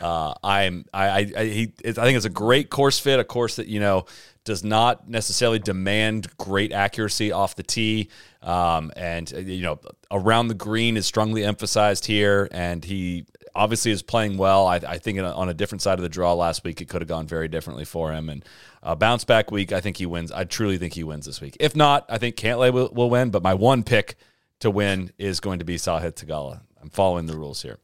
Uh, 0.00 0.34
I'm. 0.42 0.86
I. 0.92 1.32
I. 1.36 1.44
He, 1.44 1.72
I 1.84 1.92
think 1.92 2.16
it's 2.16 2.26
a 2.26 2.30
great 2.30 2.70
course 2.70 2.98
fit. 2.98 3.20
A 3.20 3.24
course 3.24 3.56
that 3.56 3.66
you 3.66 3.80
know 3.80 4.06
does 4.44 4.64
not 4.64 5.08
necessarily 5.08 5.58
demand 5.58 6.34
great 6.38 6.72
accuracy 6.72 7.30
off 7.30 7.54
the 7.56 7.62
tee. 7.62 8.08
Um, 8.42 8.90
and 8.96 9.32
uh, 9.34 9.38
you 9.38 9.62
know, 9.62 9.78
around 10.10 10.48
the 10.48 10.54
green 10.54 10.96
is 10.96 11.06
strongly 11.06 11.44
emphasized 11.44 12.06
here, 12.06 12.48
and 12.50 12.84
he 12.84 13.26
obviously 13.54 13.90
is 13.90 14.02
playing 14.02 14.38
well. 14.38 14.66
I, 14.66 14.76
I 14.76 14.98
think 14.98 15.18
in 15.18 15.24
a, 15.24 15.32
on 15.32 15.48
a 15.48 15.54
different 15.54 15.82
side 15.82 15.98
of 15.98 16.02
the 16.02 16.08
draw 16.08 16.32
last 16.34 16.64
week, 16.64 16.80
it 16.80 16.88
could 16.88 17.02
have 17.02 17.08
gone 17.08 17.26
very 17.26 17.48
differently 17.48 17.84
for 17.84 18.12
him. 18.12 18.28
And 18.30 18.44
uh, 18.82 18.94
bounce 18.94 19.24
back 19.24 19.50
week, 19.50 19.72
I 19.72 19.80
think 19.80 19.98
he 19.98 20.06
wins. 20.06 20.32
I 20.32 20.44
truly 20.44 20.78
think 20.78 20.94
he 20.94 21.04
wins 21.04 21.26
this 21.26 21.40
week. 21.40 21.56
If 21.60 21.76
not, 21.76 22.06
I 22.08 22.18
think 22.18 22.36
Cantlay 22.36 22.72
will, 22.72 22.90
will 22.92 23.10
win. 23.10 23.30
But 23.30 23.42
my 23.42 23.54
one 23.54 23.82
pick 23.82 24.16
to 24.60 24.70
win 24.70 25.12
is 25.18 25.40
going 25.40 25.58
to 25.58 25.64
be 25.64 25.76
Sahith 25.76 26.14
Theegala. 26.14 26.60
I'm 26.80 26.90
following 26.90 27.26
the 27.26 27.36
rules 27.36 27.62
here. 27.62 27.78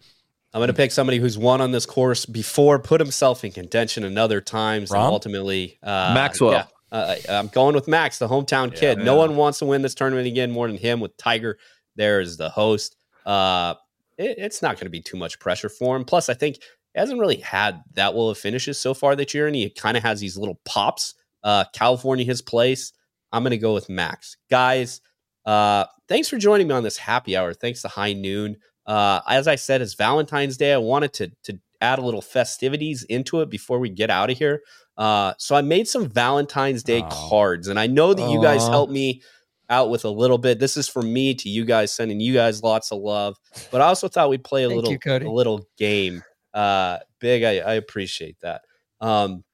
I'm 0.54 0.60
going 0.60 0.68
to 0.68 0.74
pick 0.74 0.90
somebody 0.90 1.18
who's 1.18 1.36
won 1.36 1.60
on 1.60 1.72
this 1.72 1.84
course 1.86 2.24
before, 2.24 2.78
put 2.78 3.00
himself 3.00 3.44
in 3.44 3.52
contention 3.52 4.04
another 4.04 4.40
times, 4.40 4.90
and 4.90 4.98
ultimately 5.12 5.78
uh, 5.82 6.12
Maxwell. 6.14 6.52
yeah, 6.52 6.66
uh, 6.92 7.16
I'm 7.28 7.48
going 7.48 7.74
with 7.74 7.88
Max, 7.88 8.18
the 8.18 8.28
hometown 8.28 8.74
kid. 8.74 8.98
No 8.98 9.16
one 9.16 9.36
wants 9.36 9.58
to 9.58 9.66
win 9.66 9.82
this 9.82 9.94
tournament 9.94 10.26
again 10.26 10.50
more 10.50 10.66
than 10.66 10.78
him. 10.78 11.00
With 11.00 11.16
Tiger 11.18 11.58
there 11.96 12.20
as 12.20 12.36
the 12.38 12.48
host, 12.48 12.96
uh, 13.26 13.74
it- 14.16 14.38
it's 14.38 14.62
not 14.62 14.76
going 14.76 14.86
to 14.86 14.90
be 14.90 15.00
too 15.02 15.16
much 15.18 15.38
pressure 15.38 15.68
for 15.68 15.94
him. 15.96 16.04
Plus, 16.04 16.28
I 16.30 16.34
think 16.34 16.56
he 16.56 16.62
hasn't 17.00 17.20
really 17.20 17.36
had 17.38 17.82
that 17.94 18.14
well 18.14 18.30
of 18.30 18.38
finishes 18.38 18.78
so 18.80 18.94
far 18.94 19.14
this 19.14 19.34
year, 19.34 19.46
and 19.46 19.54
he 19.56 19.68
kind 19.68 19.96
of 19.96 20.02
has 20.04 20.20
these 20.20 20.38
little 20.38 20.58
pops. 20.64 21.14
Uh, 21.44 21.64
California, 21.74 22.24
his 22.24 22.40
place. 22.40 22.92
I'm 23.32 23.42
going 23.42 23.50
to 23.50 23.58
go 23.58 23.74
with 23.74 23.88
Max, 23.90 24.36
guys. 24.50 25.00
Uh, 25.44 25.84
thanks 26.08 26.28
for 26.28 26.38
joining 26.38 26.66
me 26.68 26.74
on 26.74 26.82
this 26.82 26.96
happy 26.96 27.36
hour. 27.36 27.52
Thanks 27.52 27.82
to 27.82 27.88
High 27.88 28.14
Noon. 28.14 28.56
Uh, 28.86 29.20
as 29.28 29.48
I 29.48 29.56
said, 29.56 29.82
it's 29.82 29.94
Valentine's 29.94 30.56
Day. 30.56 30.72
I 30.72 30.78
wanted 30.78 31.12
to 31.14 31.32
to 31.44 31.58
add 31.80 31.98
a 31.98 32.02
little 32.02 32.22
festivities 32.22 33.02
into 33.04 33.40
it 33.40 33.50
before 33.50 33.78
we 33.78 33.90
get 33.90 34.10
out 34.10 34.30
of 34.30 34.38
here. 34.38 34.62
Uh, 34.96 35.34
so 35.38 35.54
I 35.54 35.62
made 35.62 35.86
some 35.86 36.08
Valentine's 36.08 36.82
Day 36.82 37.02
cards, 37.10 37.68
and 37.68 37.78
I 37.78 37.86
know 37.86 38.14
that 38.14 38.30
you 38.30 38.40
guys 38.42 38.62
helped 38.70 38.92
me 38.92 39.22
out 39.68 39.90
with 39.90 40.04
a 40.04 40.10
little 40.10 40.38
bit. 40.38 40.58
This 40.58 40.76
is 40.76 40.88
from 40.88 41.12
me 41.12 41.34
to 41.34 41.48
you 41.48 41.64
guys, 41.64 41.92
sending 41.92 42.20
you 42.20 42.32
guys 42.32 42.62
lots 42.62 42.92
of 42.92 43.00
love. 43.00 43.36
But 43.70 43.80
I 43.80 43.86
also 43.86 44.08
thought 44.08 44.30
we'd 44.30 44.44
play 44.44 44.62
a 44.62 44.68
little 44.76 44.92
you, 44.92 44.98
a 45.26 45.30
little 45.30 45.66
game. 45.76 46.22
Uh, 46.54 46.98
big, 47.20 47.42
I, 47.42 47.58
I 47.58 47.74
appreciate 47.74 48.36
that. 48.40 48.62
Um, 49.00 49.44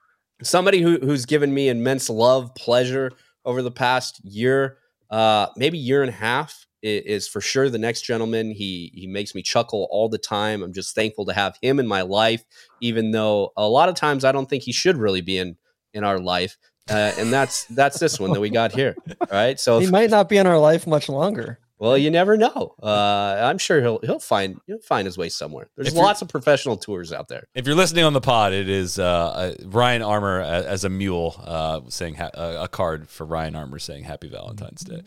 somebody 0.43 0.81
who, 0.81 0.99
who's 0.99 1.27
given 1.27 1.53
me 1.53 1.69
immense 1.69 2.09
love, 2.09 2.55
pleasure 2.55 3.11
over 3.45 3.63
the 3.63 3.71
past 3.71 4.21
year, 4.25 4.79
uh, 5.11 5.49
maybe 5.57 5.79
year 5.79 6.03
and 6.03 6.11
a 6.11 6.15
half, 6.15 6.67
is, 6.83 7.29
for 7.29 7.41
sure 7.41 7.71
the 7.71 7.79
next 7.79 8.03
gentleman. 8.03 8.51
He 8.51 8.91
he 8.95 9.07
makes 9.07 9.35
me 9.35 9.43
chuckle 9.43 9.87
all 9.91 10.09
the 10.09 10.19
time. 10.19 10.63
I'm 10.63 10.73
just 10.73 10.95
thankful 10.95 11.25
to 11.27 11.33
have 11.33 11.57
him 11.63 11.79
in 11.81 11.87
my 11.87 12.03
life, 12.03 12.45
even 12.81 13.11
though 13.13 13.53
a 13.57 13.69
lot 13.69 13.89
of 13.89 13.95
times 13.95 14.25
I 14.25 14.33
don't 14.33 14.49
think 14.49 14.63
he 14.65 14.73
should 14.73 14.97
really 14.97 15.21
be 15.21 15.39
in 15.39 15.57
in 15.95 16.05
our 16.05 16.19
life. 16.19 16.57
uh, 16.91 17.13
and 17.19 17.33
that's 17.33 17.65
that's 17.67 17.99
this 18.01 18.19
one 18.19 18.33
that 18.33 18.41
we 18.41 18.51
got 18.51 18.73
here. 18.73 18.97
All 19.21 19.29
right, 19.31 19.59
so 19.61 19.79
He 19.79 19.87
might 19.87 20.11
not 20.11 20.29
be 20.29 20.37
in 20.39 20.47
our 20.49 20.59
life 20.59 20.85
much 20.87 21.09
longer. 21.09 21.61
well, 21.79 21.97
you 21.97 22.11
never 22.11 22.37
know. 22.37 22.75
Uh, 22.83 23.39
I'm 23.41 23.59
sure 23.59 23.81
he'll 23.81 24.01
he'll 24.03 24.19
find 24.19 24.59
he'll 24.67 24.81
find 24.81 25.07
his 25.07 25.17
way 25.17 25.29
somewhere. 25.29 25.71
There's 25.77 25.89
If 25.89 25.95
lots 25.95 26.23
of 26.23 26.29
professional 26.29 26.77
tours 26.77 27.13
out 27.13 27.29
there. 27.29 27.45
If 27.55 27.67
you're 27.69 27.77
listening 27.77 28.03
on 28.05 28.13
the 28.15 28.21
pod, 28.21 28.53
it 28.53 28.69
is 28.69 28.99
uh, 28.99 29.05
uh, 29.05 29.55
Ryan 29.65 30.03
Armour 30.03 30.41
a- 30.41 30.65
as 30.65 30.83
a 30.83 30.89
mule 30.89 31.37
uh, 31.45 31.83
saying 31.89 32.17
ha- 32.17 32.31
a 32.35 32.65
a 32.65 32.69
card 32.69 33.09
for 33.09 33.27
Ryan 33.27 33.55
Armour 33.55 33.79
saying 33.79 34.03
Happy 34.03 34.29
Valentine's 34.29 34.83
Day. 34.83 35.03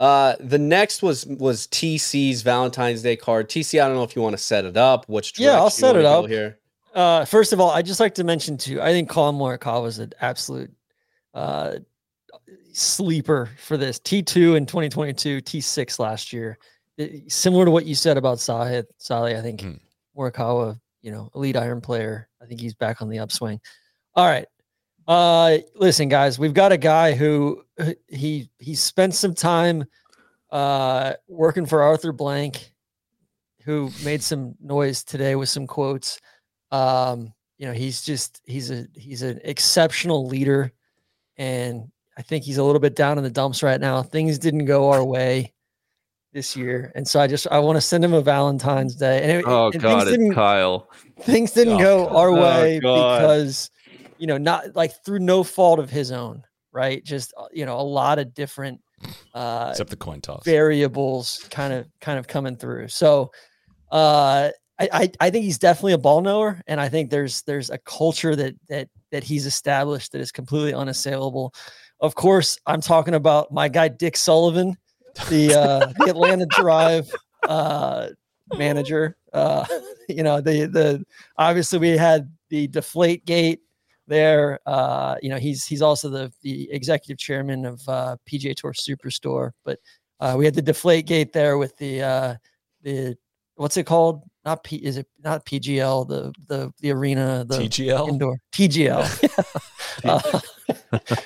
Uh, 0.00 0.34
the 0.40 0.58
next 0.58 1.02
was 1.02 1.24
was 1.26 1.66
TC's 1.68 2.42
Valentine's 2.42 3.02
Day 3.02 3.16
card. 3.16 3.48
TC, 3.48 3.80
I 3.82 3.86
don't 3.86 3.96
know 3.96 4.02
if 4.02 4.14
you 4.14 4.22
want 4.22 4.34
to 4.36 4.42
set 4.42 4.64
it 4.64 4.76
up. 4.76 5.08
Which 5.08 5.38
Yeah, 5.38 5.52
I'll 5.56 5.68
direction 5.70 5.84
you 5.84 5.88
set 5.92 5.96
it 5.96 6.04
up. 6.04 6.26
here. 6.28 6.58
Uh, 6.94 7.24
first 7.24 7.52
of 7.52 7.60
all, 7.60 7.70
I 7.70 7.82
just 7.82 8.00
like 8.00 8.14
to 8.16 8.24
mention 8.24 8.56
too. 8.56 8.80
I 8.80 8.92
think 8.92 9.08
Collin 9.08 9.36
Morikawa 9.36 9.82
was 9.82 9.98
an 9.98 10.12
absolute 10.20 10.70
uh, 11.34 11.74
sleeper 12.72 13.50
for 13.58 13.76
this 13.76 13.98
T 13.98 14.22
two 14.22 14.54
in 14.56 14.66
2022, 14.66 15.40
T 15.40 15.60
six 15.60 15.98
last 15.98 16.32
year. 16.32 16.58
It- 16.96 17.30
similar 17.30 17.64
to 17.64 17.70
what 17.70 17.86
you 17.86 17.94
said 17.94 18.16
about 18.16 18.38
Sahith 18.38 18.86
Saleh, 18.98 19.36
I 19.36 19.42
think 19.42 19.60
Hmm. 19.60 19.72
Morikawa, 20.16 20.80
you 21.02 21.10
know, 21.10 21.30
elite 21.34 21.56
iron 21.56 21.80
player. 21.80 22.28
I 22.42 22.46
think 22.46 22.60
he's 22.60 22.74
back 22.74 23.02
on 23.02 23.08
the 23.08 23.18
upswing. 23.18 23.60
All 24.14 24.26
right. 24.26 24.46
Uh, 25.06 25.58
listen, 25.74 26.08
guys, 26.08 26.38
we've 26.38 26.54
got 26.54 26.72
a 26.72 26.76
guy 26.78 27.12
who 27.12 27.62
he 28.08 28.48
he 28.58 28.74
spent 28.74 29.14
some 29.14 29.34
time 29.34 29.84
uh, 30.50 31.12
working 31.28 31.66
for 31.66 31.82
Arthur 31.82 32.12
Blank, 32.12 32.72
who 33.64 33.90
made 34.04 34.22
some 34.22 34.54
noise 34.60 35.04
today 35.04 35.36
with 35.36 35.48
some 35.48 35.66
quotes. 35.66 36.20
Um, 36.72 37.32
you 37.58 37.66
know, 37.66 37.72
he's 37.72 38.02
just 38.02 38.40
he's 38.46 38.70
a 38.70 38.86
he's 38.94 39.22
an 39.22 39.40
exceptional 39.44 40.26
leader, 40.26 40.72
and 41.36 41.90
I 42.18 42.22
think 42.22 42.44
he's 42.44 42.58
a 42.58 42.64
little 42.64 42.80
bit 42.80 42.96
down 42.96 43.16
in 43.18 43.24
the 43.24 43.30
dumps 43.30 43.62
right 43.62 43.80
now. 43.80 44.02
Things 44.02 44.38
didn't 44.38 44.64
go 44.64 44.90
our 44.90 45.04
way 45.04 45.52
this 46.32 46.56
year, 46.56 46.90
and 46.96 47.06
so 47.06 47.20
I 47.20 47.28
just 47.28 47.46
I 47.52 47.60
want 47.60 47.76
to 47.76 47.80
send 47.80 48.04
him 48.04 48.12
a 48.12 48.20
Valentine's 48.22 48.96
Day. 48.96 49.22
And, 49.22 49.30
it, 49.30 49.44
Oh 49.46 49.70
and 49.70 49.80
God, 49.80 49.90
things 49.90 50.02
it's 50.08 50.10
didn't 50.18 50.34
Kyle. 50.34 50.90
things 51.20 51.52
didn't 51.52 51.74
Oh, 51.74 51.78
go 51.78 52.08
our 52.08 52.30
Oh, 52.30 52.42
way 52.42 52.80
God. 52.80 53.20
because 53.20 53.70
you 54.18 54.26
know 54.26 54.38
not 54.38 54.74
like 54.74 55.04
through 55.04 55.20
no 55.20 55.42
fault 55.42 55.78
of 55.78 55.90
his 55.90 56.12
own, 56.12 56.42
right? 56.72 57.04
Just 57.04 57.32
uh, 57.36 57.46
you 57.52 57.66
know 57.66 57.78
a 57.78 57.82
lot 57.82 58.18
of 58.18 58.34
different 58.34 58.80
uh 59.34 59.68
Except 59.70 59.90
the 59.90 59.96
coin 59.96 60.20
toss. 60.20 60.42
variables 60.44 61.46
kind 61.50 61.72
of 61.72 61.86
kind 62.00 62.18
of 62.18 62.26
coming 62.26 62.56
through. 62.56 62.88
So 62.88 63.30
uh 63.92 64.50
I, 64.78 64.88
I 64.92 65.10
I 65.20 65.30
think 65.30 65.44
he's 65.44 65.58
definitely 65.58 65.94
a 65.94 65.98
ball 65.98 66.20
knower, 66.20 66.60
and 66.66 66.80
I 66.80 66.88
think 66.88 67.10
there's 67.10 67.42
there's 67.42 67.70
a 67.70 67.78
culture 67.78 68.36
that 68.36 68.54
that 68.68 68.88
that 69.10 69.24
he's 69.24 69.46
established 69.46 70.12
that 70.12 70.20
is 70.20 70.32
completely 70.32 70.74
unassailable. 70.74 71.54
Of 72.00 72.14
course, 72.14 72.58
I'm 72.66 72.82
talking 72.82 73.14
about 73.14 73.50
my 73.50 73.68
guy 73.68 73.88
Dick 73.88 74.16
Sullivan, 74.16 74.76
the 75.30 75.54
uh, 75.54 75.92
the 75.98 76.10
Atlanta 76.10 76.46
Drive 76.50 77.10
uh, 77.48 78.08
manager. 78.56 79.16
Uh, 79.32 79.64
you 80.08 80.22
know 80.22 80.40
the 80.42 80.66
the 80.66 81.04
obviously 81.38 81.78
we 81.78 81.96
had 81.96 82.30
the 82.50 82.66
Deflate 82.66 83.24
Gate 83.24 83.60
there. 84.06 84.60
Uh, 84.66 85.16
you 85.22 85.28
know 85.28 85.38
he's 85.38 85.64
he's 85.64 85.82
also 85.82 86.08
the 86.08 86.32
the 86.42 86.70
executive 86.70 87.18
chairman 87.18 87.66
of 87.66 87.88
uh, 87.88 88.16
PGA 88.30 88.54
Tour 88.54 88.72
Superstore, 88.72 89.52
but 89.64 89.78
uh, 90.20 90.34
we 90.36 90.44
had 90.44 90.54
the 90.54 90.62
Deflate 90.62 91.06
Gate 91.06 91.32
there 91.32 91.58
with 91.58 91.76
the 91.76 92.02
uh, 92.02 92.34
the 92.82 93.16
what's 93.56 93.76
it 93.76 93.84
called? 93.84 94.22
Not 94.44 94.62
P 94.64 94.76
is 94.76 94.96
it 94.96 95.06
not 95.22 95.44
PGL 95.44 96.08
the 96.08 96.32
the 96.46 96.72
the 96.80 96.92
arena 96.92 97.44
the 97.46 97.58
TGL. 97.58 98.08
indoor 98.08 98.38
TGL. 98.52 99.62
Uh, 100.04 100.40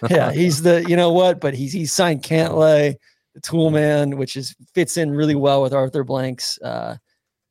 yeah, 0.09 0.31
he's 0.31 0.63
the 0.63 0.85
you 0.89 0.95
know 0.95 1.13
what, 1.13 1.41
but 1.41 1.55
he's 1.55 1.73
he's 1.73 1.93
signed 1.93 2.23
Cantlay, 2.23 2.95
the 3.35 3.41
tool 3.41 3.71
man, 3.71 4.17
which 4.17 4.37
is 4.37 4.55
fits 4.75 4.97
in 4.97 5.11
really 5.11 5.35
well 5.35 5.61
with 5.61 5.75
Arthur 5.75 6.05
Blank's 6.05 6.57
uh, 6.61 6.97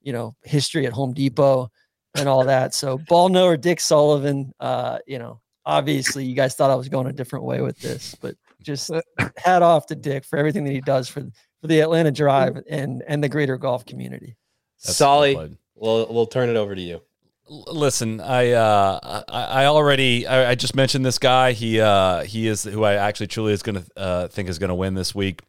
you 0.02 0.14
know, 0.14 0.36
history 0.44 0.86
at 0.86 0.94
Home 0.94 1.14
Depot 1.14 1.70
and 2.16 2.28
all 2.28 2.46
that. 2.46 2.74
So 2.74 2.98
ball 2.98 3.30
knower 3.30 3.58
Dick 3.58 3.80
Sullivan, 3.80 4.54
uh, 4.60 5.00
you 5.06 5.20
know, 5.20 5.40
obviously 5.66 6.26
you 6.26 6.36
guys 6.36 6.56
thought 6.56 6.72
I 6.72 6.76
was 6.76 6.90
going 6.90 7.08
a 7.08 7.14
different 7.14 7.46
way 7.46 7.62
with 7.62 7.80
this, 7.80 8.16
but 8.22 8.36
just 8.62 8.92
hat 9.38 9.62
off 9.62 9.86
to 9.88 9.96
Dick 9.96 10.26
for 10.26 10.38
everything 10.38 10.64
that 10.66 10.72
he 10.74 10.82
does 10.82 11.08
for 11.08 11.22
for 11.62 11.68
the 11.68 11.82
Atlanta 11.82 12.12
Drive 12.12 12.62
and 12.70 13.04
and 13.08 13.24
the 13.24 13.30
greater 13.30 13.58
golf 13.58 13.86
community. 13.86 14.36
That's 14.84 14.98
Solly, 14.98 15.36
well 15.36 15.50
we'll 15.76 16.14
we'll 16.14 16.28
turn 16.28 16.50
it 16.50 16.56
over 16.56 16.76
to 16.76 16.82
you. 16.82 17.02
Listen, 17.48 18.22
I 18.22 18.52
uh, 18.52 19.24
I, 19.28 19.44
I 19.44 19.66
already 19.66 20.28
I, 20.28 20.52
I 20.52 20.56
just 20.56 20.76
mentioned 20.76 21.06
this 21.06 21.18
guy. 21.18 21.54
He 21.54 21.80
uh, 21.80 22.24
he 22.24 22.48
is 22.48 22.64
who 22.64 22.84
I 22.84 22.96
actually 22.96 23.28
truly 23.28 23.54
is 23.54 23.64
going 23.64 23.84
to 23.84 23.86
uh, 23.98 24.28
think 24.28 24.50
is 24.50 24.60
going 24.60 24.70
to 24.70 24.76
win 24.76 24.94
this 24.94 25.16
week. 25.16 25.42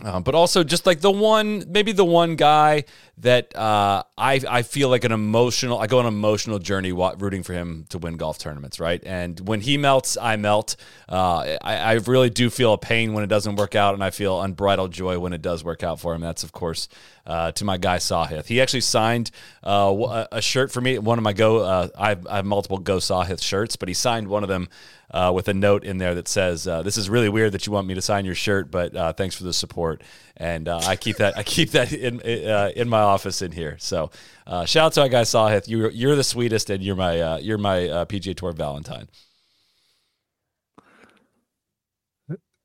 Um, 0.00 0.22
but 0.22 0.34
also 0.34 0.64
just 0.64 0.86
like 0.86 1.02
the 1.02 1.10
one, 1.10 1.64
maybe 1.68 1.92
the 1.92 2.04
one 2.04 2.34
guy 2.34 2.84
that 3.18 3.54
uh, 3.54 4.02
I 4.16 4.40
I 4.48 4.62
feel 4.62 4.88
like 4.88 5.04
an 5.04 5.12
emotional. 5.12 5.78
I 5.78 5.86
go 5.86 5.98
on 5.98 6.06
an 6.06 6.14
emotional 6.14 6.58
journey 6.58 6.92
rooting 6.92 7.42
for 7.42 7.52
him 7.52 7.84
to 7.90 7.98
win 7.98 8.16
golf 8.16 8.38
tournaments, 8.38 8.80
right? 8.80 9.02
And 9.04 9.38
when 9.46 9.60
he 9.60 9.76
melts, 9.76 10.16
I 10.16 10.36
melt. 10.36 10.76
Uh, 11.10 11.58
I, 11.60 11.76
I 11.76 11.92
really 11.92 12.30
do 12.30 12.48
feel 12.48 12.72
a 12.72 12.78
pain 12.78 13.12
when 13.12 13.22
it 13.22 13.26
doesn't 13.26 13.56
work 13.56 13.74
out, 13.74 13.92
and 13.92 14.02
I 14.02 14.08
feel 14.08 14.40
unbridled 14.40 14.92
joy 14.92 15.18
when 15.18 15.34
it 15.34 15.42
does 15.42 15.62
work 15.62 15.82
out 15.82 16.00
for 16.00 16.14
him. 16.14 16.22
That's 16.22 16.42
of 16.42 16.52
course 16.52 16.88
uh, 17.26 17.52
to 17.52 17.64
my 17.64 17.76
guy 17.76 17.98
Sahith. 17.98 18.46
He 18.46 18.60
actually 18.60 18.80
signed 18.80 19.30
uh, 19.62 19.86
w- 19.86 20.06
a- 20.06 20.28
a 20.32 20.42
shirt 20.42 20.72
for 20.72 20.80
me. 20.80 20.98
One 20.98 21.18
of 21.18 21.24
my 21.24 21.32
go. 21.32 21.58
Uh, 21.58 21.88
I, 21.96 22.08
have, 22.10 22.26
I 22.26 22.36
have 22.36 22.44
multiple 22.44 22.78
Go 22.78 22.96
Sahith 22.98 23.42
shirts, 23.42 23.76
but 23.76 23.88
he 23.88 23.94
signed 23.94 24.28
one 24.28 24.42
of 24.42 24.48
them 24.48 24.68
uh, 25.10 25.30
with 25.34 25.46
a 25.48 25.54
note 25.54 25.84
in 25.84 25.98
there 25.98 26.14
that 26.14 26.26
says, 26.28 26.66
uh, 26.66 26.82
"This 26.82 26.96
is 26.96 27.08
really 27.08 27.28
weird 27.28 27.52
that 27.52 27.66
you 27.66 27.72
want 27.72 27.86
me 27.86 27.94
to 27.94 28.02
sign 28.02 28.24
your 28.24 28.34
shirt, 28.34 28.70
but 28.70 28.96
uh, 28.96 29.12
thanks 29.12 29.36
for 29.36 29.44
the 29.44 29.52
support." 29.52 30.02
And 30.36 30.66
uh, 30.68 30.80
I 30.84 30.96
keep 30.96 31.18
that. 31.18 31.36
I 31.36 31.42
keep 31.42 31.70
that 31.70 31.92
in 31.92 32.20
uh, 32.20 32.70
in 32.74 32.88
my 32.88 33.00
office 33.00 33.42
in 33.42 33.52
here. 33.52 33.76
So 33.78 34.10
uh, 34.46 34.64
shout 34.64 34.86
out 34.86 34.92
to 34.94 35.00
my 35.00 35.08
guy 35.08 35.22
Sahith. 35.22 35.68
You're 35.68 35.90
you're 35.90 36.16
the 36.16 36.24
sweetest, 36.24 36.70
and 36.70 36.82
you're 36.82 36.96
my 36.96 37.20
uh, 37.20 37.38
you're 37.38 37.58
my 37.58 37.88
uh, 37.88 38.04
PGA 38.06 38.34
Tour 38.34 38.52
Valentine. 38.52 39.08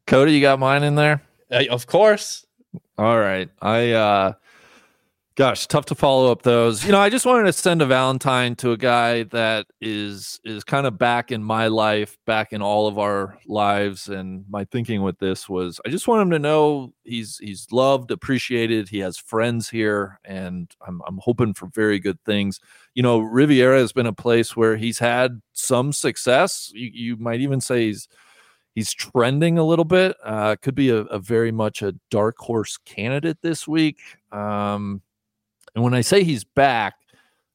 Cody, 0.08 0.32
you 0.34 0.42
got 0.42 0.58
mine 0.60 0.84
in 0.84 0.96
there? 0.96 1.22
Uh, 1.52 1.64
of 1.70 1.86
course. 1.86 2.46
All 2.98 3.20
right. 3.20 3.50
I 3.62 3.92
uh 3.92 4.34
gosh, 5.38 5.68
tough 5.68 5.86
to 5.86 5.94
follow 5.94 6.32
up 6.32 6.42
those. 6.42 6.84
You 6.84 6.92
know, 6.92 7.00
I 7.00 7.10
just 7.10 7.26
wanted 7.26 7.44
to 7.44 7.54
send 7.54 7.84
a 7.84 7.86
Valentine 7.86 8.56
to 8.56 8.72
a 8.72 8.78
guy 8.78 9.24
that 9.26 9.68
is 9.80 10.40
is 10.44 10.64
kind 10.64 10.88
of 10.88 10.98
back 10.98 11.32
in 11.32 11.44
my 11.44 11.68
life, 11.68 12.18
back 12.26 12.52
in 12.52 12.62
all 12.64 12.88
of 12.88 12.98
our 12.98 13.38
lives 13.46 14.10
and 14.10 14.44
my 14.50 14.66
thinking 14.66 15.04
with 15.04 15.20
this 15.20 15.48
was 15.48 15.80
I 15.86 15.90
just 15.90 16.08
want 16.08 16.24
him 16.24 16.32
to 16.32 16.40
know 16.40 16.94
he's 17.04 17.38
he's 17.38 17.68
loved, 17.72 18.10
appreciated, 18.10 18.90
he 18.90 18.98
has 19.00 19.18
friends 19.18 19.70
here 19.70 20.20
and 20.26 20.76
I'm 20.86 21.02
I'm 21.08 21.20
hoping 21.22 21.54
for 21.54 21.68
very 21.68 22.00
good 22.00 22.20
things. 22.26 22.60
You 22.96 23.04
know, 23.04 23.20
Riviera 23.20 23.80
has 23.80 23.94
been 23.94 24.08
a 24.08 24.14
place 24.14 24.58
where 24.58 24.76
he's 24.76 24.98
had 24.98 25.40
some 25.54 25.94
success. 25.94 26.72
You, 26.74 26.90
you 26.92 27.18
might 27.18 27.42
even 27.42 27.62
say 27.62 27.86
he's 27.86 28.08
he's 28.74 28.92
trending 28.92 29.60
a 29.60 29.64
little 29.64 29.86
bit. 29.86 30.18
Uh, 30.24 30.56
could 30.60 30.76
be 30.76 30.90
a, 30.90 30.98
a 30.98 31.20
very 31.20 31.52
much 31.52 31.84
a 31.84 31.94
dark 32.10 32.38
horse 32.40 32.78
candidate 32.86 33.38
this 33.44 33.68
week. 33.68 34.00
Um, 34.32 35.04
and 35.78 35.84
when 35.84 35.94
I 35.94 36.02
say 36.02 36.24
he's 36.24 36.44
back, 36.44 36.96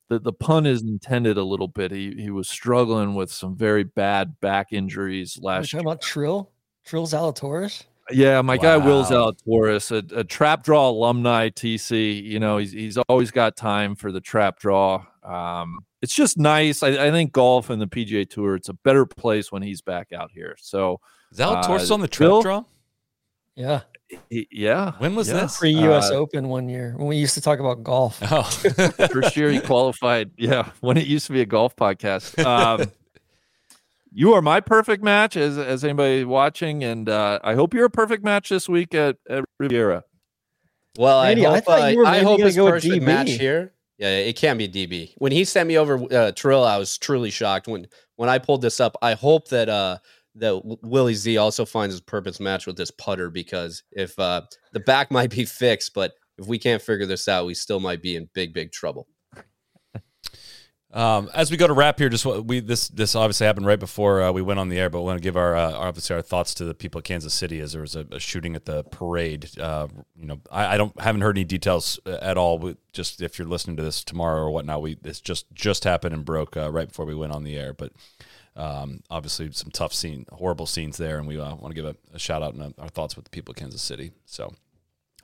the, 0.09 0.21
the 0.21 0.33
pun 0.33 0.65
is 0.65 0.83
intended 0.83 1.37
a 1.39 1.43
little 1.43 1.67
bit. 1.67 1.91
He 1.91 2.15
he 2.17 2.31
was 2.31 2.49
struggling 2.49 3.15
with 3.17 3.33
some 3.33 3.57
very 3.57 3.83
bad 3.83 4.39
back 4.41 4.73
injuries 4.73 5.37
last 5.43 5.43
Are 5.43 5.43
we 5.43 5.59
last 5.59 5.73
year. 5.73 5.79
talking 5.81 5.89
about 5.93 6.03
Trill? 6.03 6.51
Trill 6.85 7.07
Zalatoris? 7.07 7.83
Yeah, 8.11 8.41
my 8.43 8.57
guy 8.59 8.77
Will 8.77 9.03
Wow. 9.03 9.33
Zalatoris, 9.47 9.91
a, 9.91 10.19
a 10.21 10.25
trap 10.25 10.63
draw 10.65 10.89
alumni, 10.91 11.49
TC. 11.49 12.23
You 12.23 12.39
know, 12.41 12.59
he's 12.59 12.71
he's 12.73 12.97
always 12.97 13.31
got 13.33 13.57
time 13.57 13.97
for 13.97 14.13
the 14.13 14.21
trap 14.21 14.59
draw. 14.61 15.05
Um, 15.25 15.81
it's 16.01 16.15
just 16.15 16.37
nice. 16.39 16.83
I, 16.83 17.07
I 17.07 17.11
think 17.11 17.33
golf 17.33 17.71
and 17.71 17.81
the 17.83 17.87
PGA 17.87 18.29
Tour, 18.29 18.55
it's 18.57 18.69
a 18.69 18.75
better 18.75 19.05
place 19.07 19.51
when 19.51 19.63
he's 19.63 19.81
back 19.83 20.13
out 20.13 20.31
here. 20.33 20.57
So, 20.61 21.01
Zalatoris 21.35 21.91
Uh, 21.91 21.95
on 21.95 22.01
the 22.01 22.09
trap 22.09 22.27
Bill? 22.29 22.43
draw. 22.43 22.65
Yeah. 23.55 23.83
He- 24.31 24.49
yeah. 24.51 24.93
When 24.99 25.15
was 25.15 25.29
yeah. 25.29 25.41
this? 25.41 25.59
Pre 25.59 25.71
US 25.71 26.11
Uh, 26.11 26.15
Open 26.15 26.49
one 26.49 26.69
year 26.69 26.95
when 26.97 27.07
we 27.09 27.17
used 27.17 27.35
to 27.35 27.41
talk 27.41 27.59
about 27.59 27.83
golf. 27.83 28.19
Oh, 28.31 28.43
First 29.13 29.37
year 29.37 29.51
he 29.51 29.61
qualified. 29.61 30.31
Yeah, 30.37 30.71
when 30.81 30.97
it 30.97 31.07
used 31.07 31.27
to 31.27 31.33
be 31.33 31.41
a 31.41 31.47
golf 31.47 31.77
podcast. 31.77 32.43
Um, 32.53 32.91
you 34.15 34.35
are 34.35 34.43
my 34.43 34.61
perfect 34.61 35.03
match, 35.03 35.37
as 35.37 35.57
as 35.57 35.85
anybody 35.85 36.25
watching, 36.25 36.85
and 36.85 37.09
uh, 37.09 37.39
I 37.43 37.55
hope 37.55 37.73
you're 37.73 37.87
a 37.87 37.91
perfect 37.91 38.23
match 38.23 38.51
this 38.51 38.69
week 38.69 38.95
at, 38.95 39.17
at 39.29 39.45
Riviera. 39.59 40.05
Well, 40.99 41.23
Randy, 41.23 41.47
I 41.47 41.51
I 41.51 41.55
hope, 41.55 41.65
thought 41.65 41.83
uh, 41.83 41.87
you 41.87 41.99
were 41.99 42.07
I 42.07 42.19
hope 42.19 42.39
gonna 42.39 42.49
his 42.49 42.57
go 42.57 42.69
perfect 42.69 43.03
match 43.03 43.31
here. 43.31 43.73
Yeah, 43.99 44.09
it 44.09 44.37
can 44.37 44.59
be 44.59 44.69
DB. 44.69 45.15
When 45.17 45.33
he 45.33 45.45
sent 45.45 45.67
me 45.69 45.79
over 45.79 46.03
uh, 46.13 46.33
Trill, 46.33 46.65
I 46.65 46.77
was 46.77 46.99
truly 46.99 47.31
shocked. 47.31 47.69
When 47.69 47.87
when 48.17 48.29
I 48.29 48.39
pulled 48.39 48.61
this 48.61 48.81
up, 48.81 48.97
I 49.01 49.15
hope 49.15 49.49
that 49.49 49.69
uh 49.69 49.99
that 50.37 50.61
Willie 50.83 51.15
Z 51.15 51.37
also 51.37 51.65
finds 51.65 51.95
his 51.95 52.01
purpose 52.01 52.41
match 52.41 52.67
with 52.67 52.77
this 52.77 52.91
putter 52.91 53.31
because 53.31 53.83
if 53.93 54.19
uh 54.19 54.43
the 54.73 54.81
back 54.81 55.11
might 55.11 55.31
be 55.31 55.45
fixed, 55.45 55.95
but 55.95 56.13
if 56.39 56.47
we 56.47 56.59
can't 56.59 56.83
figure 56.83 57.07
this 57.07 57.29
out, 57.29 57.47
we 57.47 57.55
still 57.55 57.81
might 57.81 58.03
be 58.03 58.17
in 58.17 58.29
big 58.35 58.55
big 58.55 58.73
trouble. 58.73 59.07
Um, 60.93 61.31
as 61.33 61.51
we 61.51 61.57
go 61.57 61.67
to 61.67 61.73
wrap 61.73 61.99
here, 61.99 62.11
just 62.11 62.27
we 62.27 62.61
this 62.61 62.89
this 62.89 63.15
obviously 63.15 63.47
happened 63.47 63.65
right 63.65 63.81
before 63.81 64.23
uh, 64.23 64.31
we 64.31 64.43
went 64.43 64.61
on 64.61 64.69
the 64.69 64.79
air, 64.79 64.91
but 64.91 65.01
we 65.01 65.07
want 65.07 65.19
to 65.19 65.23
give 65.23 65.39
our 65.39 65.57
uh, 65.57 65.73
obviously 65.73 66.15
our 66.15 66.21
thoughts 66.21 66.53
to 66.55 66.67
the 66.67 66.75
people 66.75 66.99
of 66.99 67.05
Kansas 67.05 67.33
City 67.33 67.61
as 67.61 67.73
there 67.73 67.81
was 67.81 67.97
a, 67.97 68.07
a 68.13 68.21
shooting 68.21 68.55
at 68.55 68.67
the 68.67 68.85
parade. 68.85 69.59
Uh, 69.59 69.89
you 70.15 70.27
know, 70.27 70.41
I, 70.51 70.75
I 70.75 70.77
don't 70.77 70.99
haven't 71.01 71.23
heard 71.23 71.39
any 71.39 71.45
details 71.45 71.99
uh, 72.05 72.19
at 72.21 72.37
all. 72.37 72.59
We, 72.59 72.77
just 72.93 73.23
if 73.23 73.39
you're 73.39 73.49
listening 73.49 73.79
to 73.79 73.83
this 73.83 74.05
tomorrow 74.05 74.43
or 74.43 74.51
whatnot, 74.51 74.83
we 74.83 74.97
this 75.01 75.23
just 75.23 75.51
just 75.55 75.85
happened 75.85 76.15
and 76.15 76.27
broke 76.27 76.59
uh, 76.59 76.71
right 76.71 76.89
before 76.89 77.07
we 77.07 77.15
went 77.15 77.33
on 77.33 77.45
the 77.45 77.57
air, 77.57 77.73
but. 77.73 77.93
Um, 78.55 79.01
obviously, 79.11 79.51
some 79.53 79.71
tough 79.71 79.93
scene, 79.95 80.27
horrible 80.33 80.67
scenes 80.67 80.97
there, 80.99 81.19
and 81.19 81.27
we 81.27 81.39
uh, 81.41 81.55
want 81.55 81.69
to 81.69 81.75
give 81.75 81.85
a, 81.87 81.97
a 82.15 82.19
shout 82.19 82.43
out 82.43 82.53
and 82.55 82.63
uh, 82.63 82.71
our 82.79 82.89
thoughts 82.89 83.17
with 83.17 83.25
the 83.25 83.31
people 83.31 83.53
of 83.53 83.57
Kansas 83.57 83.81
City. 83.83 84.13
So, 84.27 84.53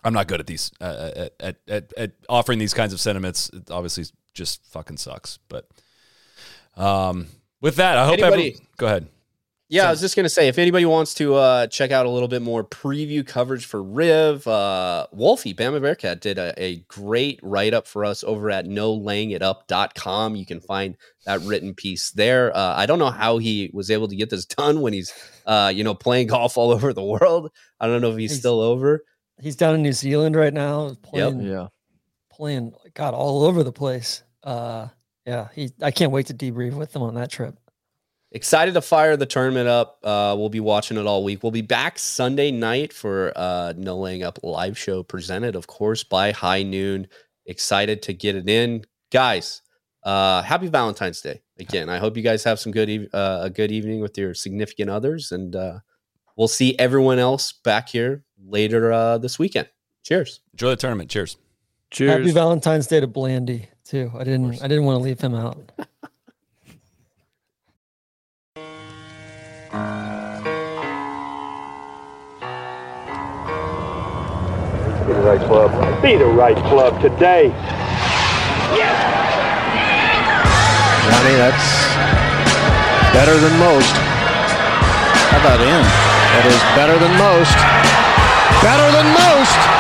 I'm 0.04 0.14
not 0.14 0.28
good 0.28 0.40
at 0.40 0.46
these 0.46 0.70
uh, 0.80 1.10
at, 1.16 1.32
at, 1.40 1.56
at, 1.68 1.92
at 1.96 2.12
offering 2.28 2.58
these 2.58 2.72
kinds 2.72 2.92
of 2.92 3.00
sentiments. 3.00 3.50
It 3.52 3.70
obviously, 3.70 4.04
just 4.32 4.64
fucking 4.72 4.96
sucks. 4.96 5.38
But 5.48 5.68
um, 6.76 7.26
with 7.60 7.76
that, 7.76 7.98
I 7.98 8.06
hope 8.06 8.18
Anybody- 8.18 8.48
every- 8.54 8.66
go 8.76 8.86
ahead. 8.86 9.08
Yeah, 9.70 9.86
I 9.88 9.90
was 9.90 10.00
just 10.00 10.16
gonna 10.16 10.30
say 10.30 10.48
if 10.48 10.56
anybody 10.56 10.86
wants 10.86 11.12
to 11.14 11.34
uh, 11.34 11.66
check 11.66 11.90
out 11.90 12.06
a 12.06 12.08
little 12.10 12.26
bit 12.28 12.40
more 12.40 12.64
preview 12.64 13.26
coverage 13.26 13.66
for 13.66 13.82
Riv, 13.82 14.46
uh, 14.46 15.06
Wolfie 15.12 15.52
Bama 15.52 15.82
Bearcat 15.82 16.22
did 16.22 16.38
a, 16.38 16.54
a 16.56 16.76
great 16.88 17.38
write 17.42 17.74
up 17.74 17.86
for 17.86 18.04
us 18.06 18.24
over 18.24 18.50
at 18.50 18.64
nolayingitup.com. 18.64 20.36
You 20.36 20.46
can 20.46 20.60
find 20.60 20.96
that 21.26 21.40
written 21.42 21.74
piece 21.74 22.10
there. 22.12 22.56
Uh, 22.56 22.74
I 22.76 22.86
don't 22.86 22.98
know 22.98 23.10
how 23.10 23.36
he 23.38 23.70
was 23.74 23.90
able 23.90 24.08
to 24.08 24.16
get 24.16 24.30
this 24.30 24.44
done 24.46 24.80
when 24.80 24.92
he's 24.92 25.12
uh, 25.46 25.70
you 25.74 25.84
know 25.84 25.94
playing 25.94 26.28
golf 26.28 26.56
all 26.56 26.70
over 26.70 26.92
the 26.92 27.02
world. 27.04 27.50
I 27.80 27.86
don't 27.86 28.00
know 28.00 28.10
if 28.12 28.16
he's, 28.18 28.30
He's- 28.30 28.40
still 28.40 28.60
over. 28.60 29.04
He's 29.40 29.54
down 29.54 29.76
in 29.76 29.82
New 29.82 29.92
Zealand 29.92 30.34
right 30.34 30.52
now, 30.52 30.96
playing 31.02 31.42
Yeah. 31.42 31.68
playing 32.32 32.72
God 32.94 33.14
all 33.14 33.44
over 33.44 33.62
the 33.62 33.70
place. 33.70 34.24
Uh, 34.42 34.88
yeah, 35.24 35.48
he. 35.54 35.70
I 35.80 35.90
can't 35.92 36.10
wait 36.10 36.26
to 36.26 36.34
debrief 36.34 36.72
with 36.74 36.96
him 36.96 37.02
on 37.02 37.14
that 37.14 37.30
trip. 37.30 37.54
Excited 38.30 38.74
to 38.74 38.82
fire 38.82 39.16
the 39.16 39.24
tournament 39.24 39.68
up. 39.68 39.98
Uh, 40.04 40.34
we'll 40.38 40.50
be 40.50 40.60
watching 40.60 40.98
it 40.98 41.06
all 41.06 41.24
week. 41.24 41.42
We'll 41.42 41.52
be 41.52 41.62
back 41.62 41.98
Sunday 41.98 42.50
night 42.50 42.92
for 42.92 43.32
uh, 43.34 43.72
No 43.76 43.96
Laying 43.96 44.22
Up 44.22 44.38
live 44.42 44.76
show 44.76 45.02
presented, 45.02 45.56
of 45.56 45.66
course, 45.66 46.04
by 46.04 46.32
High 46.32 46.62
Noon. 46.62 47.08
Excited 47.46 48.02
to 48.02 48.12
get 48.12 48.36
it 48.36 48.46
in, 48.46 48.84
guys. 49.10 49.62
Uh, 50.02 50.42
happy 50.42 50.66
Valentine's 50.68 51.22
Day 51.22 51.40
again. 51.58 51.88
I 51.88 51.96
hope 51.96 52.18
you 52.18 52.22
guys 52.22 52.44
have 52.44 52.60
some 52.60 52.70
good 52.70 52.90
eve- 52.90 53.08
uh, 53.14 53.40
a 53.44 53.50
good 53.50 53.72
evening 53.72 54.00
with 54.00 54.18
your 54.18 54.34
significant 54.34 54.90
others, 54.90 55.32
and 55.32 55.56
uh, 55.56 55.78
we'll 56.36 56.48
see 56.48 56.78
everyone 56.78 57.18
else 57.18 57.52
back 57.52 57.88
here 57.88 58.24
later 58.44 58.92
uh, 58.92 59.16
this 59.16 59.38
weekend. 59.38 59.70
Cheers. 60.04 60.40
Enjoy 60.52 60.70
the 60.70 60.76
tournament. 60.76 61.10
Cheers. 61.10 61.38
Cheers. 61.90 62.10
Happy 62.10 62.30
Valentine's 62.30 62.86
Day 62.86 63.00
to 63.00 63.06
Blandy 63.06 63.70
too. 63.84 64.12
I 64.14 64.24
didn't. 64.24 64.62
I 64.62 64.68
didn't 64.68 64.84
want 64.84 64.96
to 64.96 65.02
leave 65.02 65.20
him 65.20 65.34
out. 65.34 65.72
Be 69.70 69.74
the 75.12 75.20
right 75.20 75.40
club. 75.40 76.02
Be 76.02 76.16
the 76.16 76.24
right 76.24 76.56
club 76.56 76.98
today. 77.02 77.50
Johnny, 81.10 81.34
that's 81.36 81.84
better 83.12 83.36
than 83.36 83.58
most. 83.58 83.92
How 85.28 85.40
about 85.40 85.60
in? 85.60 85.84
That 86.32 86.46
is 86.46 86.62
better 86.74 86.96
than 86.98 87.12
most. 87.18 87.56
Better 88.62 88.90
than 88.96 89.12
most. 89.12 89.77